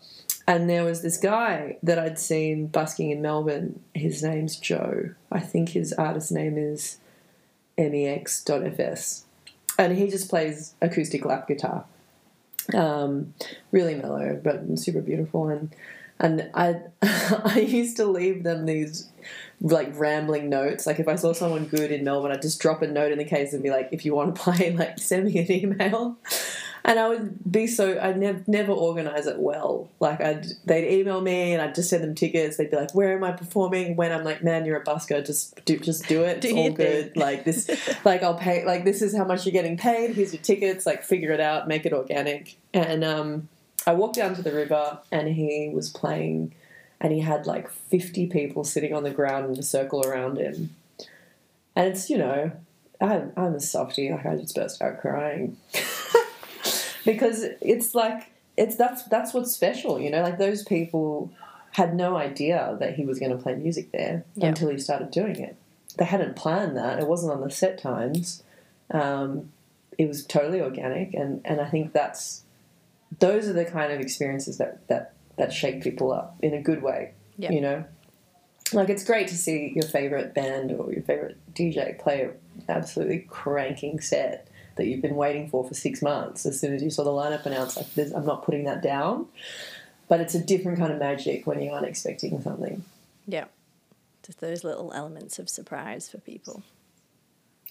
and 0.47 0.71
there 0.71 0.85
was 0.85 1.03
this 1.03 1.17
guy 1.17 1.79
that 1.83 1.99
I'd 1.99 2.19
seen 2.19 2.69
busking 2.69 3.11
in 3.11 3.21
Melbourne. 3.21 3.81
His 3.95 4.23
name's 4.23 4.57
Joe. 4.57 5.11
I 5.31 5.41
think 5.41 5.71
his 5.71 5.93
artist 5.93 6.31
name 6.33 6.57
is 6.57 6.99
MEX.fs 7.77 9.25
and 9.79 9.97
he 9.97 10.09
just 10.09 10.29
plays 10.29 10.75
acoustic 10.81 11.25
lap 11.25 11.49
guitar. 11.49 11.85
Um, 12.75 13.35
really 13.71 13.95
mellow, 13.95 14.41
but 14.43 14.79
super 14.79 15.01
beautiful. 15.01 15.49
And 15.49 15.75
and 16.21 16.51
I 16.55 16.81
I 17.03 17.67
used 17.67 17.97
to 17.97 18.07
leave 18.07 18.45
them 18.45 18.67
these 18.67 19.09
like 19.62 19.98
rambling 19.98 20.48
notes. 20.48 20.87
Like 20.87 20.98
if 20.98 21.09
I 21.09 21.14
saw 21.14 21.33
someone 21.33 21.66
good 21.66 21.90
in 21.90 22.05
Melbourne, 22.05 22.33
I'd 22.33 22.42
just 22.42 22.61
drop 22.61 22.83
a 22.83 22.87
note 22.87 23.12
in 23.12 23.18
the 23.18 23.25
case 23.25 23.53
and 23.53 23.62
be 23.62 23.70
like, 23.70 23.88
if 23.92 24.05
you 24.05 24.14
want 24.14 24.35
to 24.35 24.42
play, 24.42 24.72
like 24.72 24.98
send 24.98 25.27
me 25.27 25.38
an 25.38 25.51
email. 25.51 26.16
And 26.85 26.98
I 26.98 27.09
would 27.09 27.38
be 27.51 27.68
so 27.68 27.96
I'd 28.03 28.18
never 28.18 28.42
never 28.48 28.72
organize 28.72 29.29
it 29.29 29.38
well. 29.38 29.88
Like 30.01 30.20
I'd 30.20 30.46
they'd 30.64 30.92
email 30.92 31.20
me 31.20 31.53
and 31.53 31.62
I'd 31.62 31.77
just 31.77 31.88
send 31.88 32.03
them 32.03 32.16
tickets. 32.16 32.57
They'd 32.57 32.72
be 32.72 32.77
like, 32.77 32.92
"Where 32.92 33.16
am 33.16 33.22
I 33.22 33.31
performing?" 33.31 33.94
When 33.94 34.11
I'm 34.11 34.25
like, 34.25 34.42
"Man, 34.42 34.64
you're 34.64 34.79
a 34.79 34.85
busker. 34.85 35.25
Just 35.25 35.64
do 35.64 35.79
just 35.79 36.09
do 36.09 36.25
it. 36.25 36.38
It's 36.44 36.46
Do 36.48 36.57
all 36.57 36.64
your 36.64 36.75
thing." 36.75 36.87
good. 36.87 37.16
Like 37.16 37.44
this, 37.44 37.70
like 38.05 38.25
I'll 38.25 38.35
pay. 38.35 38.64
Like 38.64 38.85
this 38.85 39.01
is 39.01 39.16
how 39.16 39.25
much 39.25 39.46
you're 39.46 39.53
getting 39.53 39.77
paid. 39.77 40.16
Here's 40.16 40.33
your 40.33 40.42
tickets. 40.42 40.85
Like 40.85 41.05
figure 41.05 41.31
it 41.31 41.38
out. 41.40 41.68
Make 41.68 41.87
it 41.87 41.92
organic." 41.92 42.57
And 42.75 43.05
um, 43.05 43.48
I 43.87 43.92
walked 43.94 44.16
down 44.16 44.35
to 44.35 44.42
the 44.42 44.53
river 44.53 44.98
and 45.11 45.29
he 45.29 45.70
was 45.72 45.88
playing, 45.90 46.55
and 47.03 47.12
he 47.12 47.21
had 47.21 47.47
like 47.47 47.69
50 47.71 48.29
people 48.29 48.65
sitting 48.65 48.95
on 48.95 49.03
the 49.03 49.11
ground 49.11 49.53
in 49.53 49.59
a 49.59 49.62
circle 49.62 50.01
around 50.07 50.38
him. 50.38 50.75
And 51.77 51.88
it's 51.88 52.09
you 52.09 52.17
know, 52.17 52.53
I'm 53.01 53.33
I'm 53.37 53.55
a 53.55 53.61
softie. 53.61 54.11
Like 54.11 54.25
I 54.25 54.37
just 54.37 54.55
burst 54.55 54.81
out 54.81 55.01
crying 55.01 55.57
because 57.05 57.45
it's 57.61 57.95
like 57.95 58.31
it's 58.57 58.77
that's 58.77 59.03
that's 59.05 59.35
what's 59.35 59.53
special, 59.53 60.01
you 60.01 60.11
know. 60.11 60.23
Like 60.23 60.38
those 60.38 60.62
people 60.62 61.31
had 61.73 61.95
no 61.95 62.17
idea 62.17 62.77
that 62.81 62.95
he 62.95 63.05
was 63.05 63.19
going 63.19 63.33
to 63.33 63.43
play 63.43 63.55
music 63.55 63.91
there 63.93 64.25
Yeah. 64.35 64.49
until 64.49 64.69
he 64.69 64.79
started 64.79 65.11
doing 65.11 65.37
it. 65.37 65.57
They 65.97 66.05
hadn't 66.05 66.37
planned 66.37 66.77
that. 66.77 66.99
It 66.99 67.07
wasn't 67.09 67.33
on 67.33 67.41
the 67.41 67.51
set 67.51 67.79
times. 67.79 68.43
Um, 68.91 69.51
it 69.99 70.07
was 70.07 70.25
totally 70.25 70.61
organic, 70.61 71.15
and 71.15 71.41
and 71.45 71.61
I 71.61 71.69
think 71.69 71.93
that's 71.93 72.43
those 73.19 73.49
are 73.49 73.53
the 73.53 73.65
kind 73.65 73.93
of 73.93 74.01
experiences 74.01 74.59
that 74.59 74.87
that 74.88 75.12
that 75.37 75.53
shake 75.53 75.83
people 75.83 76.12
up 76.12 76.37
in 76.42 76.55
a 76.55 76.62
good 76.62 76.83
way. 76.83 77.12
Yeah. 77.38 77.51
You 77.51 77.61
know, 77.61 77.85
like 78.73 78.88
it's 78.88 79.05
great 79.05 79.29
to 79.29 79.37
see 79.37 79.73
your 79.75 79.87
favorite 79.87 80.35
band 80.35 80.73
or 80.73 80.92
your 80.92 81.03
favorite 81.03 81.37
DJ 81.55 81.99
play 81.99 82.23
an 82.23 82.33
absolutely 82.68 83.27
cranking 83.29 84.01
set 84.01 84.49
that 84.77 84.87
you've 84.87 85.03
been 85.03 85.16
waiting 85.16 85.49
for 85.49 85.66
for 85.66 85.75
six 85.75 86.01
months. 86.03 86.47
As 86.47 86.59
soon 86.59 86.75
as 86.75 86.83
you 86.83 86.90
saw 86.90 87.05
the 87.05 87.11
lineup 87.11 87.45
announced, 87.47 87.77
like 87.77 88.12
I'm 88.14 88.25
not 88.25 88.45
putting 88.45 88.64
that 88.64 88.83
down, 88.83 89.27
but 90.09 90.21
it's 90.21 90.35
a 90.35 90.42
different 90.42 90.79
kind 90.79 90.92
of 90.92 90.99
magic 90.99 91.47
when 91.47 91.61
you 91.61 91.71
aren't 91.71 91.87
expecting 91.87 92.40
something. 92.40 92.85
Yeah. 93.27 93.47
Just 94.25 94.40
those 94.40 94.64
little 94.64 94.92
elements 94.92 95.38
of 95.38 95.49
surprise 95.49 96.09
for 96.09 96.18
people. 96.18 96.62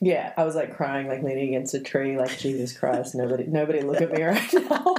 Yeah, 0.04 0.34
I 0.36 0.44
was 0.46 0.56
like 0.56 0.76
crying, 0.76 1.08
like 1.08 1.22
leaning 1.22 1.50
against 1.50 1.76
a 1.76 1.80
tree, 1.80 2.18
like 2.18 2.36
Jesus 2.40 2.74
Christ, 2.76 3.14
nobody, 3.14 3.46
nobody, 3.46 3.82
look 3.82 4.02
at 4.02 4.12
me 4.12 4.24
right 4.24 4.54
now. 4.70 4.96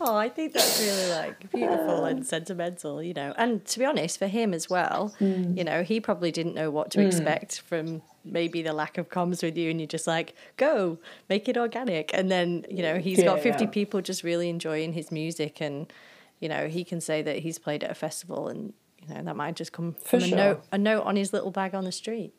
Oh, 0.00 0.16
I 0.16 0.28
think 0.28 0.52
that's 0.52 0.80
really 0.80 1.10
like 1.10 1.50
beautiful 1.50 2.04
and 2.04 2.24
sentimental, 2.34 3.02
you 3.02 3.12
know. 3.12 3.34
And 3.36 3.64
to 3.66 3.78
be 3.80 3.84
honest, 3.84 4.18
for 4.20 4.28
him 4.28 4.54
as 4.54 4.70
well, 4.70 5.14
Mm. 5.20 5.56
you 5.58 5.64
know, 5.64 5.82
he 5.82 5.98
probably 6.00 6.30
didn't 6.30 6.54
know 6.54 6.70
what 6.70 6.90
to 6.92 7.04
expect 7.04 7.60
from 7.62 8.02
maybe 8.24 8.62
the 8.62 8.72
lack 8.72 8.98
of 8.98 9.08
comms 9.08 9.42
with 9.42 9.56
you, 9.56 9.70
and 9.70 9.80
you're 9.80 9.86
just 9.88 10.06
like, 10.06 10.34
go, 10.56 10.98
make 11.28 11.48
it 11.48 11.56
organic. 11.56 12.10
And 12.14 12.30
then, 12.30 12.64
you 12.70 12.82
know, 12.82 12.98
he's 12.98 13.22
got 13.22 13.40
50 13.40 13.64
yeah. 13.64 13.70
people 13.70 14.00
just 14.00 14.22
really 14.22 14.48
enjoying 14.48 14.92
his 14.92 15.10
music, 15.10 15.60
and, 15.60 15.92
you 16.40 16.48
know, 16.48 16.68
he 16.68 16.84
can 16.84 17.00
say 17.00 17.20
that 17.22 17.40
he's 17.40 17.58
played 17.58 17.82
at 17.82 17.90
a 17.90 17.94
festival, 17.94 18.46
and, 18.48 18.72
you 19.06 19.12
know, 19.14 19.22
that 19.22 19.34
might 19.36 19.56
just 19.56 19.72
come 19.72 19.94
For 19.94 20.08
from 20.10 20.18
a 20.20 20.28
sure. 20.28 20.36
note, 20.36 20.62
a 20.72 20.78
note 20.78 21.02
on 21.04 21.16
his 21.16 21.32
little 21.32 21.50
bag 21.50 21.74
on 21.74 21.84
the 21.84 21.92
street. 21.92 22.32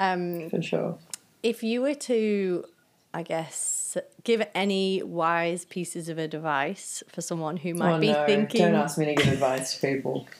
Um, 0.00 0.50
for 0.50 0.60
sure. 0.62 0.98
if 1.42 1.62
you 1.62 1.82
were 1.82 1.94
to, 1.94 2.64
I 3.12 3.22
guess, 3.22 3.96
give 4.24 4.46
any 4.54 5.02
wise 5.02 5.64
pieces 5.64 6.08
of 6.08 6.18
advice 6.18 7.02
for 7.08 7.20
someone 7.20 7.58
who 7.58 7.74
might 7.74 7.96
oh 7.96 8.00
be 8.00 8.12
no! 8.12 8.26
thinking, 8.26 8.60
Don't 8.62 8.74
ask 8.74 8.98
me 8.98 9.06
to 9.06 9.14
give 9.14 9.32
advice 9.34 9.74
to 9.74 9.86
people. 9.86 10.26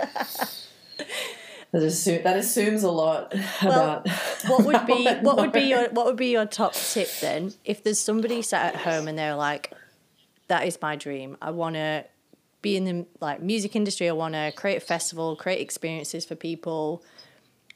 that, 1.72 1.82
assume, 1.82 2.22
that 2.24 2.36
assumes 2.36 2.82
a 2.82 2.90
lot 2.90 3.34
Well, 3.62 3.72
about 3.72 4.08
what 4.46 4.64
would 4.64 4.86
be 4.86 5.08
what 5.22 5.36
would 5.36 5.52
be 5.52 5.62
your 5.62 5.88
what 5.90 6.06
would 6.06 6.16
be 6.16 6.30
your 6.32 6.46
top 6.46 6.74
tip 6.74 7.08
then? 7.20 7.52
If 7.64 7.84
there's 7.84 7.98
somebody 8.00 8.42
sat 8.42 8.74
at 8.74 8.80
home 8.80 9.08
and 9.08 9.16
they're 9.18 9.36
like, 9.36 9.72
"That 10.48 10.66
is 10.66 10.78
my 10.82 10.96
dream. 10.96 11.36
I 11.40 11.50
want 11.52 11.76
to 11.76 12.04
be 12.62 12.76
in 12.76 12.84
the 12.84 13.06
like 13.20 13.40
music 13.42 13.76
industry. 13.76 14.08
I 14.08 14.12
want 14.12 14.34
to 14.34 14.52
create 14.56 14.76
a 14.76 14.80
festival, 14.80 15.36
create 15.36 15.60
experiences 15.60 16.24
for 16.24 16.34
people." 16.34 17.04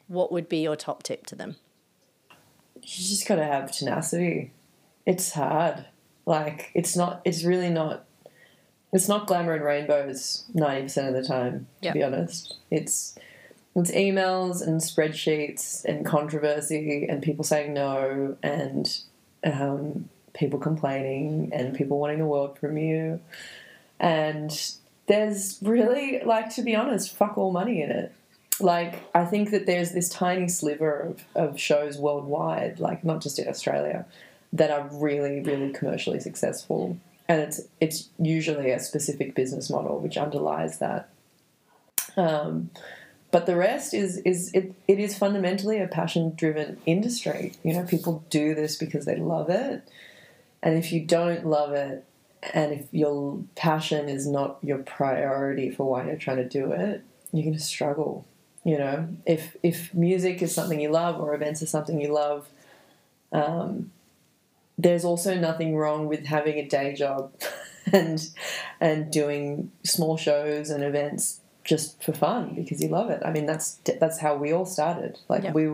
What 0.07 0.31
would 0.31 0.49
be 0.49 0.57
your 0.63 0.75
top 0.75 1.03
tip 1.03 1.27
to 1.27 1.35
them? 1.35 1.57
You 2.83 3.03
just 3.05 3.27
got 3.27 3.35
to 3.35 3.45
have 3.45 3.71
tenacity. 3.71 4.51
It's 5.05 5.31
hard. 5.31 5.85
Like 6.25 6.71
it's 6.73 6.95
not. 6.95 7.21
It's 7.25 7.43
really 7.43 7.69
not. 7.69 8.05
It's 8.91 9.07
not 9.07 9.27
glamour 9.27 9.53
and 9.53 9.63
rainbows 9.63 10.45
ninety 10.53 10.83
percent 10.83 11.15
of 11.15 11.21
the 11.21 11.27
time. 11.27 11.67
To 11.81 11.87
Yeah. 11.87 11.93
be 11.93 12.03
honest, 12.03 12.57
it's 12.69 13.17
it's 13.75 13.91
emails 13.91 14.65
and 14.65 14.81
spreadsheets 14.81 15.85
and 15.85 16.05
controversy 16.05 17.05
and 17.07 17.21
people 17.21 17.43
saying 17.43 17.73
no 17.73 18.35
and 18.43 18.99
um, 19.43 20.09
people 20.33 20.59
complaining 20.59 21.49
and 21.53 21.75
people 21.75 21.99
wanting 21.99 22.17
the 22.19 22.25
world 22.25 22.57
from 22.59 22.77
you. 22.77 23.19
And 23.99 24.51
there's 25.07 25.59
really, 25.61 26.21
like, 26.25 26.53
to 26.55 26.61
be 26.61 26.75
honest, 26.75 27.15
fuck 27.15 27.37
all 27.37 27.51
money 27.51 27.81
in 27.81 27.89
it. 27.91 28.11
Like, 28.61 29.03
I 29.15 29.25
think 29.25 29.51
that 29.51 29.65
there's 29.65 29.91
this 29.91 30.09
tiny 30.09 30.47
sliver 30.47 30.99
of, 30.99 31.23
of 31.35 31.59
shows 31.59 31.97
worldwide, 31.97 32.79
like, 32.79 33.03
not 33.03 33.21
just 33.21 33.39
in 33.39 33.47
Australia, 33.47 34.05
that 34.53 34.71
are 34.71 34.89
really, 34.91 35.41
really 35.41 35.71
commercially 35.71 36.19
successful. 36.19 36.97
And 37.27 37.41
it's, 37.41 37.61
it's 37.79 38.09
usually 38.17 38.71
a 38.71 38.79
specific 38.79 39.35
business 39.35 39.69
model 39.69 39.99
which 39.99 40.17
underlies 40.17 40.79
that. 40.79 41.09
Um, 42.17 42.71
but 43.31 43.45
the 43.45 43.55
rest 43.55 43.93
is 43.93 44.17
is 44.17 44.51
it, 44.53 44.73
it 44.87 44.99
is 44.99 45.17
fundamentally 45.17 45.79
a 45.79 45.87
passion 45.87 46.33
driven 46.35 46.79
industry. 46.85 47.53
You 47.63 47.73
know, 47.73 47.83
people 47.83 48.23
do 48.29 48.55
this 48.55 48.75
because 48.75 49.05
they 49.05 49.15
love 49.15 49.49
it. 49.49 49.87
And 50.63 50.77
if 50.77 50.91
you 50.91 51.05
don't 51.05 51.45
love 51.45 51.73
it 51.73 52.03
and 52.53 52.73
if 52.73 52.87
your 52.91 53.39
passion 53.55 54.09
is 54.09 54.25
not 54.25 54.57
your 54.63 54.79
priority 54.79 55.69
for 55.69 55.89
why 55.89 56.07
you're 56.07 56.15
trying 56.15 56.37
to 56.37 56.49
do 56.49 56.71
it, 56.71 57.03
you're 57.31 57.45
gonna 57.45 57.59
struggle. 57.59 58.25
You 58.69 58.77
know, 58.83 58.95
if 59.25 59.43
if 59.63 59.77
music 59.93 60.35
is 60.45 60.53
something 60.53 60.79
you 60.79 60.91
love 61.03 61.15
or 61.23 61.33
events 61.33 61.61
is 61.63 61.69
something 61.75 61.99
you 61.99 62.11
love, 62.13 62.41
um, 63.31 63.91
there's 64.77 65.05
also 65.11 65.35
nothing 65.35 65.75
wrong 65.75 66.07
with 66.07 66.25
having 66.25 66.57
a 66.57 66.67
day 66.77 66.93
job 66.93 67.31
and 67.99 68.19
and 68.79 69.11
doing 69.11 69.71
small 69.83 70.17
shows 70.17 70.69
and 70.69 70.83
events 70.83 71.41
just 71.63 72.01
for 72.03 72.13
fun 72.13 72.53
because 72.55 72.81
you 72.83 72.89
love 72.89 73.09
it. 73.09 73.21
I 73.25 73.31
mean, 73.31 73.45
that's 73.51 73.79
that's 74.01 74.19
how 74.19 74.35
we 74.35 74.53
all 74.53 74.65
started. 74.65 75.13
Like 75.27 75.43
Yeah. 75.45 75.53
we 75.53 75.65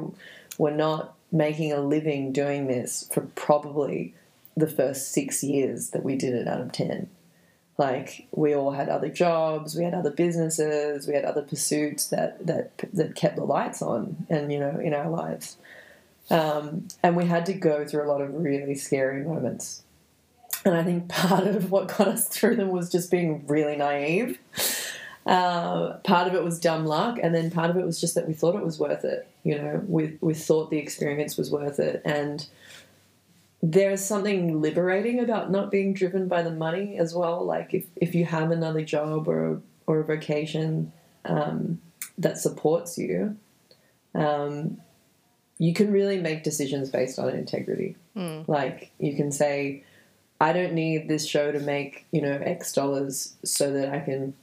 were 0.58 0.72
not 0.86 1.16
making 1.32 1.72
a 1.74 1.82
living 1.82 2.32
doing 2.32 2.68
this 2.68 3.10
for 3.14 3.22
probably 3.48 4.14
the 4.56 4.68
first 4.68 5.12
six 5.12 5.44
years 5.44 5.90
that 5.90 6.04
we 6.04 6.16
did 6.16 6.34
it 6.34 6.48
out 6.48 6.62
of 6.62 6.72
ten. 6.72 7.10
Like 7.78 8.28
we 8.32 8.56
all 8.56 8.72
had 8.72 8.88
other 8.88 9.10
jobs, 9.10 9.76
we 9.76 9.84
had 9.84 9.94
other 9.94 10.12
businesses, 10.12 11.08
we 11.08 11.14
had 11.14 11.26
other 11.26 11.42
pursuits 11.42 12.08
that 12.08 12.46
that 12.48 12.72
that 12.94 13.16
kept 13.16 13.36
the 13.36 13.44
lights 13.44 13.82
on, 13.82 14.26
and 14.30 14.52
you 14.52 14.60
know, 14.60 14.80
in 14.80 14.94
our 14.94 15.10
lives. 15.10 15.58
Um, 16.30 16.88
and 17.04 17.16
we 17.16 17.26
had 17.26 17.46
to 17.48 17.54
go 17.54 17.86
through 17.86 18.04
a 18.04 18.10
lot 18.10 18.22
of 18.22 18.34
really 18.34 18.76
scary 18.76 19.24
moments. 19.24 19.84
And 20.64 20.76
I 20.76 20.84
think 20.84 21.10
part 21.10 21.46
of 21.48 21.70
what 21.72 21.88
got 21.88 22.08
us 22.08 22.28
through 22.28 22.56
them 22.56 22.70
was 22.70 22.92
just 22.92 23.12
being 23.12 23.46
really 23.48 23.76
naive. 23.76 24.40
Uh, 25.26 25.98
part 26.04 26.28
of 26.28 26.36
it 26.36 26.44
was 26.44 26.60
dumb 26.60 26.86
luck, 26.86 27.18
and 27.22 27.34
then 27.34 27.50
part 27.50 27.72
of 27.72 27.78
it 27.78 27.86
was 27.86 28.00
just 28.00 28.14
that 28.16 28.28
we 28.28 28.34
thought 28.34 28.56
it 28.56 28.64
was 28.64 28.80
worth 28.80 29.04
it. 29.04 29.28
You 29.44 29.58
know, 29.58 29.84
we 29.88 30.18
we 30.22 30.34
thought 30.34 30.70
the 30.70 30.78
experience 30.78 31.36
was 31.36 31.52
worth 31.52 31.80
it, 31.80 32.02
and 32.06 32.46
there's 33.62 34.04
something 34.04 34.62
liberating 34.62 35.20
about 35.20 35.50
not 35.50 35.72
being 35.72 35.94
driven 35.94 36.28
by 36.28 36.42
the 36.44 36.52
money 36.52 36.98
as 36.98 37.14
well. 37.14 37.44
Like 37.46 37.74
if, 37.74 37.86
if 37.96 38.14
you 38.14 38.26
have 38.26 38.52
another 38.52 38.84
job 38.84 39.28
or 39.28 39.62
or 39.88 40.00
a 40.00 40.04
vocation 40.04 40.92
um, 41.26 41.80
that 42.18 42.38
supports 42.38 42.98
you, 42.98 43.38
um, 44.16 44.82
you 45.58 45.74
can 45.74 45.92
really 45.92 46.20
make 46.20 46.44
decisions 46.44 46.90
based 46.90 47.20
on 47.20 47.30
integrity. 47.30 47.96
Like 48.48 48.92
you 49.00 49.16
can 49.16 49.32
say, 49.32 49.84
I 50.42 50.54
don't 50.54 50.74
need 50.74 51.08
this 51.08 51.28
show 51.28 51.52
to 51.52 51.60
make 51.60 52.06
you 52.12 52.22
know 52.22 52.40
X 52.42 52.74
dollars 52.74 53.36
so 53.44 53.72
that 53.72 53.90
I 53.90 54.00
can 54.00 54.34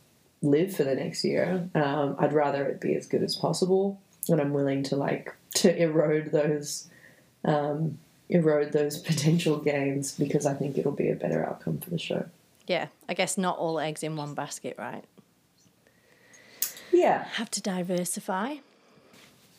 live 0.42 0.74
for 0.74 0.84
the 0.84 0.94
next 0.94 1.24
year. 1.24 1.68
Um, 1.74 2.16
I'd 2.18 2.32
rather 2.32 2.66
it 2.66 2.80
be 2.80 2.94
as 2.94 3.06
good 3.06 3.22
as 3.22 3.36
possible, 3.36 4.00
and 4.28 4.40
I'm 4.40 4.52
willing 4.52 4.82
to 4.84 4.96
like 4.96 5.34
to 5.54 5.76
erode 5.80 6.32
those 6.32 6.88
um, 7.44 7.98
erode 8.32 8.72
those 8.72 8.98
potential 9.10 9.58
gains 9.58 10.12
because 10.18 10.46
I 10.46 10.54
think 10.54 10.76
it'll 10.78 10.92
be 10.92 11.10
a 11.10 11.14
better 11.14 11.44
outcome 11.44 11.78
for 11.78 11.90
the 11.90 11.98
show. 11.98 12.26
Yeah, 12.66 12.88
I 13.08 13.14
guess 13.14 13.36
not 13.38 13.58
all 13.58 13.78
eggs 13.80 14.02
in 14.02 14.16
one 14.16 14.34
basket, 14.34 14.76
right? 14.78 15.04
Yeah, 16.92 17.24
Have 17.34 17.50
to 17.52 17.62
diversify. 17.62 18.56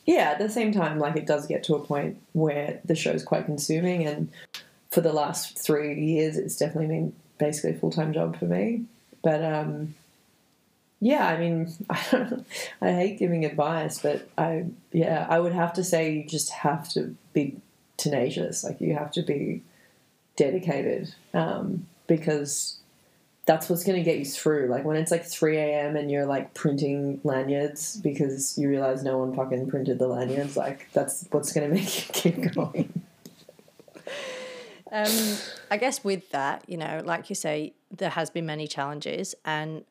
yeah. 0.05 0.31
At 0.31 0.39
the 0.39 0.49
same 0.49 0.71
time, 0.71 0.99
like 0.99 1.15
it 1.15 1.25
does 1.25 1.47
get 1.47 1.63
to 1.65 1.75
a 1.75 1.79
point 1.79 2.17
where 2.33 2.79
the 2.85 2.95
show's 2.95 3.23
quite 3.23 3.45
consuming, 3.45 4.05
and 4.05 4.29
for 4.91 5.01
the 5.01 5.11
last 5.13 5.57
three 5.57 5.99
years, 5.99 6.37
it's 6.37 6.55
definitely 6.57 6.87
been 6.87 7.13
basically 7.39 7.71
a 7.71 7.79
full 7.79 7.91
time 7.91 8.13
job 8.13 8.37
for 8.37 8.45
me. 8.45 8.85
But 9.23 9.43
um, 9.43 9.95
yeah, 11.01 11.27
I 11.27 11.37
mean, 11.37 11.73
I, 11.89 12.27
I 12.81 12.91
hate 12.91 13.17
giving 13.19 13.45
advice, 13.45 13.99
but 13.99 14.29
I 14.37 14.65
yeah, 14.91 15.25
I 15.29 15.39
would 15.39 15.53
have 15.53 15.73
to 15.73 15.83
say 15.83 16.11
you 16.13 16.25
just 16.25 16.51
have 16.51 16.87
to 16.89 17.15
be 17.33 17.57
tenacious. 17.97 18.63
Like 18.63 18.81
you 18.81 18.93
have 18.93 19.11
to 19.13 19.21
be 19.21 19.63
dedicated 20.35 21.13
um, 21.33 21.87
because 22.07 22.77
that's 23.45 23.69
what's 23.69 23.83
going 23.83 23.97
to 23.97 24.03
get 24.03 24.19
you 24.19 24.25
through. 24.25 24.67
Like 24.67 24.85
when 24.85 24.95
it's 24.95 25.11
like 25.11 25.25
3 25.25 25.57
a.m. 25.57 25.95
and 25.95 26.09
you're 26.09 26.25
like 26.25 26.53
printing 26.53 27.19
lanyards 27.23 27.97
because 27.97 28.57
you 28.57 28.69
realize 28.69 29.03
no 29.03 29.17
one 29.17 29.35
fucking 29.35 29.69
printed 29.69 29.99
the 29.99 30.07
lanyards, 30.07 30.55
like 30.55 30.91
that's 30.93 31.27
what's 31.31 31.51
going 31.51 31.69
to 31.69 31.75
make 31.75 32.07
you 32.07 32.13
keep 32.13 32.53
going. 32.53 33.01
Um, 34.93 35.37
I 35.71 35.77
guess 35.77 36.03
with 36.03 36.29
that, 36.29 36.65
you 36.69 36.77
know, 36.77 37.01
like 37.03 37.27
you 37.27 37.35
say, 37.35 37.73
there 37.89 38.11
has 38.11 38.29
been 38.29 38.45
many 38.45 38.67
challenges, 38.67 39.33
and 39.43 39.85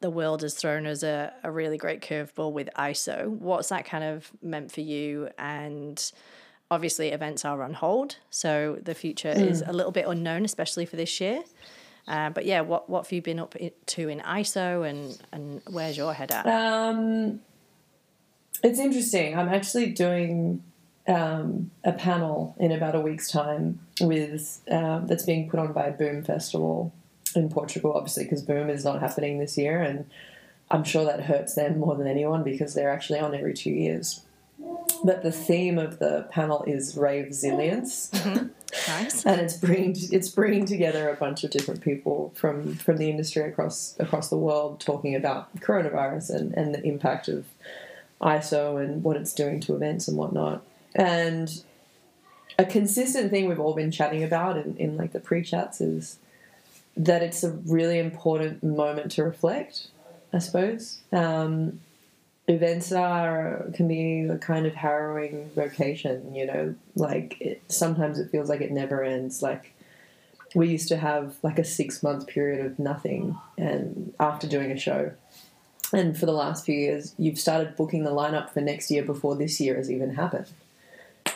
the 0.00 0.10
world 0.10 0.42
has 0.42 0.52
thrown 0.52 0.86
us 0.86 1.02
a, 1.02 1.32
a 1.42 1.50
really 1.50 1.78
great 1.78 2.02
curveball 2.02 2.52
with 2.52 2.68
ISO. 2.76 3.26
What's 3.26 3.70
that 3.70 3.86
kind 3.86 4.04
of 4.04 4.30
meant 4.42 4.70
for 4.70 4.82
you? 4.82 5.30
And 5.38 6.12
obviously, 6.70 7.08
events 7.10 7.44
are 7.44 7.62
on 7.62 7.74
hold, 7.74 8.16
so 8.30 8.78
the 8.82 8.94
future 8.94 9.32
mm. 9.32 9.50
is 9.50 9.62
a 9.66 9.72
little 9.72 9.92
bit 9.92 10.06
unknown, 10.06 10.44
especially 10.44 10.86
for 10.86 10.96
this 10.96 11.20
year. 11.20 11.42
Uh, 12.06 12.30
but 12.30 12.46
yeah, 12.46 12.62
what 12.62 12.88
what 12.88 13.04
have 13.04 13.12
you 13.12 13.20
been 13.20 13.38
up 13.38 13.54
to 13.86 14.08
in 14.08 14.20
ISO, 14.20 14.88
and 14.88 15.18
and 15.32 15.62
where's 15.70 15.96
your 15.96 16.14
head 16.14 16.30
at? 16.30 16.46
Um, 16.46 17.40
it's 18.62 18.78
interesting. 18.78 19.38
I'm 19.38 19.48
actually 19.48 19.90
doing 19.90 20.62
um, 21.06 21.70
a 21.84 21.92
panel 21.92 22.54
in 22.58 22.72
about 22.72 22.94
a 22.94 23.00
week's 23.00 23.30
time 23.30 23.80
with 24.00 24.60
um, 24.70 25.06
that's 25.06 25.24
being 25.24 25.50
put 25.50 25.60
on 25.60 25.72
by 25.72 25.90
Boom 25.90 26.24
Festival 26.24 26.92
in 27.34 27.50
Portugal, 27.50 27.92
obviously 27.94 28.24
because 28.24 28.42
Boom 28.42 28.70
is 28.70 28.84
not 28.84 29.00
happening 29.00 29.38
this 29.38 29.58
year, 29.58 29.82
and 29.82 30.08
I'm 30.70 30.84
sure 30.84 31.04
that 31.04 31.24
hurts 31.24 31.54
them 31.54 31.78
more 31.78 31.94
than 31.94 32.06
anyone 32.06 32.42
because 32.42 32.74
they're 32.74 32.90
actually 32.90 33.18
on 33.20 33.34
every 33.34 33.54
two 33.54 33.70
years. 33.70 34.22
But 35.04 35.22
the 35.22 35.32
theme 35.32 35.78
of 35.78 35.98
the 35.98 36.26
panel 36.30 36.64
is 36.64 36.96
rave 36.96 37.26
resilience. 37.26 38.10
Mm-hmm. 38.10 38.48
Nice. 38.86 39.24
and 39.24 39.40
it's 39.40 39.56
bringing 39.56 39.96
it's 40.12 40.28
bringing 40.28 40.66
together 40.66 41.08
a 41.08 41.14
bunch 41.14 41.42
of 41.42 41.50
different 41.50 41.80
people 41.80 42.34
from 42.36 42.74
from 42.74 42.98
the 42.98 43.08
industry 43.08 43.48
across 43.48 43.96
across 43.98 44.28
the 44.28 44.36
world 44.36 44.78
talking 44.78 45.14
about 45.14 45.54
coronavirus 45.56 46.34
and, 46.34 46.52
and 46.52 46.74
the 46.74 46.82
impact 46.82 47.28
of 47.28 47.46
ISO 48.20 48.82
and 48.82 49.02
what 49.02 49.16
it's 49.16 49.32
doing 49.32 49.60
to 49.60 49.74
events 49.74 50.06
and 50.06 50.18
whatnot. 50.18 50.62
And 50.94 51.62
a 52.58 52.64
consistent 52.64 53.30
thing 53.30 53.48
we've 53.48 53.60
all 53.60 53.74
been 53.74 53.90
chatting 53.90 54.22
about 54.22 54.56
in, 54.58 54.76
in 54.76 54.96
like 54.96 55.12
the 55.12 55.20
pre-chats 55.20 55.80
is 55.80 56.18
that 56.96 57.22
it's 57.22 57.44
a 57.44 57.50
really 57.50 57.98
important 57.98 58.62
moment 58.64 59.12
to 59.12 59.22
reflect, 59.22 59.88
I 60.32 60.40
suppose. 60.40 60.98
Um, 61.12 61.80
events 62.48 62.90
are 62.92 63.70
can 63.74 63.86
be 63.86 64.22
a 64.22 64.38
kind 64.38 64.66
of 64.66 64.74
harrowing 64.74 65.50
vocation, 65.54 66.34
you 66.34 66.46
know, 66.46 66.74
like 66.96 67.40
it, 67.40 67.62
sometimes 67.68 68.18
it 68.18 68.30
feels 68.30 68.48
like 68.48 68.60
it 68.60 68.72
never 68.72 69.04
ends. 69.04 69.42
Like 69.42 69.74
we 70.54 70.68
used 70.68 70.88
to 70.88 70.96
have 70.96 71.36
like 71.42 71.58
a 71.58 71.64
six 71.64 72.02
month 72.02 72.26
period 72.26 72.64
of 72.64 72.78
nothing 72.78 73.36
and 73.56 74.12
after 74.18 74.46
doing 74.46 74.72
a 74.72 74.78
show. 74.78 75.12
And 75.92 76.18
for 76.18 76.26
the 76.26 76.32
last 76.32 76.66
few 76.66 76.74
years, 76.74 77.14
you've 77.18 77.38
started 77.38 77.76
booking 77.76 78.04
the 78.04 78.10
lineup 78.10 78.50
for 78.50 78.60
next 78.60 78.90
year 78.90 79.02
before 79.02 79.36
this 79.36 79.60
year 79.60 79.76
has 79.76 79.90
even 79.90 80.14
happened 80.14 80.46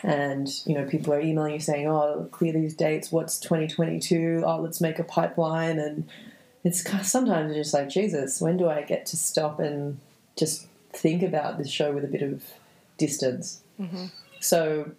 and 0.02 0.48
you 0.66 0.74
know 0.74 0.84
people 0.88 1.12
are 1.12 1.20
emailing 1.20 1.52
you 1.54 1.60
saying 1.60 1.86
oh 1.86 2.26
clear 2.32 2.52
these 2.52 2.74
dates 2.74 3.12
what's 3.12 3.38
2022 3.38 4.42
oh 4.44 4.60
let's 4.60 4.80
make 4.80 4.98
a 4.98 5.04
pipeline 5.04 5.78
and 5.78 6.08
it's 6.64 6.82
sometimes 7.08 7.54
just 7.54 7.74
like 7.74 7.88
jesus 7.88 8.40
when 8.40 8.56
do 8.56 8.68
i 8.68 8.82
get 8.82 9.06
to 9.06 9.16
stop 9.16 9.60
and 9.60 9.98
just 10.36 10.66
think 10.92 11.22
about 11.22 11.58
this 11.58 11.70
show 11.70 11.92
with 11.92 12.04
a 12.04 12.08
bit 12.08 12.22
of 12.22 12.42
distance 12.98 13.62
mm-hmm. 13.80 14.06
so 14.40 14.90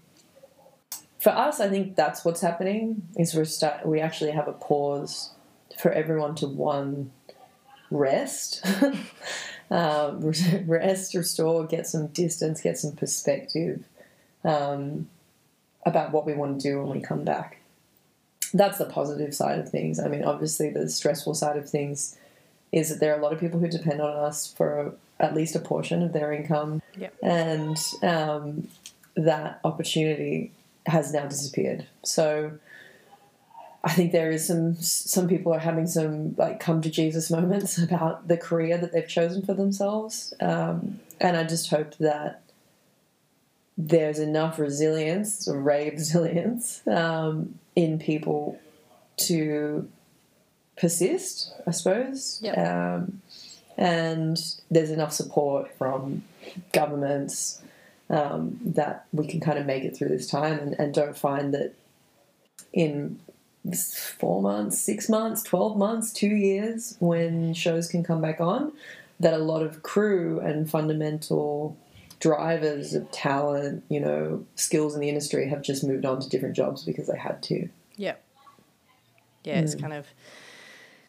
for 1.20 1.30
us 1.30 1.60
i 1.60 1.70
think 1.70 1.96
that's 1.96 2.26
what's 2.26 2.42
happening 2.42 3.08
is 3.18 3.34
we 3.34 3.46
start 3.46 3.86
we 3.86 4.00
actually 4.00 4.32
have 4.32 4.48
a 4.48 4.54
pause 4.54 5.32
for 5.78 5.92
everyone 5.92 6.36
to 6.36 6.48
one 6.48 7.12
rest 7.92 8.66
um, 9.72 10.34
rest 10.66 11.14
restore 11.14 11.66
get 11.66 11.88
some 11.88 12.08
distance 12.08 12.62
get 12.62 12.78
some 12.78 12.94
perspective 12.94 13.86
um, 14.44 15.08
about 15.86 16.12
what 16.12 16.26
we 16.26 16.34
want 16.34 16.62
to 16.62 16.70
do 16.70 16.82
when 16.82 16.90
we 16.90 17.02
come 17.02 17.24
back. 17.24 17.60
That's 18.54 18.78
the 18.78 18.86
positive 18.86 19.34
side 19.34 19.60
of 19.60 19.70
things. 19.70 20.00
I 20.00 20.08
mean, 20.08 20.24
obviously, 20.24 20.70
the 20.70 20.90
stressful 20.90 21.34
side 21.34 21.58
of 21.58 21.70
things 21.70 22.18
is 22.72 22.90
that 22.90 23.00
there 23.00 23.14
are 23.14 23.20
a 23.20 23.22
lot 23.22 23.34
of 23.34 23.40
people 23.40 23.60
who 23.60 23.68
depend 23.68 24.02
on 24.02 24.16
us 24.16 24.52
for 24.52 24.96
at 25.20 25.34
least 25.34 25.56
a 25.56 25.60
portion 25.60 26.02
of 26.02 26.14
their 26.14 26.34
income, 26.34 26.82
yep. 26.98 27.14
and 27.22 27.78
um, 28.02 28.68
that 29.16 29.60
opportunity 29.64 30.52
has 30.86 31.14
now 31.14 31.26
disappeared. 31.28 31.88
So. 32.04 32.60
I 33.86 33.92
think 33.92 34.14
there 34.14 34.32
is 34.32 34.48
some 34.48 34.76
some 34.76 35.28
people 35.28 35.54
are 35.54 35.60
having 35.60 35.88
some 35.88 36.36
like 36.38 36.62
come 36.62 36.82
to 36.84 36.90
Jesus 36.90 37.30
moments 37.30 37.78
about 37.78 38.30
the 38.30 38.38
career 38.38 38.78
that 38.78 38.94
they've 38.94 39.06
chosen 39.06 39.46
for 39.46 39.54
themselves, 39.54 40.34
um, 40.40 41.02
and 41.20 41.36
I 41.36 41.44
just 41.44 41.70
hope 41.70 41.98
that 41.98 42.44
there's 43.78 44.20
enough 44.20 44.60
resilience, 44.60 45.48
rave 45.52 45.94
resilience, 45.94 46.86
um, 46.88 47.60
in 47.76 48.00
people 48.00 48.60
to 49.18 49.90
persist, 50.78 51.54
I 51.66 51.72
suppose. 51.72 52.40
Yep. 52.42 52.58
Um, 52.58 53.22
and 53.78 54.38
there's 54.70 54.92
enough 54.92 55.14
support 55.14 55.76
from 55.78 56.24
governments 56.72 57.62
um, 58.10 58.60
that 58.64 59.06
we 59.12 59.28
can 59.28 59.40
kind 59.40 59.58
of 59.58 59.66
make 59.66 59.84
it 59.84 59.96
through 59.96 60.10
this 60.10 60.30
time 60.30 60.60
and, 60.60 60.76
and 60.80 60.94
don't 60.94 61.18
find 61.18 61.54
that 61.54 61.74
in 62.72 63.20
four 64.20 64.42
months, 64.42 64.80
six 64.80 65.08
months, 65.08 65.42
12 65.44 65.78
months, 65.78 66.12
two 66.12 66.36
years, 66.36 66.98
when 67.00 67.54
shows 67.54 67.88
can 67.88 68.04
come 68.04 68.22
back 68.22 68.42
on, 68.42 68.74
that 69.20 69.34
a 69.34 69.38
lot 69.38 69.64
of 69.64 69.84
crew 69.84 70.40
and 70.42 70.70
fundamental 70.70 71.78
drivers 72.20 72.94
of 72.94 73.10
talent, 73.12 73.84
you 73.90 74.00
know, 74.00 74.46
skills 74.56 74.96
in 74.96 75.02
the 75.02 75.10
industry 75.10 75.48
have 75.48 75.62
just 75.62 75.84
moved 75.84 76.06
on 76.06 76.20
to 76.20 76.30
different 76.30 76.56
jobs 76.56 76.84
because 76.84 77.08
they 77.08 77.18
had 77.18 77.42
to. 77.44 77.70
Yeah. 77.96 78.16
Yeah, 79.44 79.60
it's 79.60 79.76
mm. 79.76 79.82
kind 79.82 79.94
of 79.94 80.08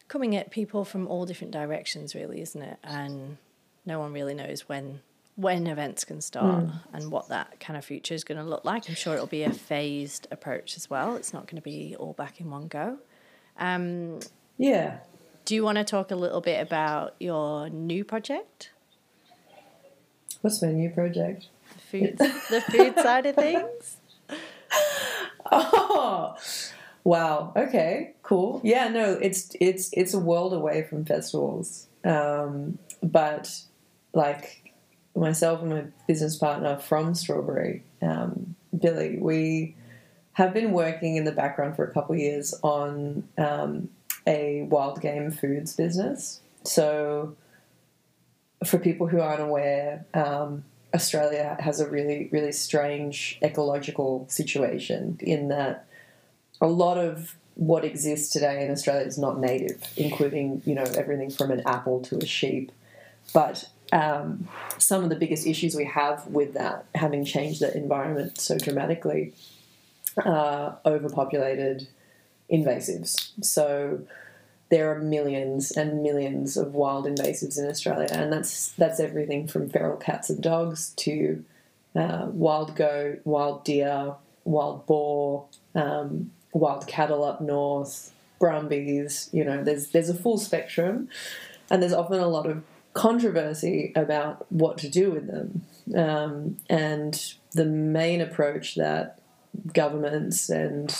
coming 0.07 0.35
at 0.35 0.51
people 0.51 0.85
from 0.85 1.07
all 1.07 1.25
different 1.25 1.51
directions 1.51 2.15
really, 2.15 2.41
isn't 2.41 2.61
it? 2.61 2.77
And 2.83 3.37
no 3.85 3.99
one 3.99 4.13
really 4.13 4.33
knows 4.33 4.67
when 4.67 5.01
when 5.35 5.67
events 5.67 6.05
can 6.05 6.21
start 6.21 6.65
mm. 6.65 6.73
and 6.93 7.11
what 7.11 7.27
that 7.27 7.59
kind 7.59 7.75
of 7.77 7.83
future 7.83 8.13
is 8.13 8.23
going 8.23 8.37
to 8.37 8.43
look 8.43 8.63
like. 8.63 8.87
I'm 8.87 8.95
sure 8.95 9.15
it'll 9.15 9.27
be 9.27 9.43
a 9.43 9.51
phased 9.51 10.27
approach 10.31 10.77
as 10.77 10.89
well. 10.89 11.17
It's 11.17 11.33
not 11.33 11.45
going 11.47 11.57
to 11.57 11.61
be 11.61 11.93
all 11.99 12.13
back 12.13 12.39
in 12.39 12.49
one 12.49 12.67
go. 12.67 12.99
Um, 13.57 14.21
yeah. 14.57 14.99
Do 15.43 15.53
you 15.53 15.63
want 15.63 15.77
to 15.77 15.83
talk 15.83 16.11
a 16.11 16.15
little 16.15 16.39
bit 16.39 16.61
about 16.61 17.15
your 17.19 17.69
new 17.69 18.05
project? 18.05 18.71
What's 20.39 20.61
my 20.61 20.71
new 20.71 20.89
project? 20.89 21.47
The 21.73 21.81
food, 21.81 22.17
the 22.17 22.61
food 22.61 22.95
side 22.95 23.25
of 23.25 23.35
things. 23.35 23.97
Oh, 25.51 26.35
wow. 27.05 27.53
Okay, 27.55 28.15
cool. 28.23 28.59
Yeah, 28.65 28.89
no, 28.89 29.13
it's 29.13 29.55
it's 29.61 29.89
it's 29.93 30.13
a 30.13 30.19
world 30.19 30.53
away 30.53 30.83
from 30.83 31.05
festivals. 31.05 31.87
Um, 32.03 32.77
but 33.01 33.49
like 34.13 34.73
myself 35.15 35.61
and 35.61 35.69
my 35.69 35.83
business 36.07 36.35
partner 36.35 36.77
from 36.77 37.15
Strawberry, 37.15 37.83
um, 38.01 38.55
Billy, 38.77 39.17
we 39.17 39.75
have 40.33 40.53
been 40.53 40.73
working 40.73 41.15
in 41.15 41.23
the 41.23 41.31
background 41.31 41.77
for 41.77 41.85
a 41.85 41.93
couple 41.93 42.13
years 42.15 42.53
on 42.61 43.23
um, 43.37 43.89
a 44.27 44.63
wild 44.63 44.99
game 45.01 45.31
foods 45.31 45.73
business. 45.73 46.41
So 46.63 47.35
for 48.65 48.77
people 48.77 49.07
who 49.07 49.21
aren't 49.21 49.41
aware, 49.41 50.05
um, 50.13 50.65
Australia 50.93 51.55
has 51.59 51.79
a 51.79 51.89
really, 51.89 52.29
really 52.31 52.51
strange 52.51 53.37
ecological 53.41 54.25
situation 54.29 55.17
in 55.21 55.49
that 55.49 55.85
a 56.65 56.67
lot 56.67 56.97
of 56.97 57.35
what 57.53 57.85
exists 57.85 58.33
today 58.33 58.65
in 58.65 58.71
Australia 58.71 59.05
is 59.05 59.19
not 59.19 59.39
native, 59.39 59.81
including 59.95 60.63
you 60.65 60.73
know 60.73 60.87
everything 61.01 61.29
from 61.29 61.51
an 61.51 61.61
apple 61.65 62.01
to 62.01 62.17
a 62.17 62.25
sheep. 62.25 62.71
But 63.33 63.69
um, 63.93 64.47
some 64.79 65.03
of 65.03 65.09
the 65.11 65.15
biggest 65.15 65.45
issues 65.45 65.75
we 65.75 65.85
have 65.85 66.25
with 66.27 66.55
that, 66.55 66.85
having 66.95 67.23
changed 67.23 67.61
the 67.61 67.75
environment 67.77 68.39
so 68.41 68.57
dramatically, 68.57 69.33
are 70.17 70.79
overpopulated 70.85 71.87
invasives. 72.51 73.31
So 73.43 74.01
there 74.69 74.91
are 74.91 74.99
millions 74.99 75.71
and 75.71 76.01
millions 76.01 76.57
of 76.57 76.73
wild 76.73 77.05
invasives 77.05 77.59
in 77.59 77.69
Australia, 77.69 78.09
and 78.11 78.33
that's 78.33 78.71
that's 78.71 78.99
everything 78.99 79.47
from 79.47 79.69
feral 79.69 79.97
cats 79.97 80.31
and 80.31 80.41
dogs 80.41 80.93
to 80.97 81.45
uh, 81.95 82.25
wild 82.31 82.75
goat, 82.75 83.21
wild 83.23 83.63
deer, 83.63 84.15
wild 84.45 84.87
boar, 84.87 85.45
um, 85.75 86.31
wild 86.55 86.87
cattle 86.87 87.23
up 87.23 87.41
north, 87.41 88.13
brumbies. 88.39 89.29
You 89.31 89.43
know, 89.43 89.63
there's 89.63 89.89
there's 89.89 90.09
a 90.09 90.15
full 90.15 90.37
spectrum, 90.37 91.09
and 91.69 91.81
there's 91.81 91.93
often 91.93 92.19
a 92.19 92.27
lot 92.27 92.47
of 92.47 92.63
controversy 92.93 93.91
about 93.95 94.45
what 94.51 94.77
to 94.79 94.89
do 94.89 95.11
with 95.11 95.27
them. 95.27 95.63
Um, 95.95 96.57
and 96.69 97.35
the 97.51 97.65
main 97.65 98.21
approach 98.21 98.75
that 98.75 99.19
governments 99.73 100.49
and 100.49 100.95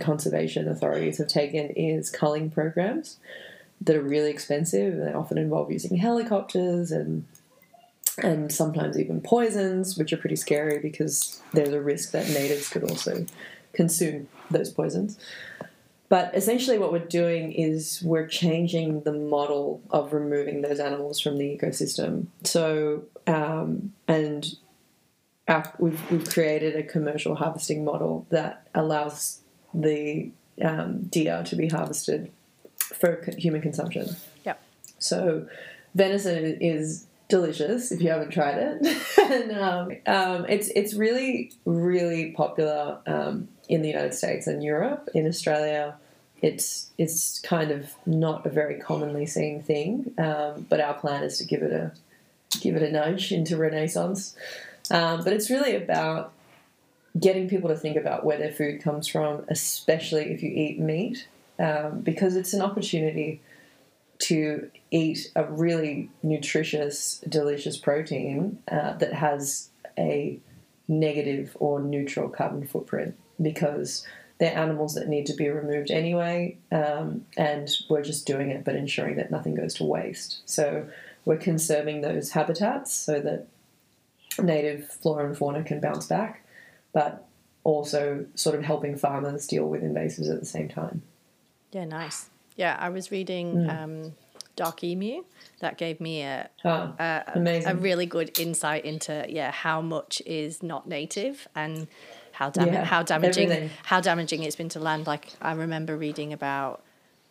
conservation 0.00 0.68
authorities 0.68 1.18
have 1.18 1.28
taken 1.28 1.70
is 1.70 2.10
culling 2.10 2.50
programs 2.50 3.18
that 3.80 3.96
are 3.96 4.02
really 4.02 4.30
expensive. 4.30 4.96
They 4.96 5.12
often 5.12 5.36
involve 5.36 5.70
using 5.70 5.96
helicopters 5.96 6.90
and 6.90 7.26
and 8.18 8.50
sometimes 8.50 8.98
even 8.98 9.20
poisons, 9.20 9.98
which 9.98 10.10
are 10.10 10.16
pretty 10.16 10.36
scary 10.36 10.78
because 10.78 11.42
there's 11.52 11.74
a 11.74 11.82
risk 11.82 12.12
that 12.12 12.26
natives 12.28 12.70
could 12.70 12.82
also 12.82 13.26
consume 13.76 14.28
those 14.50 14.70
poisons. 14.70 15.18
But 16.08 16.36
essentially, 16.36 16.78
what 16.78 16.92
we're 16.92 17.00
doing 17.00 17.52
is 17.52 18.00
we're 18.02 18.28
changing 18.28 19.02
the 19.02 19.12
model 19.12 19.82
of 19.90 20.12
removing 20.12 20.62
those 20.62 20.78
animals 20.78 21.20
from 21.20 21.36
the 21.36 21.44
ecosystem. 21.44 22.26
So, 22.44 23.04
um, 23.26 23.92
and 24.06 24.46
our, 25.48 25.72
we've, 25.78 26.10
we've 26.10 26.28
created 26.28 26.76
a 26.76 26.84
commercial 26.84 27.34
harvesting 27.34 27.84
model 27.84 28.26
that 28.30 28.68
allows 28.74 29.40
the 29.74 30.30
um, 30.62 31.02
deer 31.04 31.42
to 31.44 31.56
be 31.56 31.68
harvested 31.68 32.30
for 32.78 33.28
human 33.36 33.60
consumption. 33.60 34.14
Yep. 34.44 34.62
So, 34.98 35.48
venison 35.94 36.58
is 36.60 37.06
delicious 37.28 37.90
if 37.90 38.00
you 38.00 38.10
haven't 38.10 38.30
tried 38.30 38.58
it, 38.58 39.08
and 39.32 39.52
um, 39.58 39.90
um, 40.06 40.46
it's 40.48 40.68
it's 40.68 40.94
really 40.94 41.52
really 41.64 42.30
popular 42.30 42.98
um, 43.06 43.48
in 43.68 43.82
the 43.82 43.88
United 43.88 44.14
States 44.14 44.46
and 44.46 44.62
Europe. 44.62 45.08
In 45.14 45.26
Australia, 45.26 45.96
it's 46.42 46.90
it's 46.98 47.38
kind 47.40 47.70
of 47.70 47.94
not 48.04 48.46
a 48.46 48.50
very 48.50 48.78
commonly 48.78 49.26
seen 49.26 49.62
thing, 49.62 50.12
um, 50.18 50.66
but 50.68 50.80
our 50.80 50.94
plan 50.94 51.22
is 51.22 51.38
to 51.38 51.44
give 51.44 51.62
it 51.62 51.72
a 51.72 51.92
give 52.60 52.76
it 52.76 52.82
a 52.82 52.90
nudge 52.90 53.32
into 53.32 53.56
Renaissance. 53.56 54.36
Um, 54.90 55.24
but 55.24 55.32
it's 55.32 55.50
really 55.50 55.74
about 55.74 56.32
getting 57.18 57.48
people 57.48 57.68
to 57.70 57.76
think 57.76 57.96
about 57.96 58.24
where 58.24 58.38
their 58.38 58.52
food 58.52 58.82
comes 58.82 59.08
from, 59.08 59.44
especially 59.48 60.30
if 60.32 60.42
you 60.42 60.50
eat 60.50 60.78
meat, 60.78 61.26
um, 61.58 62.00
because 62.00 62.36
it's 62.36 62.52
an 62.52 62.60
opportunity 62.60 63.40
to 64.18 64.70
eat 64.90 65.30
a 65.34 65.44
really 65.44 66.10
nutritious, 66.22 67.22
delicious 67.28 67.76
protein 67.76 68.58
uh, 68.70 68.92
that 68.94 69.12
has 69.12 69.70
a 69.98 70.38
negative 70.88 71.56
or 71.58 71.80
neutral 71.80 72.28
carbon 72.28 72.66
footprint 72.66 73.16
because 73.40 74.06
they're 74.38 74.56
animals 74.56 74.94
that 74.94 75.08
need 75.08 75.26
to 75.26 75.34
be 75.34 75.48
removed 75.48 75.90
anyway, 75.90 76.58
um, 76.70 77.24
and 77.36 77.68
we're 77.88 78.02
just 78.02 78.26
doing 78.26 78.50
it 78.50 78.64
but 78.64 78.76
ensuring 78.76 79.16
that 79.16 79.30
nothing 79.30 79.54
goes 79.54 79.74
to 79.74 79.84
waste. 79.84 80.40
So 80.44 80.88
we're 81.24 81.38
conserving 81.38 82.02
those 82.02 82.30
habitats 82.30 82.92
so 82.92 83.20
that 83.20 83.46
native 84.42 84.88
flora 84.88 85.26
and 85.26 85.36
fauna 85.36 85.62
can 85.62 85.80
bounce 85.80 86.06
back, 86.06 86.44
but 86.92 87.26
also 87.64 88.26
sort 88.34 88.54
of 88.54 88.62
helping 88.62 88.96
farmers 88.96 89.46
deal 89.46 89.66
with 89.66 89.82
invasives 89.82 90.30
at 90.30 90.38
the 90.38 90.46
same 90.46 90.68
time. 90.68 91.02
Yeah, 91.72 91.84
nice. 91.84 92.28
Yeah, 92.56 92.76
I 92.78 92.90
was 92.90 93.10
reading 93.10 93.54
mm. 93.54 93.82
um, 93.82 94.12
Dark 94.54 94.84
Emu. 94.84 95.24
That 95.60 95.78
gave 95.78 96.00
me 96.00 96.22
a, 96.22 96.48
oh, 96.64 96.94
a, 96.98 97.22
a, 97.66 97.74
really 97.74 98.06
good 98.06 98.38
insight 98.38 98.84
into 98.84 99.24
yeah 99.28 99.50
how 99.50 99.80
much 99.80 100.22
is 100.26 100.62
not 100.62 100.86
native 100.86 101.48
and 101.54 101.86
how 102.36 102.50
dam- 102.50 102.68
yeah, 102.68 102.84
how 102.84 103.02
damaging 103.02 103.50
everything. 103.50 103.70
how 103.84 104.00
damaging 104.00 104.42
it's 104.42 104.56
been 104.56 104.68
to 104.70 104.80
land. 104.80 105.06
Like 105.06 105.32
I 105.40 105.52
remember 105.52 105.96
reading 105.96 106.34
about 106.34 106.82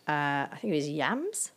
uh, 0.08 0.50
I 0.50 0.58
think 0.60 0.72
it 0.72 0.76
was 0.76 0.88
yams, 0.88 1.52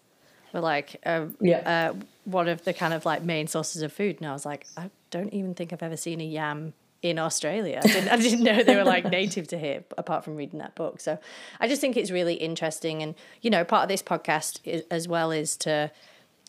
were 0.53 0.59
like 0.59 1.01
uh, 1.03 1.25
yeah. 1.41 1.91
Uh, 1.93 1.99
one 2.25 2.47
of 2.47 2.63
the 2.63 2.73
kind 2.73 2.93
of 2.93 3.05
like 3.05 3.23
main 3.23 3.47
sources 3.47 3.81
of 3.81 3.91
food, 3.91 4.17
and 4.19 4.29
I 4.29 4.33
was 4.33 4.45
like 4.45 4.67
I 4.77 4.91
don't 5.09 5.33
even 5.33 5.55
think 5.55 5.73
I've 5.73 5.81
ever 5.81 5.97
seen 5.97 6.21
a 6.21 6.25
yam 6.25 6.73
in 7.01 7.17
Australia. 7.17 7.79
I 7.83 7.88
didn't, 7.88 8.09
I 8.09 8.17
didn't 8.17 8.43
know 8.43 8.62
they 8.62 8.75
were 8.75 8.83
like 8.83 9.05
native 9.09 9.47
to 9.47 9.57
here, 9.57 9.83
apart 9.97 10.23
from 10.23 10.35
reading 10.35 10.59
that 10.59 10.75
book. 10.75 10.99
So 10.99 11.17
I 11.59 11.67
just 11.67 11.81
think 11.81 11.97
it's 11.97 12.12
really 12.12 12.35
interesting. 12.35 13.01
And, 13.01 13.15
you 13.41 13.49
know, 13.49 13.63
part 13.63 13.83
of 13.83 13.89
this 13.89 14.03
podcast 14.03 14.59
is, 14.63 14.83
as 14.91 15.07
well 15.07 15.31
is 15.31 15.55
to 15.57 15.91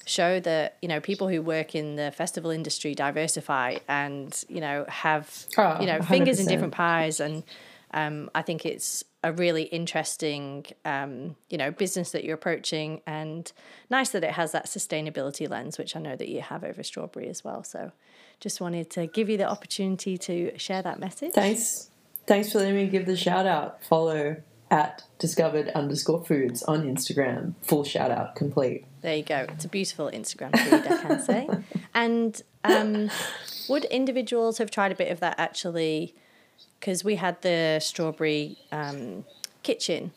show 0.07 0.41
that, 0.41 0.77
you 0.83 0.89
know, 0.89 1.01
people 1.01 1.29
who 1.29 1.43
work 1.43 1.75
in 1.75 1.97
the 1.97 2.11
festival 2.11 2.51
industry 2.51 2.95
diversify 2.95 3.77
and, 3.89 4.45
you 4.49 4.61
know, 4.61 4.85
have, 4.89 5.47
oh, 5.57 5.81
you 5.81 5.87
know, 5.87 5.99
100%. 5.99 6.05
fingers 6.07 6.41
in 6.41 6.47
different 6.47 6.73
pies. 6.73 7.21
And 7.21 7.45
um, 7.93 8.31
I 8.35 8.43
think 8.43 8.65
it's 8.65 9.05
a 9.23 9.33
really 9.33 9.65
interesting, 9.65 10.67
um, 10.85 11.37
you 11.51 11.59
know, 11.59 11.71
business 11.71 12.13
that 12.13 12.25
you're 12.25 12.35
approaching 12.35 13.03
and 13.07 13.53
nice 13.91 14.11
that 14.11 14.25
it 14.25 14.33
has 14.33 14.53
that 14.53 14.67
sustainability 14.67 15.49
lens, 15.49 15.77
which 15.79 15.95
I 15.95 16.01
know 16.01 16.17
that 16.17 16.29
you 16.29 16.41
have 16.41 16.65
over 16.65 16.83
strawberry 16.83 17.29
as 17.29 17.45
well. 17.45 17.63
So 17.63 17.93
just 18.41 18.61
wanted 18.61 18.91
to 18.91 19.07
give 19.07 19.29
you 19.29 19.37
the 19.37 19.49
opportunity 19.49 20.17
to 20.19 20.59
share 20.59 20.83
that 20.83 20.99
message. 20.99 21.33
Thanks. 21.33 21.91
Thanks 22.27 22.53
for 22.53 22.59
letting 22.59 22.77
me 22.77 22.87
give 22.87 23.07
the 23.07 23.17
shout 23.17 23.47
out. 23.47 23.85
Follow 23.85 24.37
at 24.71 25.03
discovered 25.19 25.69
underscore 25.71 26.25
foods 26.25 26.63
on 26.63 26.83
Instagram. 26.83 27.55
Full 27.63 27.85
shout 27.85 28.11
out 28.11 28.37
complete. 28.37 28.85
There 29.03 29.17
you 29.17 29.23
go. 29.23 29.47
It's 29.49 29.65
a 29.65 29.69
beautiful 29.69 30.11
Instagram 30.13 30.57
feed, 30.59 30.73
I 30.75 30.97
can 31.03 31.21
say. 31.21 31.49
And 31.93 32.41
um, 32.63 33.11
would 33.69 33.85
individuals 33.87 34.59
have 34.59 34.71
tried 34.71 34.93
a 34.93 34.95
bit 34.95 35.11
of 35.11 35.21
that 35.21 35.35
actually? 35.39 36.15
Because 36.79 37.03
we 37.03 37.17
had 37.17 37.43
the 37.43 37.81
strawberry 37.81 38.59
um, 38.71 39.25
kitchen. 39.63 40.13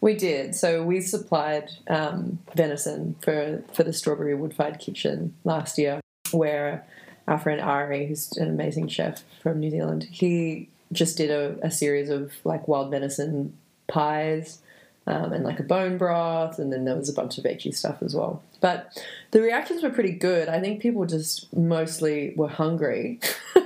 We 0.00 0.14
did. 0.14 0.54
So 0.54 0.82
we 0.82 1.00
supplied 1.00 1.70
um, 1.88 2.40
venison 2.54 3.16
for, 3.22 3.62
for 3.72 3.84
the 3.84 3.92
strawberry 3.92 4.34
wood 4.34 4.52
fired 4.52 4.78
kitchen 4.78 5.34
last 5.44 5.78
year, 5.78 6.00
where 6.32 6.86
our 7.26 7.38
friend 7.38 7.60
Ari, 7.60 8.08
who's 8.08 8.32
an 8.36 8.48
amazing 8.48 8.88
chef 8.88 9.24
from 9.42 9.60
New 9.60 9.70
Zealand, 9.70 10.08
he 10.10 10.68
just 10.92 11.16
did 11.16 11.30
a, 11.30 11.56
a 11.62 11.70
series 11.70 12.08
of 12.08 12.32
like 12.44 12.68
wild 12.68 12.90
venison 12.90 13.56
pies 13.86 14.60
um, 15.06 15.32
and 15.32 15.44
like 15.44 15.60
a 15.60 15.64
bone 15.64 15.98
broth, 15.98 16.58
and 16.58 16.72
then 16.72 16.84
there 16.84 16.96
was 16.96 17.08
a 17.08 17.12
bunch 17.12 17.36
of 17.36 17.44
veggie 17.44 17.74
stuff 17.74 18.02
as 18.02 18.14
well. 18.14 18.42
But 18.60 19.04
the 19.32 19.42
reactions 19.42 19.82
were 19.82 19.90
pretty 19.90 20.12
good. 20.12 20.48
I 20.48 20.60
think 20.60 20.80
people 20.80 21.04
just 21.04 21.54
mostly 21.54 22.32
were 22.36 22.48
hungry. 22.48 23.20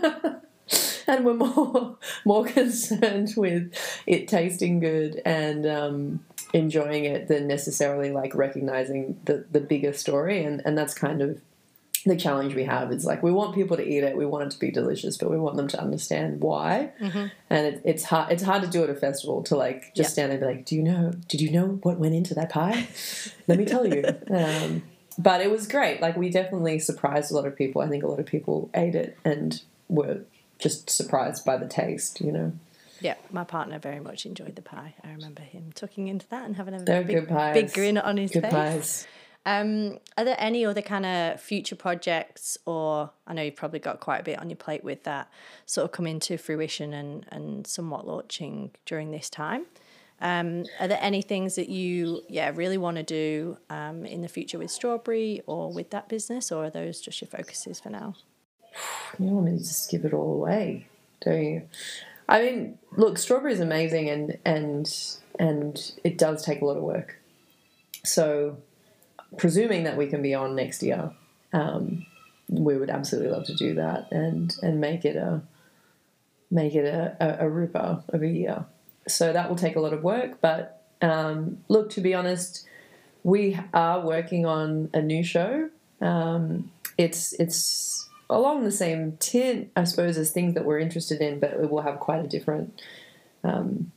and 1.09 1.25
were 1.25 1.35
more 1.35 1.97
more 2.25 2.45
concerned 2.59 3.33
with 3.37 3.73
it 4.07 4.29
tasting 4.29 4.79
good 4.79 5.21
and 5.25 5.67
um, 5.67 6.25
enjoying 6.53 7.05
it 7.05 7.29
than 7.29 7.49
necessarily 7.49 8.11
like 8.11 8.35
recognizing 8.35 9.19
the 9.25 9.45
the 9.51 9.61
bigger 9.61 9.93
story 9.93 10.45
and 10.45 10.61
and 10.65 10.77
that's 10.77 10.95
kind 10.95 11.23
of 11.23 11.41
the 12.05 12.17
challenge 12.17 12.55
we 12.55 12.65
have 12.65 12.93
is 12.93 13.05
like 13.05 13.23
we 13.23 13.33
want 13.33 13.55
people 13.55 13.77
to 13.77 13.87
eat 13.87 14.03
it, 14.03 14.17
we 14.17 14.27
want 14.27 14.45
it 14.45 14.51
to 14.53 14.59
be 14.59 14.71
delicious, 14.71 15.17
but 15.17 15.31
we 15.31 15.39
want 15.39 15.57
them 15.57 15.69
to 15.69 15.81
understand 15.81 16.41
why. 16.41 16.93
Mm-hmm. 17.01 17.27
And 17.51 17.67
it, 17.67 17.83
it's 17.85 18.05
hard. 18.05 18.33
It's 18.33 18.43
hard 18.43 18.63
to 18.63 18.69
do 18.69 18.85
at 18.85 18.91
a 18.91 18.95
festival 18.95 19.43
to 19.45 19.57
like 19.57 19.95
just 19.95 20.13
stand 20.13 20.31
there 20.31 20.39
and 20.39 20.47
be 20.47 20.55
like, 20.55 20.65
"Do 20.65 20.77
you 20.77 20.83
know? 20.83 21.13
Did 21.29 21.41
you 21.41 21.51
know 21.51 21.79
what 21.83 21.99
went 21.99 22.15
into 22.15 22.35
that 22.35 22.51
pie? 22.51 22.89
Let 23.47 23.59
me 23.59 23.65
tell 23.65 23.87
you." 23.87 24.05
Um, 24.31 24.83
but 25.19 25.41
it 25.41 25.51
was 25.51 25.67
great. 25.67 26.01
Like 26.01 26.17
we 26.17 26.31
definitely 26.31 26.79
surprised 26.79 27.33
a 27.33 27.35
lot 27.35 27.47
of 27.47 27.57
people. 27.57 27.83
I 27.83 27.89
think 27.89 28.05
a 28.05 28.07
lot 28.07 28.21
of 28.21 28.27
people 28.27 28.71
ate 28.73 28.95
it 28.95 29.19
and 29.25 29.61
were 29.89 30.21
just 30.59 30.91
surprised 30.91 31.45
by 31.45 31.57
the 31.57 31.67
taste. 31.67 32.21
You 32.21 32.33
know. 32.33 32.53
Yeah, 33.01 33.15
my 33.31 33.45
partner 33.45 33.79
very 33.79 34.01
much 34.01 34.27
enjoyed 34.27 34.57
the 34.57 34.63
pie. 34.63 34.95
I 35.05 35.11
remember 35.13 35.43
him 35.43 35.73
tucking 35.75 36.09
into 36.09 36.29
that 36.29 36.45
and 36.45 36.57
having 36.57 36.75
a 36.75 36.83
They're 36.83 37.03
big, 37.03 37.29
big 37.29 37.73
grin 37.73 37.99
on 37.99 38.17
his 38.17 38.33
good 38.33 38.43
face. 38.43 38.53
Pies. 38.53 39.07
Um, 39.49 39.99
are 40.19 40.27
there 40.27 40.37
any 40.39 40.67
other 40.67 40.83
kind 40.83 41.07
of 41.07 41.41
future 41.41 41.75
projects, 41.75 42.59
or 42.67 43.11
I 43.27 43.33
know 43.33 43.41
you've 43.41 43.57
probably 43.57 43.79
got 43.79 43.99
quite 43.99 44.21
a 44.21 44.23
bit 44.23 44.39
on 44.39 44.51
your 44.51 44.59
plate 44.59 44.85
with 44.85 45.05
that, 45.05 45.31
sort 45.65 45.87
of 45.87 45.93
coming 45.93 46.21
to 46.21 46.37
fruition 46.37 46.93
and 46.93 47.25
and 47.33 47.67
somewhat 47.67 48.07
launching 48.07 48.73
during 48.85 49.11
this 49.11 49.31
time? 49.31 49.65
Um, 50.21 50.65
are 50.81 50.89
there 50.89 50.99
any 51.01 51.23
things 51.23 51.55
that 51.55 51.71
you, 51.71 52.25
yeah, 52.29 52.53
really 52.55 52.77
want 52.77 52.99
to 52.99 53.03
do 53.03 53.57
um, 53.71 54.05
in 54.05 54.21
the 54.21 54.29
future 54.29 54.59
with 54.59 54.71
strawberry 54.71 55.41
or 55.47 55.73
with 55.73 55.91
that 55.91 56.11
business, 56.11 56.53
or 56.53 56.67
are 56.67 56.71
those 56.71 57.01
just 57.01 57.23
your 57.23 57.29
focuses 57.29 57.81
for 57.81 57.89
now? 57.89 58.15
You 59.19 59.29
want 59.29 59.47
me 59.47 59.53
to 59.53 59.65
just 59.65 59.91
give 59.91 60.05
it 60.05 60.13
all 60.13 60.35
away, 60.35 60.89
don't 61.23 61.43
you? 61.43 61.63
I 62.29 62.43
mean, 62.43 62.79
look, 62.99 63.17
strawberry 63.17 63.55
is 63.55 63.61
amazing, 63.61 64.11
and 64.11 64.37
and 64.45 64.95
and 65.39 65.93
it 66.05 66.19
does 66.19 66.45
take 66.45 66.61
a 66.61 66.67
lot 66.67 66.77
of 66.77 66.83
work. 66.83 67.17
So 68.05 68.59
presuming 69.37 69.85
that 69.85 69.97
we 69.97 70.07
can 70.07 70.23
be 70.23 70.35
on 70.35 70.55
next 70.55 70.83
year, 70.83 71.13
um, 71.53 72.07
we 72.49 72.77
would 72.77 72.91
absolutely 72.91 73.31
love 73.31 73.45
to 73.47 73.55
do 73.55 73.75
that 73.75 74.11
and 74.11 74.57
and 74.63 74.81
make 74.81 75.05
it 75.05 75.17
a 75.17 75.43
make 76.51 76.75
it 76.75 76.87
a, 76.87 77.17
a, 77.21 77.47
a 77.47 77.49
ripper 77.49 78.03
of 78.09 78.23
a 78.23 78.29
year. 78.29 78.65
So 79.07 79.33
that 79.33 79.49
will 79.49 79.57
take 79.57 79.77
a 79.77 79.81
lot 79.81 79.93
of 79.93 80.03
work, 80.03 80.41
but 80.41 80.83
um, 81.01 81.59
look, 81.69 81.91
to 81.91 82.01
be 82.01 82.15
honest, 82.15 82.67
we 83.23 83.59
are 83.73 84.01
working 84.01 84.47
on 84.47 84.91
a 84.93 85.03
new 85.03 85.23
show. 85.23 85.71
Um, 86.01 86.71
it's 86.97 87.33
it's 87.35 88.09
along 88.31 88.65
the 88.65 88.71
same 88.71 89.17
tint, 89.19 89.71
I 89.77 89.85
suppose, 89.85 90.19
as 90.19 90.31
things 90.31 90.55
that 90.55 90.65
we're 90.65 90.79
interested 90.79 91.21
in, 91.21 91.41
but 91.41 91.53
it 91.53 91.71
will 91.71 91.83
have 91.83 92.01
quite 92.01 92.25
a 92.25 92.29
different 92.29 92.83
um, 93.45 93.93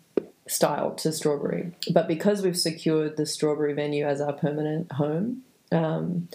style 0.48 0.92
to 0.96 1.12
strawberry. 1.12 1.72
But 1.92 2.08
because 2.08 2.42
we've 2.42 2.58
secured 2.58 3.18
the 3.18 3.26
strawberry 3.26 3.74
venue 3.74 4.06
as 4.06 4.22
our 4.22 4.34
permanent 4.34 4.92
home, 4.94 5.44
um, 5.72 6.28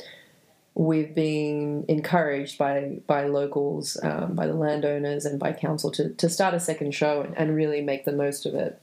we've 0.74 1.14
been 1.14 1.84
encouraged 1.88 2.58
by 2.58 2.98
by 3.06 3.24
locals, 3.24 3.98
um, 4.02 4.34
by 4.34 4.46
the 4.46 4.54
landowners, 4.54 5.24
and 5.24 5.38
by 5.38 5.52
council 5.52 5.90
to, 5.92 6.10
to 6.10 6.28
start 6.28 6.54
a 6.54 6.60
second 6.60 6.94
show 6.94 7.22
and, 7.22 7.36
and 7.36 7.56
really 7.56 7.80
make 7.80 8.04
the 8.04 8.12
most 8.12 8.46
of 8.46 8.54
it. 8.54 8.80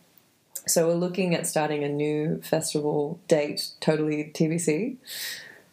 So 0.66 0.88
we're 0.88 0.94
looking 0.94 1.36
at 1.36 1.46
starting 1.46 1.84
a 1.84 1.90
new 1.90 2.42
festival 2.42 3.20
date, 3.28 3.72
totally 3.82 4.32
TBC, 4.34 4.96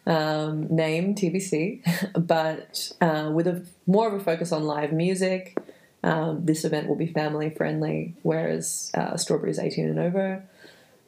um, 0.07 0.67
name 0.75 1.15
TBC, 1.15 1.81
but 2.27 2.93
uh, 3.01 3.31
with 3.33 3.47
a 3.47 3.65
more 3.87 4.09
of 4.09 4.15
a 4.15 4.21
focus 4.21 4.53
on 4.53 4.65
live 4.65 4.93
music. 4.93 5.57
Um, 6.03 6.47
this 6.47 6.65
event 6.65 6.89
will 6.89 6.97
be 6.97 7.07
family 7.07 7.51
friendly, 7.51 8.15
whereas 8.23 8.91
uh, 8.95 9.17
Strawberries 9.17 9.59
18 9.59 9.89
and 9.89 9.99
over. 9.99 10.43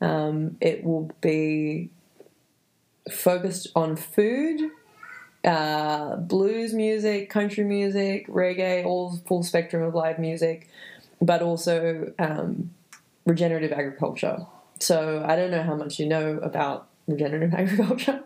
Um, 0.01 0.57
it 0.61 0.85
will 0.85 1.11
be 1.21 1.91
focused 3.11 3.69
on 3.75 3.97
food, 3.97 4.71
uh, 5.45 6.17
blues 6.17 6.75
music, 6.75 7.31
country 7.31 7.65
music, 7.65 8.29
reggae, 8.29 8.85
all 8.85 9.11
the 9.11 9.19
full 9.19 9.43
spectrum 9.43 9.83
of 9.83 9.95
live 9.95 10.19
music, 10.19 10.69
but 11.21 11.43
also 11.43 12.13
um, 12.19 12.71
regenerative 13.27 13.73
agriculture. 13.73 14.47
So 14.79 15.25
I 15.27 15.37
don't 15.37 15.51
know 15.51 15.63
how 15.63 15.77
much 15.77 15.99
you 15.99 16.07
know 16.07 16.39
about 16.43 16.89
regenerative 17.07 17.55
agriculture, 17.59 18.23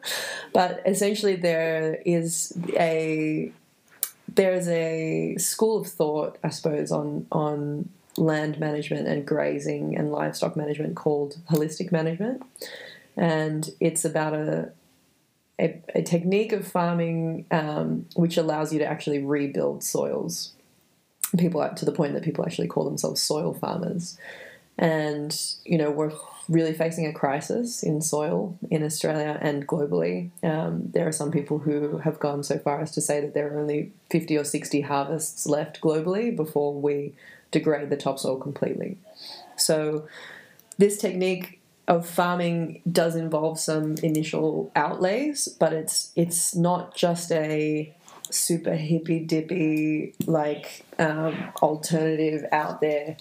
but 0.53 0.83
essentially 0.87 1.37
there 1.37 2.01
is 2.05 2.57
a 2.79 3.53
there's 4.37 4.69
a 4.69 5.37
school 5.39 5.81
of 5.81 5.89
thought, 5.89 6.39
I 6.45 6.51
suppose, 6.51 6.93
on 6.93 7.27
on 7.33 7.89
land 8.17 8.59
management 8.59 9.09
and 9.09 9.27
grazing 9.27 9.97
and 9.97 10.11
livestock 10.11 10.57
management 10.57 10.97
called 10.97 11.39
holistic 11.51 11.91
management, 11.91 12.43
and 13.17 13.69
it's 13.81 14.05
about 14.05 14.35
a 14.35 14.73
a, 15.59 15.83
a 15.95 16.03
technique 16.03 16.53
of 16.53 16.69
farming 16.69 17.47
um, 17.51 18.07
which 18.15 18.37
allows 18.37 18.73
you 18.73 18.79
to 18.79 18.87
actually 18.87 19.23
rebuild 19.23 19.83
soils. 19.83 20.53
People 21.37 21.69
to 21.75 21.85
the 21.85 21.93
point 21.93 22.15
that 22.15 22.23
people 22.23 22.45
actually 22.45 22.69
call 22.69 22.85
themselves 22.85 23.21
soil 23.21 23.53
farmers, 23.53 24.17
and 24.79 25.37
you 25.65 25.77
know 25.77 25.91
we're 25.91 26.13
really 26.49 26.73
facing 26.73 27.07
a 27.07 27.13
crisis 27.13 27.83
in 27.83 28.01
soil 28.01 28.57
in 28.71 28.83
Australia 28.83 29.39
and 29.41 29.67
globally. 29.67 30.31
Um, 30.43 30.91
there 30.93 31.07
are 31.07 31.13
some 31.13 31.31
people 31.31 31.59
who 31.59 31.99
have 31.99 32.21
gone 32.21 32.43
so 32.43 32.59
far 32.59 32.81
as 32.81 32.93
to 32.93 33.01
say 33.01 33.21
that 33.21 33.35
there 33.35 33.53
are 33.53 33.59
only 33.59 33.93
50 34.11 34.37
or 34.37 34.45
60 34.45 34.83
harvests 34.83 35.47
left 35.47 35.81
globally 35.81 36.35
before 36.35 36.73
we 36.73 37.15
degrade 37.51 37.91
the 37.91 37.97
topsoil 37.97 38.39
completely. 38.39 38.99
So, 39.57 40.07
this 40.79 40.99
technique 40.99 41.61
of 41.89 42.07
farming 42.07 42.83
does 42.91 43.17
involve 43.17 43.59
some 43.59 43.95
initial 44.03 44.71
outlays, 44.77 45.49
but 45.49 45.73
it's 45.73 46.13
it's 46.17 46.55
not 46.55 46.95
just 46.95 47.33
a 47.33 47.93
super 48.31 48.75
hippy 48.75 49.21
dippy 49.21 50.13
like 50.27 50.85
um, 50.99 51.53
alternative 51.63 52.45
out 52.53 52.81
there 52.81 53.17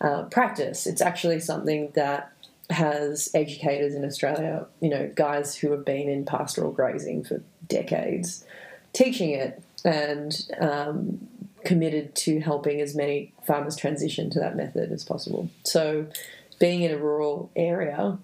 uh, 0.00 0.22
practice. 0.24 0.86
It's 0.86 1.00
actually 1.00 1.40
something 1.40 1.90
that 1.94 2.32
has 2.70 3.30
educators 3.34 3.94
in 3.94 4.04
Australia, 4.04 4.66
you 4.80 4.88
know, 4.88 5.10
guys 5.14 5.56
who 5.56 5.70
have 5.70 5.84
been 5.84 6.08
in 6.08 6.24
pastoral 6.24 6.72
grazing 6.72 7.24
for 7.24 7.42
decades, 7.66 8.44
teaching 8.92 9.30
it 9.30 9.62
and 9.84 10.48
um, 10.60 11.28
committed 11.64 12.14
to 12.14 12.40
helping 12.40 12.80
as 12.80 12.94
many 12.94 13.32
farmers 13.46 13.76
transition 13.76 14.30
to 14.30 14.40
that 14.40 14.56
method 14.56 14.90
as 14.90 15.04
possible. 15.04 15.48
So, 15.64 16.06
being 16.58 16.82
in 16.82 16.90
a 16.90 16.96
rural 16.96 17.50
area, 17.54 18.18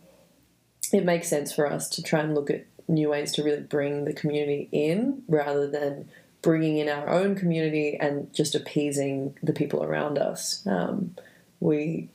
it 0.93 1.05
makes 1.05 1.28
sense 1.28 1.53
for 1.53 1.70
us 1.70 1.88
to 1.90 2.03
try 2.03 2.20
and 2.20 2.34
look 2.34 2.51
at 2.51 2.64
new 2.88 3.11
ways 3.11 3.32
to 3.32 3.43
really 3.43 3.61
bring 3.61 4.05
the 4.05 4.12
community 4.12 4.68
in 4.72 5.22
rather 5.28 5.66
than 5.66 6.09
bringing 6.40 6.78
in 6.78 6.88
our 6.88 7.09
own 7.09 7.34
community 7.34 7.97
and 8.01 8.32
just 8.34 8.55
appeasing 8.55 9.36
the 9.43 9.53
people 9.53 9.84
around 9.84 10.18
us. 10.18 10.66
Um, 10.66 11.14
we 11.61 12.09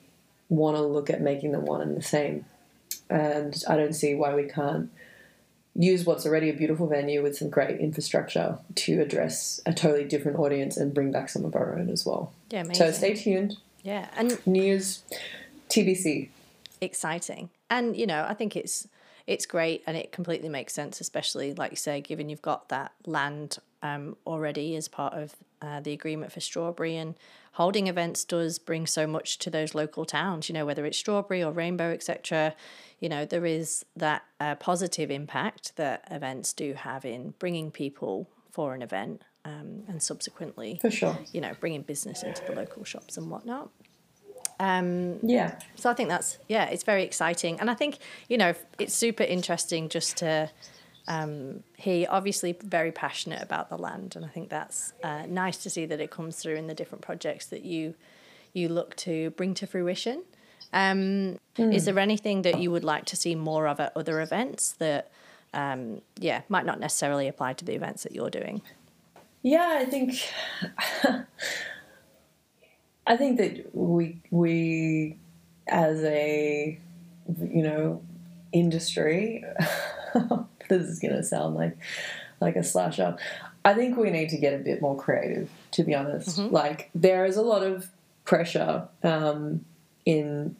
want 0.49 0.77
to 0.77 0.81
look 0.81 1.09
at 1.09 1.21
making 1.21 1.51
them 1.51 1.65
one 1.65 1.81
and 1.81 1.95
the 1.95 2.01
same. 2.01 2.45
And 3.09 3.63
I 3.67 3.77
don't 3.77 3.93
see 3.93 4.15
why 4.15 4.35
we 4.35 4.43
can't 4.43 4.89
use 5.75 6.05
what's 6.05 6.25
already 6.25 6.49
a 6.49 6.53
beautiful 6.53 6.87
venue 6.87 7.21
with 7.21 7.37
some 7.37 7.49
great 7.49 7.79
infrastructure 7.79 8.57
to 8.75 8.99
address 9.01 9.61
a 9.65 9.73
totally 9.73 10.05
different 10.05 10.39
audience 10.39 10.75
and 10.75 10.93
bring 10.93 11.11
back 11.11 11.29
some 11.29 11.45
of 11.45 11.55
our 11.55 11.77
own 11.77 11.89
as 11.89 12.05
well. 12.05 12.33
Yeah, 12.49 12.61
amazing. 12.61 12.85
So 12.87 12.91
stay 12.91 13.13
tuned. 13.13 13.57
Yeah, 13.83 14.09
and 14.17 14.45
news, 14.45 15.03
TBC. 15.69 16.29
Exciting, 16.81 17.49
and 17.69 17.95
you 17.95 18.05
know, 18.05 18.25
I 18.27 18.33
think 18.33 18.55
it's 18.55 18.87
it's 19.27 19.45
great 19.45 19.83
and 19.85 19.95
it 19.95 20.11
completely 20.11 20.49
makes 20.49 20.73
sense, 20.73 20.99
especially 21.01 21.53
like 21.53 21.71
you 21.71 21.77
say, 21.77 22.01
given 22.01 22.29
you've 22.29 22.41
got 22.41 22.69
that 22.69 22.93
land 23.05 23.57
um, 23.81 24.15
already 24.25 24.75
as 24.75 24.87
part 24.87 25.13
of 25.13 25.35
uh, 25.61 25.79
the 25.79 25.93
agreement 25.93 26.31
for 26.31 26.39
Strawberry. 26.39 26.97
And 26.97 27.15
holding 27.57 27.87
events 27.87 28.23
does 28.23 28.59
bring 28.59 28.85
so 28.85 29.07
much 29.07 29.39
to 29.39 29.49
those 29.49 29.73
local 29.73 30.05
towns 30.05 30.47
you 30.47 30.53
know 30.53 30.63
whether 30.63 30.85
it's 30.85 30.97
strawberry 30.99 31.43
or 31.43 31.51
rainbow 31.51 31.91
etc 31.91 32.53
you 32.99 33.09
know 33.09 33.25
there 33.25 33.47
is 33.47 33.83
that 33.95 34.23
uh, 34.39 34.53
positive 34.55 35.09
impact 35.09 35.75
that 35.75 36.07
events 36.11 36.53
do 36.53 36.75
have 36.75 37.03
in 37.03 37.33
bringing 37.39 37.71
people 37.71 38.29
for 38.51 38.75
an 38.75 38.83
event 38.83 39.23
um, 39.43 39.83
and 39.87 40.03
subsequently 40.03 40.77
for 40.79 40.91
sure. 40.91 41.17
you 41.31 41.41
know 41.41 41.51
bringing 41.59 41.81
business 41.81 42.21
into 42.21 42.43
the 42.45 42.53
local 42.53 42.83
shops 42.83 43.17
and 43.17 43.29
whatnot. 43.31 43.69
Um, 44.59 45.19
yeah. 45.21 45.59
so 45.75 45.89
i 45.89 45.93
think 45.93 46.09
that's 46.09 46.39
yeah 46.47 46.65
it's 46.65 46.83
very 46.83 47.03
exciting. 47.03 47.59
And 47.59 47.71
i 47.71 47.73
think 47.73 47.97
you 48.27 48.37
know 48.37 48.53
it's 48.77 48.93
super 48.93 49.23
interesting 49.23 49.89
just 49.89 50.17
to 50.17 50.51
um, 51.07 51.63
he 51.77 52.05
obviously 52.05 52.57
very 52.61 52.91
passionate 52.91 53.41
about 53.41 53.69
the 53.69 53.77
land, 53.77 54.15
and 54.15 54.25
I 54.25 54.27
think 54.27 54.49
that's 54.49 54.93
uh, 55.03 55.25
nice 55.27 55.57
to 55.57 55.69
see 55.69 55.85
that 55.85 56.01
it 56.01 56.11
comes 56.11 56.37
through 56.37 56.55
in 56.55 56.67
the 56.67 56.73
different 56.73 57.01
projects 57.01 57.45
that 57.47 57.63
you 57.63 57.95
you 58.53 58.69
look 58.69 58.95
to 58.97 59.29
bring 59.31 59.53
to 59.53 59.67
fruition. 59.67 60.23
Um, 60.73 61.37
mm. 61.57 61.73
Is 61.73 61.85
there 61.85 61.97
anything 61.99 62.41
that 62.41 62.59
you 62.59 62.71
would 62.71 62.83
like 62.83 63.05
to 63.05 63.15
see 63.15 63.35
more 63.35 63.67
of 63.67 63.79
at 63.79 63.93
other 63.95 64.19
events 64.19 64.73
that, 64.73 65.11
um, 65.53 66.01
yeah, 66.19 66.41
might 66.49 66.65
not 66.65 66.79
necessarily 66.79 67.27
apply 67.27 67.53
to 67.53 67.63
the 67.63 67.73
events 67.73 68.03
that 68.03 68.13
you're 68.13 68.29
doing? 68.29 68.61
Yeah, 69.43 69.77
I 69.79 69.85
think 69.85 70.15
I 73.07 73.15
think 73.15 73.37
that 73.37 73.73
we 73.73 74.19
we 74.29 75.17
as 75.67 76.03
a 76.03 76.77
you 77.39 77.63
know 77.63 78.01
industry 78.51 79.43
this 80.69 80.83
is 80.83 80.99
going 80.99 81.15
to 81.15 81.23
sound 81.23 81.55
like 81.55 81.77
like 82.39 82.55
a 82.55 82.63
slasher. 82.63 83.17
I 83.65 83.73
think 83.73 83.97
we 83.97 84.11
need 84.11 84.29
to 84.29 84.37
get 84.37 84.53
a 84.53 84.59
bit 84.59 84.81
more 84.81 84.95
creative, 84.95 85.49
to 85.71 85.83
be 85.83 85.93
honest. 85.93 86.39
Mm-hmm. 86.39 86.53
Like 86.53 86.89
there 86.95 87.25
is 87.25 87.35
a 87.35 87.41
lot 87.41 87.63
of 87.63 87.89
pressure 88.23 88.87
um, 89.03 89.65
in 90.05 90.55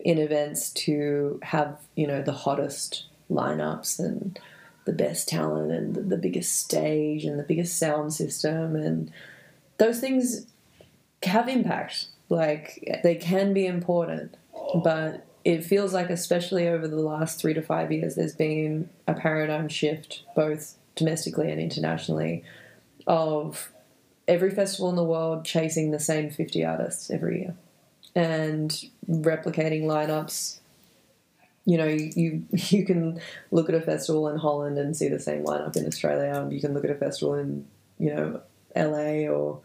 in 0.00 0.18
events 0.18 0.70
to 0.70 1.40
have 1.42 1.78
you 1.96 2.06
know 2.06 2.22
the 2.22 2.32
hottest 2.32 3.04
lineups 3.30 3.98
and 3.98 4.38
the 4.86 4.92
best 4.92 5.28
talent 5.28 5.70
and 5.70 5.94
the, 5.94 6.00
the 6.00 6.16
biggest 6.16 6.56
stage 6.56 7.24
and 7.24 7.38
the 7.38 7.42
biggest 7.42 7.78
sound 7.78 8.14
system 8.14 8.74
and 8.74 9.12
those 9.76 10.00
things 10.00 10.46
have 11.22 11.48
impact. 11.48 12.06
Like 12.28 13.00
they 13.02 13.14
can 13.14 13.52
be 13.54 13.66
important, 13.66 14.36
but 14.82 15.26
it 15.48 15.64
feels 15.64 15.94
like, 15.94 16.10
especially 16.10 16.68
over 16.68 16.86
the 16.86 17.00
last 17.00 17.40
three 17.40 17.54
to 17.54 17.62
five 17.62 17.90
years, 17.90 18.16
there's 18.16 18.34
been 18.34 18.90
a 19.06 19.14
paradigm 19.14 19.66
shift, 19.66 20.22
both 20.36 20.76
domestically 20.94 21.50
and 21.50 21.58
internationally, 21.58 22.44
of 23.06 23.72
every 24.28 24.50
festival 24.50 24.90
in 24.90 24.96
the 24.96 25.02
world 25.02 25.46
chasing 25.46 25.90
the 25.90 25.98
same 25.98 26.28
50 26.28 26.66
artists 26.66 27.10
every 27.10 27.40
year 27.40 27.56
and 28.14 28.84
replicating 29.08 29.84
lineups. 29.84 30.58
You 31.64 31.78
know, 31.78 31.86
you 31.86 32.44
you 32.52 32.84
can 32.90 33.18
look 33.50 33.70
at 33.70 33.74
a 33.74 33.80
festival 33.80 34.28
in 34.28 34.36
Holland 34.36 34.76
and 34.76 34.94
see 34.94 35.08
the 35.08 35.18
same 35.18 35.44
lineup 35.44 35.76
in 35.78 35.86
Australia. 35.86 36.46
You 36.50 36.60
can 36.60 36.74
look 36.74 36.84
at 36.84 36.90
a 36.90 36.94
festival 36.94 37.36
in 37.36 37.66
you 37.98 38.14
know 38.14 38.42
LA 38.76 39.30
or 39.32 39.62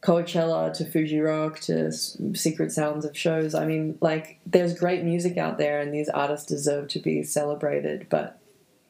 Coachella 0.00 0.72
to 0.74 0.84
Fuji 0.84 1.18
Rock 1.20 1.58
to 1.60 1.90
Secret 1.90 2.70
Sounds 2.70 3.04
of 3.04 3.16
shows. 3.16 3.54
I 3.54 3.66
mean, 3.66 3.98
like, 4.00 4.38
there's 4.46 4.78
great 4.78 5.02
music 5.02 5.36
out 5.36 5.58
there, 5.58 5.80
and 5.80 5.92
these 5.92 6.08
artists 6.08 6.46
deserve 6.46 6.88
to 6.88 7.00
be 7.00 7.22
celebrated. 7.24 8.06
But 8.08 8.38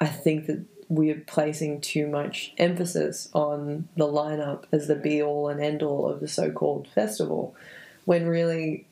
I 0.00 0.06
think 0.06 0.46
that 0.46 0.64
we're 0.90 1.22
placing 1.26 1.80
too 1.80 2.06
much 2.06 2.52
emphasis 2.58 3.28
on 3.32 3.88
the 3.96 4.06
lineup 4.06 4.64
as 4.70 4.86
the 4.86 4.94
be 4.94 5.22
all 5.22 5.48
and 5.48 5.60
end 5.60 5.82
all 5.82 6.08
of 6.08 6.20
the 6.20 6.28
so 6.28 6.50
called 6.50 6.88
festival, 6.88 7.54
when 8.04 8.26
really 8.26 8.86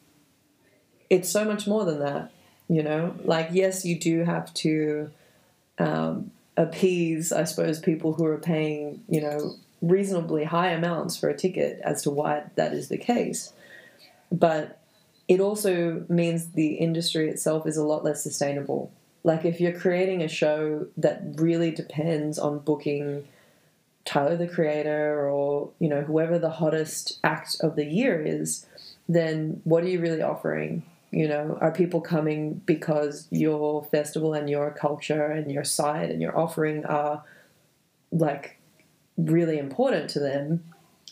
it's 1.10 1.30
so 1.30 1.44
much 1.44 1.66
more 1.66 1.84
than 1.84 2.00
that. 2.00 2.32
You 2.68 2.82
know, 2.82 3.14
like, 3.24 3.50
yes, 3.52 3.84
you 3.84 3.98
do 3.98 4.24
have 4.24 4.52
to 4.54 5.10
um, 5.78 6.32
appease, 6.56 7.30
I 7.30 7.44
suppose, 7.44 7.78
people 7.78 8.14
who 8.14 8.24
are 8.24 8.38
paying, 8.38 9.04
you 9.08 9.20
know, 9.20 9.54
reasonably 9.82 10.44
high 10.44 10.70
amounts 10.70 11.16
for 11.16 11.28
a 11.28 11.36
ticket 11.36 11.80
as 11.82 12.02
to 12.02 12.10
why 12.10 12.44
that 12.54 12.72
is 12.72 12.88
the 12.88 12.98
case. 12.98 13.52
But 14.32 14.80
it 15.28 15.40
also 15.40 16.04
means 16.08 16.52
the 16.52 16.74
industry 16.74 17.28
itself 17.28 17.66
is 17.66 17.76
a 17.76 17.84
lot 17.84 18.04
less 18.04 18.22
sustainable. 18.22 18.92
Like 19.24 19.44
if 19.44 19.60
you're 19.60 19.78
creating 19.78 20.22
a 20.22 20.28
show 20.28 20.86
that 20.96 21.22
really 21.34 21.70
depends 21.70 22.38
on 22.38 22.60
booking 22.60 23.26
Tyler 24.04 24.36
the 24.36 24.46
Creator 24.46 25.28
or 25.28 25.70
you 25.80 25.88
know 25.88 26.02
whoever 26.02 26.38
the 26.38 26.50
hottest 26.50 27.18
act 27.24 27.56
of 27.60 27.74
the 27.74 27.84
year 27.84 28.24
is, 28.24 28.66
then 29.08 29.60
what 29.64 29.82
are 29.82 29.88
you 29.88 30.00
really 30.00 30.22
offering? 30.22 30.84
You 31.10 31.28
know, 31.28 31.58
are 31.60 31.72
people 31.72 32.00
coming 32.00 32.62
because 32.66 33.26
your 33.30 33.82
festival 33.84 34.32
and 34.32 34.48
your 34.48 34.70
culture 34.70 35.26
and 35.26 35.50
your 35.50 35.64
site 35.64 36.10
and 36.10 36.22
your 36.22 36.38
offering 36.38 36.84
are 36.84 37.24
like 38.12 38.58
really 39.16 39.58
important 39.58 40.10
to 40.10 40.20
them, 40.20 40.64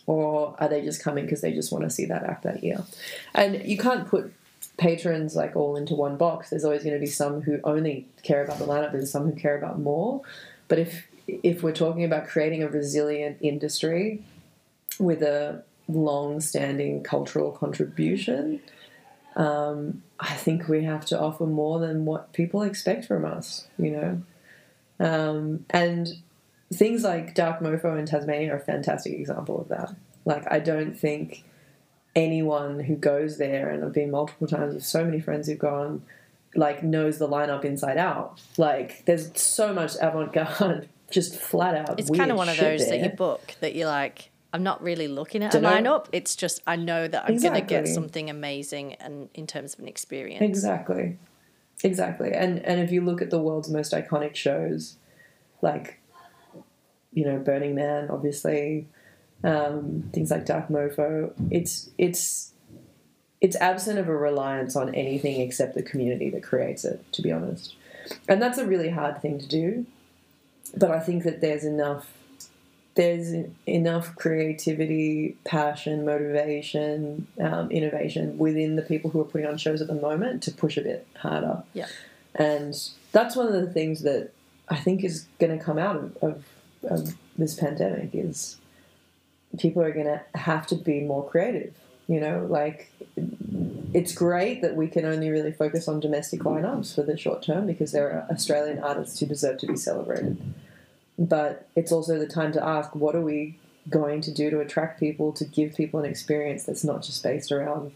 or 0.07 0.55
are 0.59 0.69
they 0.69 0.83
just 0.83 1.03
coming 1.03 1.25
because 1.25 1.41
they 1.41 1.53
just 1.53 1.73
want 1.73 1.85
to 1.85 1.91
see 1.91 2.07
that 2.07 2.25
act 2.25 2.43
that 2.45 2.63
year? 2.63 2.85
And 3.35 3.65
you 3.65 3.79
can't 3.79 4.07
put 4.07 4.33
patrons 4.77 5.37
like 5.37 5.55
all 5.57 5.77
into 5.77 5.95
one 5.95 6.17
box. 6.17 6.51
There's 6.51 6.65
always 6.65 6.83
going 6.83 6.95
to 6.95 7.01
be 7.01 7.07
some 7.07 7.43
who 7.43 7.61
only 7.65 8.09
care 8.23 8.43
about 8.43 8.59
the 8.59 8.67
lineup 8.67 8.93
there's 8.93 9.11
some 9.11 9.31
who 9.31 9.39
care 9.39 9.57
about 9.57 9.79
more. 9.79 10.23
But 10.69 10.79
if 10.79 11.07
if 11.27 11.63
we're 11.63 11.73
talking 11.73 12.05
about 12.05 12.27
creating 12.27 12.63
a 12.63 12.69
resilient 12.69 13.39
industry 13.41 14.23
with 14.99 15.23
a 15.23 15.63
long-standing 15.89 17.03
cultural 17.03 17.51
contribution, 17.51 18.61
um, 19.37 20.03
I 20.21 20.35
think 20.35 20.69
we 20.69 20.85
have 20.85 21.07
to 21.07 21.19
offer 21.19 21.47
more 21.47 21.79
than 21.79 22.05
what 22.05 22.33
people 22.33 22.63
expect 22.63 23.07
from 23.07 23.25
us. 23.25 23.67
You 23.79 23.91
know, 23.91 24.23
um, 25.01 25.65
and 25.71 26.09
things 26.73 27.03
like 27.03 27.35
Dark 27.35 27.61
Mofo 27.61 27.99
in 27.99 28.07
Tasmania 28.07 28.53
are 28.53 28.57
a 28.57 28.61
fantastic 28.61 29.13
example 29.13 29.61
of 29.61 29.69
that. 29.69 29.95
Like, 30.25 30.51
I 30.51 30.59
don't 30.59 30.99
think 30.99 31.45
anyone 32.17 32.81
who 32.81 32.97
goes 32.97 33.39
there, 33.39 33.71
and 33.71 33.85
I've 33.85 33.93
been 33.93 34.11
multiple 34.11 34.47
times 34.47 34.75
with 34.75 34.85
so 34.85 35.05
many 35.05 35.21
friends 35.21 35.49
who've 35.49 35.59
gone, 35.59 36.03
like 36.55 36.83
knows 36.83 37.19
the 37.19 37.29
lineup 37.29 37.65
inside 37.65 37.99
out. 37.99 38.41
Like, 38.57 39.05
there's 39.05 39.31
so 39.41 39.73
much 39.73 39.93
avant-garde, 40.01 40.89
just 41.11 41.37
flat 41.37 41.75
out. 41.75 42.01
It's 42.01 42.11
kind 42.11 42.31
of 42.31 42.37
one 42.37 42.49
of 42.49 42.57
those 42.57 42.89
that 42.89 43.01
you 43.01 43.11
book 43.11 43.55
that 43.61 43.75
you're 43.75 43.89
like, 43.89 44.31
I'm 44.55 44.63
not 44.63 44.81
really 44.83 45.09
looking 45.09 45.43
at 45.43 45.51
Dunno. 45.51 45.69
a 45.69 45.73
lineup. 45.73 46.07
It's 46.13 46.37
just 46.37 46.63
I 46.65 46.77
know 46.77 47.09
that 47.09 47.25
I'm 47.27 47.39
going 47.39 47.55
to 47.55 47.61
get 47.61 47.89
something 47.89 48.31
amazing 48.31 48.95
and 48.95 49.29
in 49.35 49.49
terms 49.49 49.75
of 49.75 49.81
an 49.81 49.89
experience. 49.89 50.43
Exactly. 50.43 51.19
Exactly. 51.83 52.33
And 52.33 52.65
and 52.65 52.81
if 52.81 52.93
you 52.93 53.01
look 53.01 53.21
at 53.21 53.31
the 53.31 53.41
world's 53.41 53.69
most 53.69 53.93
iconic 53.93 54.37
shows, 54.37 54.97
like 55.61 55.99
you 57.15 57.25
know, 57.25 57.39
Burning 57.39 57.75
Man, 57.75 58.11
obviously, 58.11 58.87
um, 59.43 60.11
things 60.13 60.31
like 60.31 60.47
Dark 60.47 60.69
Mofo, 60.69 61.33
it's 61.51 61.91
it's 61.99 62.53
it's 63.41 63.57
absent 63.57 63.99
of 63.99 64.09
a 64.09 64.17
reliance 64.17 64.75
on 64.77 64.95
anything 64.95 65.41
except 65.41 65.75
the 65.75 65.83
community 65.83 66.31
that 66.31 66.43
creates 66.43 66.85
it, 66.85 67.05
to 67.13 67.23
be 67.23 67.31
honest. 67.31 67.77
And 68.29 68.41
that's 68.41 68.59
a 68.59 68.67
really 68.67 68.91
hard 68.91 69.21
thing 69.21 69.39
to 69.39 69.47
do. 69.47 69.87
But 70.77 70.91
I 70.91 71.01
think 71.01 71.25
that 71.25 71.41
there's 71.41 71.65
enough 71.65 72.09
there's 72.95 73.33
enough 73.67 74.15
creativity, 74.15 75.37
passion, 75.45 76.05
motivation, 76.05 77.27
um, 77.41 77.71
innovation 77.71 78.39
within 78.39 78.77
the 78.77 78.83
people 78.83 79.11
who 79.11 79.21
are 79.21 79.25
putting 79.25 79.47
on 79.47 79.57
shows 79.59 79.81
at 79.81 79.89
the 79.89 79.95
moment 79.95 80.43
to 80.45 80.53
push 80.53 80.77
a 80.77 80.81
bit 80.81 81.07
harder. 81.17 81.65
Yeah. 81.73 81.87
And 82.37 82.75
that's 83.13 83.35
one 83.35 83.47
of 83.47 83.53
the 83.53 83.73
things 83.73 84.03
that 84.03 84.31
I 84.69 84.77
think 84.77 85.05
is 85.05 85.27
going 85.41 85.57
to 85.57 85.65
come 85.65 85.79
out 85.79 85.97
of, 85.97 86.17
of, 86.23 86.45
of 86.85 87.15
this 87.39 87.55
pandemic 87.55 88.11
is 88.13 88.57
people 89.59 89.83
are 89.83 89.93
going 89.93 90.07
to 90.07 90.23
have 90.35 90.67
to 90.69 90.75
be 90.75 91.01
more 91.01 91.29
creative. 91.29 91.75
You 92.07 92.21
know, 92.21 92.47
like 92.51 92.93
it's 93.95 94.15
great 94.15 94.61
that 94.61 94.77
we 94.77 94.89
can 94.89 95.05
only 95.05 95.31
really 95.31 95.53
focus 95.53 95.89
on 95.89 96.01
domestic 96.01 96.41
lineups 96.41 96.95
for 96.95 97.03
the 97.03 97.17
short 97.17 97.43
term 97.43 97.67
because 97.67 97.93
there 97.93 98.11
are 98.11 98.27
Australian 98.31 98.81
artists 98.81 99.21
who 99.21 99.27
deserve 99.27 99.59
to 99.59 99.67
be 99.67 99.77
celebrated. 99.77 100.37
But 101.19 101.69
it's 101.77 101.93
also 101.93 102.19
the 102.19 102.27
time 102.27 102.53
to 102.53 102.65
ask 102.65 102.95
what 102.95 103.15
are 103.15 103.23
we 103.23 103.59
going 103.89 104.21
to 104.23 104.33
do 104.33 104.51
to 104.51 104.61
attract 104.61 105.01
people, 105.01 105.33
to 105.33 105.45
give 105.45 105.75
people 105.75 106.01
an 106.01 106.07
experience 106.07 106.65
that's 106.65 106.85
not 106.85 107.03
just 107.03 107.23
based 107.23 107.53
around 107.53 107.93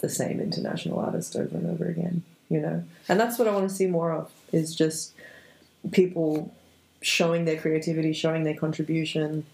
the 0.00 0.08
same 0.08 0.40
international 0.40 0.98
artist 0.98 1.36
over 1.36 1.56
and 1.56 1.70
over 1.70 1.86
again, 1.86 2.22
you 2.48 2.60
know? 2.60 2.84
And 3.08 3.20
that's 3.20 3.38
what 3.38 3.48
I 3.48 3.52
want 3.52 3.68
to 3.68 3.74
see 3.74 3.86
more 3.86 4.12
of 4.12 4.32
is 4.52 4.74
just 4.74 5.12
people 5.92 6.54
showing 7.04 7.44
their 7.44 7.60
creativity, 7.60 8.12
showing 8.12 8.44
their 8.44 8.54
contribution, 8.56 9.44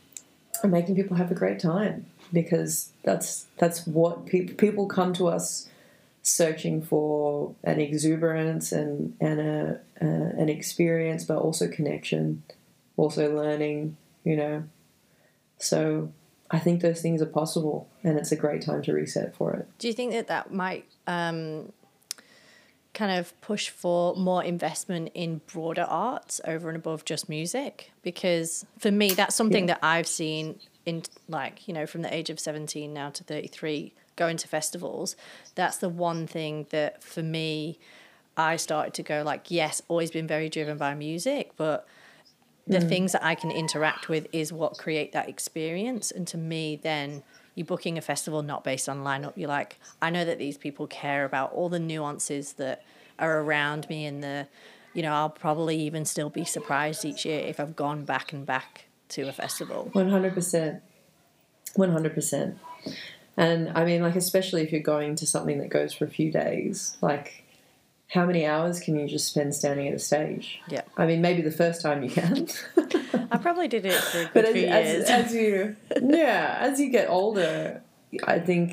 and 0.63 0.73
making 0.73 0.95
people 0.95 1.17
have 1.17 1.31
a 1.31 1.35
great 1.35 1.59
time 1.59 2.07
because 2.33 2.93
that's 3.03 3.47
that's 3.59 3.87
what 3.87 4.27
people 4.27 4.55
people 4.55 4.87
come 4.87 5.13
to 5.15 5.29
us 5.29 5.69
searching 6.23 6.83
for 6.83 7.55
an 7.65 7.81
exuberance 7.81 8.73
and 8.73 9.17
and 9.21 9.41
a, 9.41 9.81
uh, 10.01 10.07
an 10.41 10.49
experience, 10.49 11.25
but 11.25 11.39
also 11.39 11.69
connection, 11.69 12.43
also 12.97 13.35
learning. 13.35 13.97
You 14.25 14.37
know, 14.37 14.65
so 15.59 16.13
I 16.51 16.59
think 16.59 16.83
those 16.83 17.01
things 17.01 17.21
are 17.21 17.27
possible, 17.27 17.89
and 18.05 18.19
it's 18.19 18.33
a 18.33 18.37
great 18.37 18.63
time 18.63 18.83
to 18.83 18.93
reset 18.93 19.35
for 19.35 19.53
it. 19.55 19.67
Do 19.79 19.89
you 19.89 19.95
think 19.95 20.13
that 20.13 20.29
that 20.29 20.53
might 20.53 20.85
um, 21.07 21.73
kind 22.93 23.19
of 23.19 23.39
push 23.41 23.69
for 23.69 24.17
more 24.17 24.43
investment 24.43 25.11
in 25.15 25.41
broader 25.47 25.87
arts 25.89 26.41
over 26.45 26.69
and 26.69 26.77
above 26.77 27.05
just 27.05 27.29
music? 27.29 27.93
Because 28.03 28.67
for 28.79 28.91
me, 28.91 29.11
that's 29.13 29.35
something 29.35 29.69
Yeah. 29.69 29.75
that 29.75 29.85
I've 29.85 30.07
seen 30.07 30.59
in 30.87 31.03
like 31.29 31.67
you 31.69 31.75
know 31.75 31.87
from 31.87 32.03
the 32.03 32.13
age 32.15 32.31
of 32.31 32.41
17 32.41 32.93
now 32.93 33.11
to 33.11 33.25
33 33.25 33.93
going 34.17 34.37
to 34.37 34.49
festivals 34.49 35.17
that's 35.55 35.77
the 35.79 35.89
one 35.89 36.27
thing 36.27 36.67
that 36.71 37.03
for 37.03 37.23
me 37.23 37.79
i 38.37 38.57
started 38.57 38.95
to 38.95 39.03
go 39.03 39.23
like 39.25 39.51
yes 39.51 39.83
always 39.89 40.11
been 40.11 40.27
very 40.27 40.49
driven 40.49 40.79
by 40.79 40.95
music 40.95 41.53
but 41.57 41.87
the 42.67 42.79
mm. 42.79 42.89
things 42.89 43.13
that 43.13 43.25
i 43.25 43.35
can 43.35 43.51
interact 43.51 44.09
with 44.09 44.27
is 44.33 44.53
what 44.53 44.79
create 44.79 45.13
that 45.13 45.29
experience 45.29 46.11
and 46.11 46.27
to 46.27 46.39
me 46.39 46.77
then 46.83 47.23
you're 47.61 47.67
booking 47.67 47.99
a 47.99 48.01
festival 48.01 48.43
not 48.43 48.65
based 48.65 48.89
on 48.89 49.05
lineup 49.05 49.35
you're 49.37 49.49
like 49.49 49.79
i 50.01 50.09
know 50.09 50.25
that 50.25 50.39
these 50.39 50.57
people 50.57 50.87
care 50.87 51.25
about 51.25 51.53
all 51.53 51.69
the 51.69 51.79
nuances 51.79 52.55
that 52.55 52.83
are 53.19 53.41
around 53.41 53.89
me 53.89 54.07
and 54.07 54.23
the 54.23 54.47
you 54.95 55.03
know 55.03 55.13
i'll 55.13 55.29
probably 55.29 55.77
even 55.77 56.05
still 56.05 56.31
be 56.31 56.45
surprised 56.45 57.05
each 57.05 57.27
year 57.27 57.41
if 57.41 57.61
i've 57.61 57.77
gone 57.77 58.05
back 58.05 58.33
and 58.33 58.47
back 58.47 58.87
to 59.09 59.29
a 59.29 59.33
festival 59.33 59.91
One 59.93 60.09
hundred 60.09 60.35
percent, 60.35 60.83
one 61.75 61.91
hundred 61.91 62.15
percent. 62.15 62.59
And 63.37 63.71
I 63.75 63.85
mean, 63.85 64.03
like, 64.03 64.17
especially 64.17 64.63
if 64.63 64.73
you're 64.73 64.81
going 64.83 65.17
to 65.17 65.27
something 65.27 65.59
that 65.59 65.69
goes 65.69 65.93
for 65.93 66.05
a 66.05 66.09
few 66.09 66.31
days, 66.31 66.97
like, 67.01 67.45
how 68.13 68.27
many 68.27 68.45
hours 68.47 68.81
can 68.81 68.99
you 68.99 69.07
just 69.09 69.27
spend 69.29 69.55
standing 69.55 69.87
at 69.89 69.95
a 69.95 69.99
stage? 69.99 70.61
Yeah. 70.69 70.83
I 70.97 71.07
mean, 71.07 71.21
maybe 71.23 71.43
the 71.43 71.51
first 71.53 71.81
time 71.81 72.03
you 72.03 72.11
can. 72.11 72.49
I 73.31 73.37
probably 73.39 73.69
did 73.69 73.87
it 73.87 73.95
for 73.95 74.19
a 74.19 74.25
good 74.25 74.31
but 74.35 74.45
as, 74.47 74.53
few 74.53 74.63
years. 74.63 75.05
as, 75.05 75.11
as 75.27 75.35
you 75.35 75.77
yeah 76.03 76.57
as 76.61 76.81
you 76.81 76.91
get 76.91 77.09
older 77.09 77.81
i 78.25 78.41
think 78.41 78.73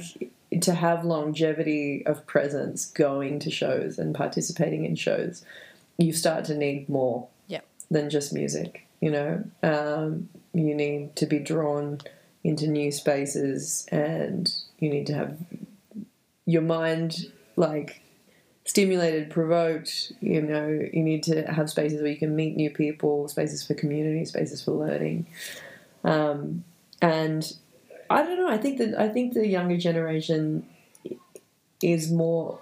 to 0.61 0.73
have 0.73 1.05
longevity 1.05 2.03
of 2.07 2.25
presence 2.25 2.87
going 2.87 3.37
to 3.39 3.51
shows 3.51 3.99
and 3.99 4.15
participating 4.15 4.83
in 4.85 4.95
shows 4.95 5.45
you 5.99 6.11
start 6.11 6.43
to 6.45 6.55
need 6.55 6.89
more 6.89 7.27
Yep. 7.47 7.65
than 7.91 8.09
just 8.09 8.33
music 8.33 8.87
you 8.99 9.11
know 9.11 9.43
um, 9.61 10.27
you 10.53 10.73
need 10.73 11.15
to 11.17 11.27
be 11.27 11.37
drawn 11.37 11.99
into 12.43 12.65
new 12.65 12.91
spaces 12.91 13.85
and 13.91 14.51
you 14.79 14.89
need 14.89 15.05
to 15.05 15.13
have 15.13 15.37
your 16.47 16.63
mind 16.63 17.31
like 17.55 18.01
stimulated, 18.67 19.31
provoked. 19.31 20.11
You 20.21 20.41
know, 20.43 20.67
you 20.93 21.01
need 21.01 21.23
to 21.23 21.41
have 21.51 21.69
spaces 21.69 22.01
where 22.01 22.11
you 22.11 22.17
can 22.17 22.35
meet 22.35 22.55
new 22.55 22.69
people, 22.69 23.27
spaces 23.27 23.65
for 23.65 23.73
community, 23.73 24.23
spaces 24.25 24.61
for 24.63 24.71
learning. 24.71 25.25
Um, 26.03 26.63
and 27.01 27.51
I 28.09 28.21
don't 28.23 28.37
know. 28.37 28.49
I 28.49 28.57
think 28.57 28.77
that 28.77 28.99
I 28.99 29.09
think 29.09 29.33
the 29.33 29.47
younger 29.47 29.77
generation 29.77 30.67
is 31.81 32.11
more 32.11 32.59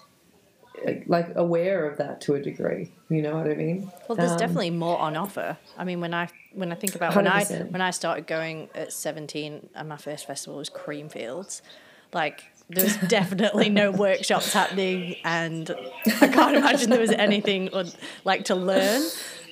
like 1.07 1.35
aware 1.35 1.89
of 1.89 1.97
that 1.97 2.21
to 2.21 2.35
a 2.35 2.41
degree. 2.41 2.91
You 3.09 3.21
know 3.21 3.35
what 3.37 3.47
I 3.49 3.55
mean? 3.55 3.91
Well, 4.07 4.15
there's 4.15 4.31
Um, 4.31 4.37
definitely 4.37 4.71
more 4.71 4.97
on 4.99 5.15
offer. 5.15 5.57
I 5.77 5.83
mean, 5.83 6.01
when 6.01 6.13
I 6.13 6.29
when 6.53 6.71
I 6.71 6.75
think 6.75 6.95
about 6.95 7.15
when 7.15 7.27
I 7.27 7.43
when 7.45 7.81
I 7.81 7.91
started 7.91 8.27
going 8.27 8.69
at 8.75 8.93
17 8.93 9.69
and 9.75 9.89
my 9.89 9.97
first 9.97 10.27
festival 10.27 10.57
was 10.57 10.69
Creamfields, 10.69 11.61
like 12.13 12.43
there 12.69 12.83
was 12.83 12.97
definitely 13.07 13.69
no 13.69 13.91
workshops 13.91 14.53
happening, 14.53 15.17
and 15.23 15.69
I 16.21 16.27
can't 16.27 16.55
imagine 16.55 16.89
there 16.89 16.99
was 16.99 17.11
anything 17.11 17.69
or, 17.73 17.85
like 18.23 18.45
to 18.45 18.55
learn 18.55 19.03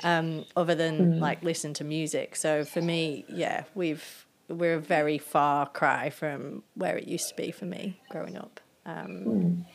um, 0.03 0.45
other 0.55 0.76
than 0.76 1.20
like 1.20 1.43
listen 1.43 1.74
to 1.76 1.84
music. 1.84 2.36
So 2.36 2.66
for 2.66 2.82
me, 2.82 3.26
yeah, 3.30 3.64
we've 3.76 4.26
we're 4.49 4.76
a 4.76 4.80
very 4.80 5.18
far 5.18 5.68
cry 5.68 6.09
from 6.09 6.64
where 6.76 6.97
it 6.97 7.07
used 7.07 7.30
to 7.30 7.36
be 7.36 7.51
for 7.51 7.66
me 7.66 7.99
growing 8.09 8.38
up. 8.38 8.59
Um, 8.86 9.66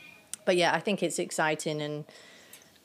But 0.44 0.56
yeah, 0.56 0.72
I 0.74 0.80
think 0.80 1.02
it's 1.02 1.18
exciting 1.18 1.82
and 1.82 2.04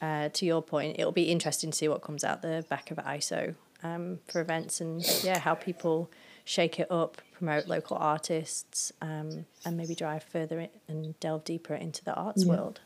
uh, 0.02 0.30
to 0.34 0.46
your 0.46 0.62
point, 0.62 0.98
it'll 1.00 1.14
be 1.14 1.32
interesting 1.32 1.72
to 1.72 1.78
see 1.78 1.88
what 1.88 2.02
comes 2.02 2.26
out 2.26 2.42
the 2.42 2.66
back 2.70 2.92
of 2.92 2.98
ISO 2.98 3.56
um, 3.84 4.20
for 4.28 4.42
events 4.42 4.82
and 4.82 5.02
yeah, 5.24 5.40
how 5.40 5.56
people 5.56 6.12
shake 6.46 6.80
it 6.80 6.92
up, 6.92 7.22
promote 7.34 7.68
local 7.68 7.98
artists, 7.98 8.92
um, 9.02 9.46
and 9.66 9.78
maybe 9.78 9.96
drive 9.96 10.24
further 10.24 10.68
and 10.88 11.20
delve 11.20 11.44
deeper 11.44 11.74
into 11.74 12.04
the 12.04 12.14
arts 12.14 12.46
world. 12.46 12.80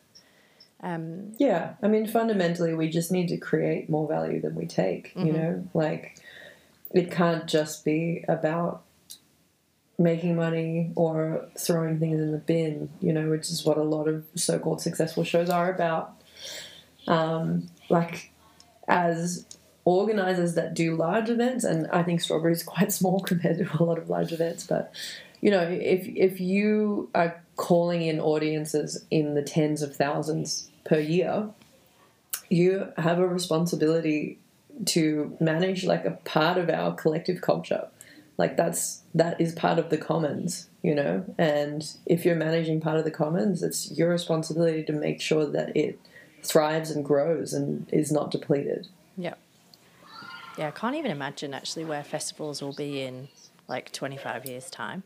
Um, 0.82 1.34
Yeah, 1.40 1.74
I 1.82 1.88
mean, 1.88 2.08
fundamentally, 2.08 2.74
we 2.74 2.90
just 2.90 3.12
need 3.12 3.30
to 3.30 3.38
create 3.38 3.90
more 3.90 4.08
value 4.08 4.40
than 4.42 4.56
we 4.56 4.66
take. 4.68 5.12
You 5.16 5.32
know, 5.34 5.68
like 5.74 6.20
it 6.92 7.12
can't 7.12 7.48
just 7.48 7.84
be 7.84 8.24
about 8.28 8.84
making 9.98 10.36
money 10.36 10.92
or 10.96 11.50
throwing 11.58 12.00
things 12.00 12.20
in 12.22 12.32
the 12.32 12.38
bin. 12.38 12.90
You 13.02 13.14
know, 13.14 13.30
which 13.30 13.50
is 13.50 13.66
what 13.66 13.78
a 13.78 13.84
lot 13.84 14.08
of 14.08 14.26
so-called 14.36 14.82
successful 14.82 15.24
shows 15.24 15.50
are 15.50 15.72
about. 15.74 16.14
Um, 17.08 17.70
like 17.90 18.32
as 18.88 19.46
organizers 19.88 20.56
that 20.56 20.74
do 20.74 20.98
large 20.98 21.30
events, 21.30 21.64
and 21.64 21.88
I 21.92 22.04
think 22.04 22.20
Strawberry 22.20 22.52
is 22.52 22.64
quite 22.76 22.92
small 22.92 23.22
compared 23.22 23.58
to 23.60 23.78
a 23.80 23.84
lot 23.84 23.98
of 23.98 24.10
large 24.10 24.34
events, 24.34 24.68
but 24.68 24.94
you 25.40 25.52
know, 25.52 25.62
if 25.62 26.08
if 26.08 26.42
you 26.42 27.10
are 27.16 27.42
calling 27.56 28.02
in 28.02 28.20
audiences 28.20 29.06
in 29.10 29.34
the 29.34 29.42
tens 29.42 29.82
of 29.82 29.96
thousands 29.96 30.70
per 30.84 31.00
year, 31.00 31.50
you 32.50 32.92
have 32.98 33.20
a 33.20 33.28
responsibility 33.28 34.40
to 34.86 35.36
manage 35.40 35.86
like 35.86 36.06
a 36.06 36.12
part 36.12 36.58
of 36.58 36.70
our 36.70 36.94
collective 36.94 37.42
culture. 37.42 37.88
Like 38.38 38.58
that's 38.58 39.04
that 39.16 39.40
is 39.40 39.54
part 39.54 39.80
of 39.80 39.90
the 39.90 39.98
commons, 39.98 40.70
you 40.84 40.96
know. 40.96 41.24
And 41.38 41.90
if 42.06 42.26
you're 42.26 42.36
managing 42.36 42.82
part 42.82 42.98
of 42.98 43.06
the 43.06 43.12
commons, 43.12 43.64
it's 43.64 43.92
your 43.98 44.10
responsibility 44.10 44.84
to 44.84 44.94
make 44.94 45.22
sure 45.22 45.46
that 45.46 45.76
it 45.78 46.00
thrives 46.44 46.92
and 46.92 47.06
grows 47.06 47.54
and 47.54 47.88
is 47.94 48.12
not 48.12 48.32
depleted. 48.32 48.88
yeah. 49.18 49.36
Yeah, 50.58 50.68
I 50.70 50.72
can't 50.72 50.96
even 50.96 51.12
imagine 51.12 51.54
actually 51.54 51.86
where 51.86 52.04
festivals 52.04 52.62
will 52.62 52.74
be 52.74 53.02
in 53.02 53.28
like 53.68 53.92
25 53.92 54.46
years' 54.46 54.70
time. 54.70 55.04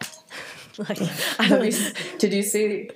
like, 0.78 1.00
I 1.38 1.42
Have 1.44 1.60
mean, 1.62 1.72
you- 1.72 2.18
did 2.18 2.32
you 2.32 2.42
see? 2.42 2.90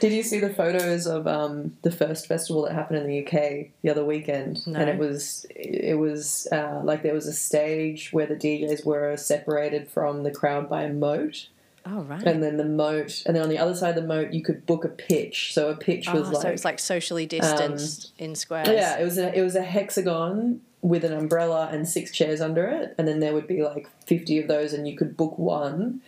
Did 0.00 0.12
you 0.12 0.22
see 0.22 0.38
the 0.40 0.52
photos 0.52 1.06
of 1.06 1.26
um, 1.26 1.76
the 1.82 1.90
first 1.90 2.26
festival 2.26 2.62
that 2.64 2.72
happened 2.74 3.00
in 3.00 3.06
the 3.06 3.24
UK 3.26 3.68
the 3.82 3.90
other 3.90 4.04
weekend? 4.04 4.66
No. 4.66 4.78
And 4.78 4.88
it 4.88 4.98
was 4.98 5.46
it 5.50 5.98
was 5.98 6.46
uh, 6.52 6.80
like 6.84 7.02
there 7.02 7.14
was 7.14 7.26
a 7.26 7.32
stage 7.32 8.12
where 8.12 8.26
the 8.26 8.34
DJs 8.36 8.84
were 8.84 9.16
separated 9.16 9.88
from 9.88 10.22
the 10.22 10.30
crowd 10.30 10.68
by 10.68 10.82
a 10.84 10.92
moat, 10.92 11.48
oh, 11.86 12.02
right. 12.02 12.22
and 12.24 12.42
then 12.42 12.56
the 12.56 12.64
moat, 12.64 13.22
and 13.26 13.34
then 13.36 13.42
on 13.42 13.48
the 13.48 13.58
other 13.58 13.74
side 13.74 13.90
of 13.90 14.02
the 14.02 14.08
moat 14.08 14.32
you 14.32 14.42
could 14.42 14.64
book 14.66 14.84
a 14.84 14.88
pitch. 14.88 15.52
So 15.54 15.68
a 15.70 15.76
pitch 15.76 16.08
was 16.12 16.28
Oh, 16.28 16.32
like, 16.32 16.42
so 16.42 16.48
it's 16.48 16.64
like 16.64 16.78
socially 16.78 17.26
distanced 17.26 18.12
in 18.18 18.34
squares. 18.36 18.68
yeah, 18.68 18.98
it 18.98 19.04
was 19.04 19.18
a 19.18 19.36
it 19.36 19.42
was 19.42 19.54
a 19.56 19.62
hexagon 19.62 20.60
with 20.80 21.04
an 21.04 21.12
umbrella 21.12 21.68
and 21.72 21.88
six 21.88 22.12
chairs 22.12 22.40
under 22.40 22.66
it, 22.66 22.94
and 22.98 23.06
then 23.06 23.20
there 23.20 23.34
would 23.34 23.46
be 23.46 23.62
like 23.62 23.88
fifty 24.06 24.38
of 24.38 24.48
those, 24.48 24.72
and 24.72 24.88
you 24.88 24.96
could 24.96 25.16
book 25.16 25.38
one 25.38 26.00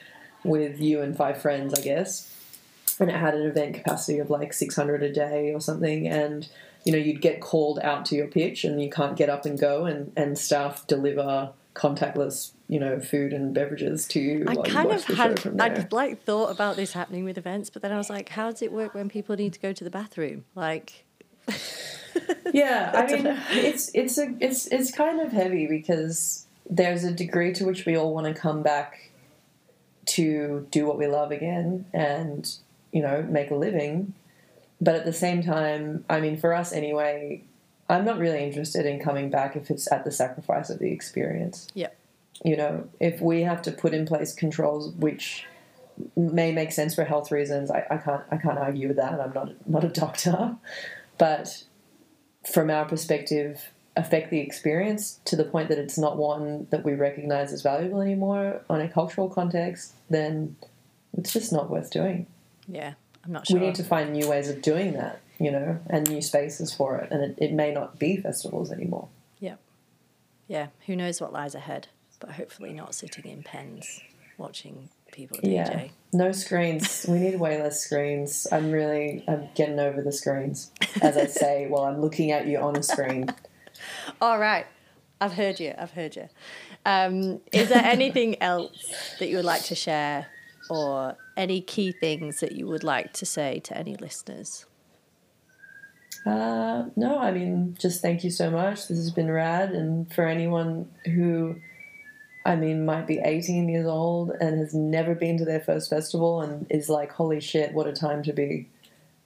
with 0.45 0.81
you 0.81 1.01
and 1.01 1.17
five 1.17 1.41
friends, 1.41 1.75
I 1.75 1.83
guess. 1.83 2.27
And 2.99 3.11
it 3.11 3.17
had 3.17 3.35
an 3.35 3.47
event 3.47 3.75
capacity 3.75 4.19
of 4.19 4.31
like 4.31 4.53
six 4.53 4.77
hundred 4.77 5.03
a 5.03 5.13
day 5.13 5.53
or 5.53 5.61
something, 5.61 6.07
and 6.07 6.49
you 6.85 6.93
know 6.93 6.99
you'd 6.99 7.23
get 7.23 7.41
called 7.41 7.79
out 7.81 8.05
to 8.07 8.15
your 8.15 8.29
pitch, 8.29 8.65
and 8.65 8.83
you 8.83 8.91
can't 8.91 9.17
get 9.17 9.29
up 9.29 9.45
and 9.45 9.59
go, 9.59 9.87
and 9.87 10.13
and 10.17 10.39
staff 10.39 10.87
deliver 10.87 11.53
contactless, 11.75 12.53
you 12.69 12.81
know, 12.81 13.01
food 13.01 13.33
and 13.33 13.55
beverages 13.55 14.07
to 14.09 14.21
you. 14.21 14.45
I 14.47 14.55
while 14.55 14.67
you 14.67 14.73
kind 14.73 14.93
of 14.93 15.05
had. 15.05 15.61
I'd 15.61 15.93
like 15.93 16.23
thought 16.25 16.51
about 16.51 16.77
this 16.77 16.93
happening 16.93 17.25
with 17.25 17.39
events, 17.39 17.71
but 17.71 17.83
then 17.83 17.93
I 17.93 17.97
was 17.97 18.11
like, 18.11 18.29
how 18.29 18.51
does 18.51 18.63
it 18.63 18.73
work 18.73 18.95
when 18.95 19.09
people 19.09 19.37
need 19.37 19.53
to 19.55 19.61
go 19.61 19.73
to 19.73 19.85
the 19.85 19.91
bathroom? 19.91 20.45
Like, 20.55 21.07
Yeah, 22.53 22.91
I 22.95 23.07
mean, 23.07 23.27
it's 23.53 23.93
it's 23.95 24.19
a 24.19 24.35
it's 24.41 24.67
it's 24.67 24.91
kind 24.91 25.21
of 25.21 25.31
heavy 25.31 25.69
because 25.69 26.47
there's 26.69 27.05
a 27.05 27.13
degree 27.13 27.53
to 27.53 27.65
which 27.65 27.87
we 27.87 27.97
all 27.97 28.13
want 28.13 28.27
to 28.27 28.35
come 28.35 28.63
back 28.63 29.11
to 30.07 30.67
do 30.73 30.85
what 30.85 30.99
we 30.99 31.07
love 31.07 31.31
again 31.31 31.87
and 31.93 32.53
you 32.93 33.03
know 33.03 33.23
make 33.23 33.53
a 33.53 33.55
living, 33.55 34.15
but 34.81 34.97
at 34.97 35.05
the 35.05 35.13
same 35.13 35.45
time, 35.45 36.05
I 36.11 36.21
mean, 36.21 36.37
for 36.37 36.53
us 36.53 36.73
anyway, 36.73 37.45
I'm 37.89 38.05
not 38.05 38.19
really 38.19 38.43
interested 38.43 38.87
in 38.87 38.99
coming 38.99 39.31
back 39.31 39.55
if 39.55 39.71
it's 39.71 39.91
at 39.93 40.05
the 40.05 40.11
sacrifice 40.11 40.71
of 40.71 40.79
the 40.79 40.91
experience. 40.91 41.69
Yep. 41.75 41.97
You 42.45 42.57
know, 42.57 42.89
if 42.99 43.21
we 43.21 43.43
have 43.43 43.63
to 43.63 43.73
put 43.73 43.95
in 43.95 44.07
place 44.07 44.33
controls 44.33 44.93
which 44.95 45.45
may 46.17 46.53
make 46.53 46.73
sense 46.73 46.95
for 46.95 47.05
health 47.05 47.31
reasons, 47.31 47.71
I, 47.71 47.85
I 47.91 47.97
can't 47.99 48.23
I 48.31 48.37
can't 48.37 48.59
argue 48.59 48.89
with 48.89 48.97
that. 48.97 49.21
I'm 49.21 49.33
not 49.33 49.69
not 49.69 49.85
a 49.85 49.89
doctor, 49.89 50.57
but 51.19 51.65
from 52.51 52.71
our 52.71 52.85
perspective, 52.85 53.71
affect 53.97 54.31
the 54.31 54.39
experience 54.41 55.21
to 55.25 55.37
the 55.37 55.45
point 55.45 55.69
that 55.69 55.79
it's 55.79 55.99
not 55.99 56.17
one 56.17 56.67
that 56.71 56.85
we 56.85 56.95
recognize 56.95 57.53
as 57.53 57.63
valuable 57.63 58.01
anymore 58.01 58.63
on 58.71 58.81
a 58.81 58.89
cultural 58.89 59.29
context, 59.29 59.95
then 60.09 60.57
it's 61.17 61.33
just 61.33 61.53
not 61.53 61.69
worth 61.69 61.91
doing. 61.91 62.27
yeah, 62.69 62.95
I'm 63.25 63.33
not 63.33 63.47
sure. 63.47 63.59
We 63.59 63.67
need 63.67 63.75
to 63.77 63.85
find 63.85 64.13
new 64.13 64.29
ways 64.29 64.49
of 64.49 64.63
doing 64.63 64.93
that, 64.95 65.21
you 65.39 65.51
know, 65.51 65.79
and 65.89 66.09
new 66.09 66.23
spaces 66.23 66.73
for 66.73 66.97
it. 66.99 67.11
And 67.11 67.23
it, 67.23 67.35
it 67.39 67.53
may 67.53 67.73
not 67.73 67.99
be 67.99 68.17
festivals 68.17 68.71
anymore. 68.71 69.09
yeah, 69.41 69.57
Yeah, 70.49 70.69
who 70.87 70.97
knows 70.97 71.21
what 71.21 71.33
lies 71.33 71.55
ahead, 71.55 71.89
but 72.21 72.33
hopefully 72.33 72.73
not 72.73 72.95
sitting 72.95 73.25
in 73.31 73.43
pens 73.43 74.01
watching 74.39 74.89
people 75.13 75.39
Yeah. 75.43 75.69
DJ. 75.69 75.91
No 76.13 76.33
screens. 76.33 77.07
we 77.09 77.19
need 77.19 77.39
way 77.39 77.63
less 77.63 77.81
screens. 77.81 78.47
I'm 78.51 78.71
really 78.73 79.25
I'm 79.29 79.49
getting 79.55 79.79
over 79.79 80.03
the 80.03 80.13
screens, 80.13 80.73
as 81.03 81.17
I 81.17 81.27
say 81.27 81.67
while 81.69 81.85
I'm 81.85 82.01
looking 82.01 82.33
at 82.33 82.47
you 82.47 82.59
on 82.59 82.77
a 82.77 82.83
screen. 82.83 83.27
All 84.21 84.39
right. 84.39 84.67
I've 85.21 85.35
heard 85.35 85.61
you. 85.61 85.75
I've 85.79 85.93
heard 85.93 86.17
you. 86.17 86.29
Um, 86.87 87.41
is 87.53 87.69
there 87.69 87.85
anything 87.85 88.41
else 88.43 89.15
that 89.19 89.29
you 89.29 89.37
would 89.37 89.45
like 89.45 89.63
to 89.65 89.75
share 89.75 90.27
or 90.71 91.17
any 91.37 91.61
key 91.61 91.93
things 91.93 92.41
that 92.41 92.53
you 92.53 92.67
would 92.67 92.83
like 92.85 93.13
to 93.15 93.27
say 93.27 93.61
to 93.65 93.77
any 93.77 93.97
listeners? 93.97 94.65
Uh, 96.27 96.85
no, 96.97 97.19
I 97.19 97.31
mean, 97.31 97.77
just 97.79 98.03
thank 98.03 98.25
you 98.25 98.31
so 98.31 98.51
much. 98.51 98.89
This 98.89 98.99
has 98.99 99.11
been 99.11 99.31
rad. 99.31 99.71
And 99.73 100.13
for 100.13 100.27
anyone 100.27 100.91
who, 101.07 101.57
I 102.45 102.57
mean, 102.57 102.87
might 102.87 103.07
be 103.07 103.19
18 103.19 103.69
years 103.69 103.87
old 103.87 104.31
and 104.41 104.59
has 104.59 104.75
never 104.75 105.15
been 105.15 105.37
to 105.39 105.45
their 105.45 105.61
first 105.61 105.91
festival 105.91 106.41
and 106.41 106.67
is 106.71 106.89
like, 106.89 107.13
holy 107.13 107.41
shit, 107.41 107.75
what 107.75 107.87
a 107.87 107.93
time 107.93 108.23
to 108.25 108.33
be 108.33 108.69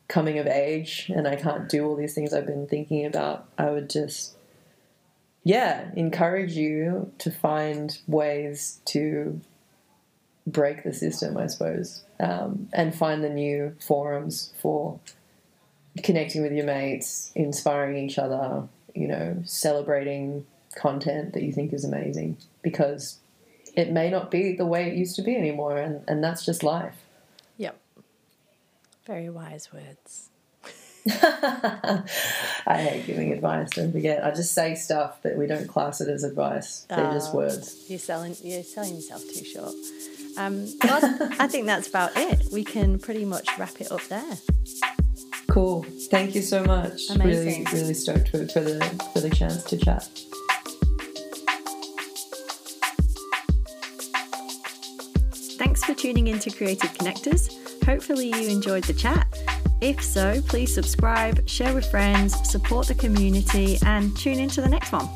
coming 0.09 0.39
of 0.39 0.47
age 0.47 1.11
and 1.15 1.27
I 1.27 1.37
can't 1.37 1.69
do 1.69 1.87
all 1.87 1.97
these 1.97 2.15
things 2.15 2.35
I've 2.35 2.47
been 2.47 2.67
thinking 2.67 3.07
about, 3.07 3.49
I 3.57 3.71
would 3.71 3.89
just, 3.89 4.37
yeah, 5.45 5.91
encourage 5.97 6.53
you 6.53 7.13
to 7.19 7.31
find 7.31 7.97
ways 8.07 8.81
to 8.87 9.41
break 10.47 10.83
the 10.83 10.93
system, 10.93 11.37
I 11.37 11.47
suppose, 11.47 12.03
um, 12.21 12.69
and 12.73 12.95
find 12.95 13.23
the 13.23 13.31
new 13.31 13.77
forums 13.81 14.53
for 14.61 14.99
connecting 16.03 16.43
with 16.43 16.53
your 16.53 16.67
mates, 16.67 17.31
inspiring 17.35 17.97
each 17.97 18.19
other, 18.19 18.69
you 18.95 19.09
know, 19.09 19.41
celebrating 19.45 20.45
content 20.75 21.33
that 21.35 21.43
you 21.43 21.53
think 21.53 21.73
is 21.73 21.85
amazing 21.85 22.37
because 22.63 23.19
it 23.75 23.91
may 23.91 24.11
not 24.11 24.31
be 24.31 24.55
the 24.55 24.67
way 24.67 24.89
it 24.89 24.95
used 24.95 25.17
to 25.17 25.23
be 25.23 25.35
anymore, 25.37 25.77
and, 25.79 26.03
and 26.09 26.23
that's 26.23 26.45
just 26.45 26.63
life. 26.63 26.95
Yep. 27.57 27.77
Very 29.07 29.29
wise 29.31 29.73
words. 29.73 30.29
I 31.07 32.03
hate 32.67 33.07
giving 33.07 33.33
advice, 33.33 33.71
don't 33.71 33.93
forget. 33.93 34.25
I 34.25 34.31
just 34.31 34.55
say 34.55 34.75
stuff, 34.75 35.19
but 35.23 35.37
we 35.37 35.47
don't 35.47 35.69
class 35.69 36.01
it 36.01 36.09
as 36.09 36.25
advice. 36.25 36.87
They're 36.89 37.13
just 37.13 37.35
Oh. 37.35 37.39
words. 37.39 37.85
You're 37.89 37.99
selling 37.99 38.35
you're 38.43 38.63
selling 38.63 38.95
yourself 38.95 39.23
too 39.23 39.45
short. 39.45 39.75
Um, 40.39 40.67
well, 40.83 41.01
I 41.39 41.47
think 41.47 41.67
that's 41.67 41.89
about 41.89 42.13
it. 42.17 42.47
We 42.53 42.65
can 42.65 42.99
pretty 42.99 43.25
much 43.27 43.47
wrap 43.59 43.81
it 43.81 43.93
up 43.93 44.03
there. 44.09 44.39
Cool. 45.49 45.85
Thank 46.11 46.35
you 46.35 46.41
so 46.43 46.65
much. 46.65 47.11
Amazing. 47.11 47.65
Really, 47.65 47.81
really 47.81 47.95
stoked 47.95 48.29
for, 48.31 48.47
for 48.49 48.61
the 48.61 48.81
for 49.13 49.21
the 49.21 49.31
chance 49.31 49.63
to 49.65 49.77
chat. 49.77 50.09
Thanks 55.75 55.87
for 55.87 55.95
tuning 55.95 56.29
in 56.29 56.39
to 56.39 56.53
Creative 56.53 56.89
Connectors. 56.93 57.51
Hopefully, 57.85 58.29
you 58.29 58.49
enjoyed 58.49 58.85
the 58.85 58.93
chat. 58.93 59.27
If 59.81 60.05
so, 60.05 60.41
please 60.47 60.73
subscribe, 60.73 61.49
share 61.49 61.75
with 61.75 61.91
friends, 61.91 62.49
support 62.49 62.87
the 62.87 62.95
community, 62.95 63.79
and 63.85 64.17
tune 64.17 64.39
into 64.39 64.61
the 64.61 64.69
next 64.69 64.93
one. 64.93 65.09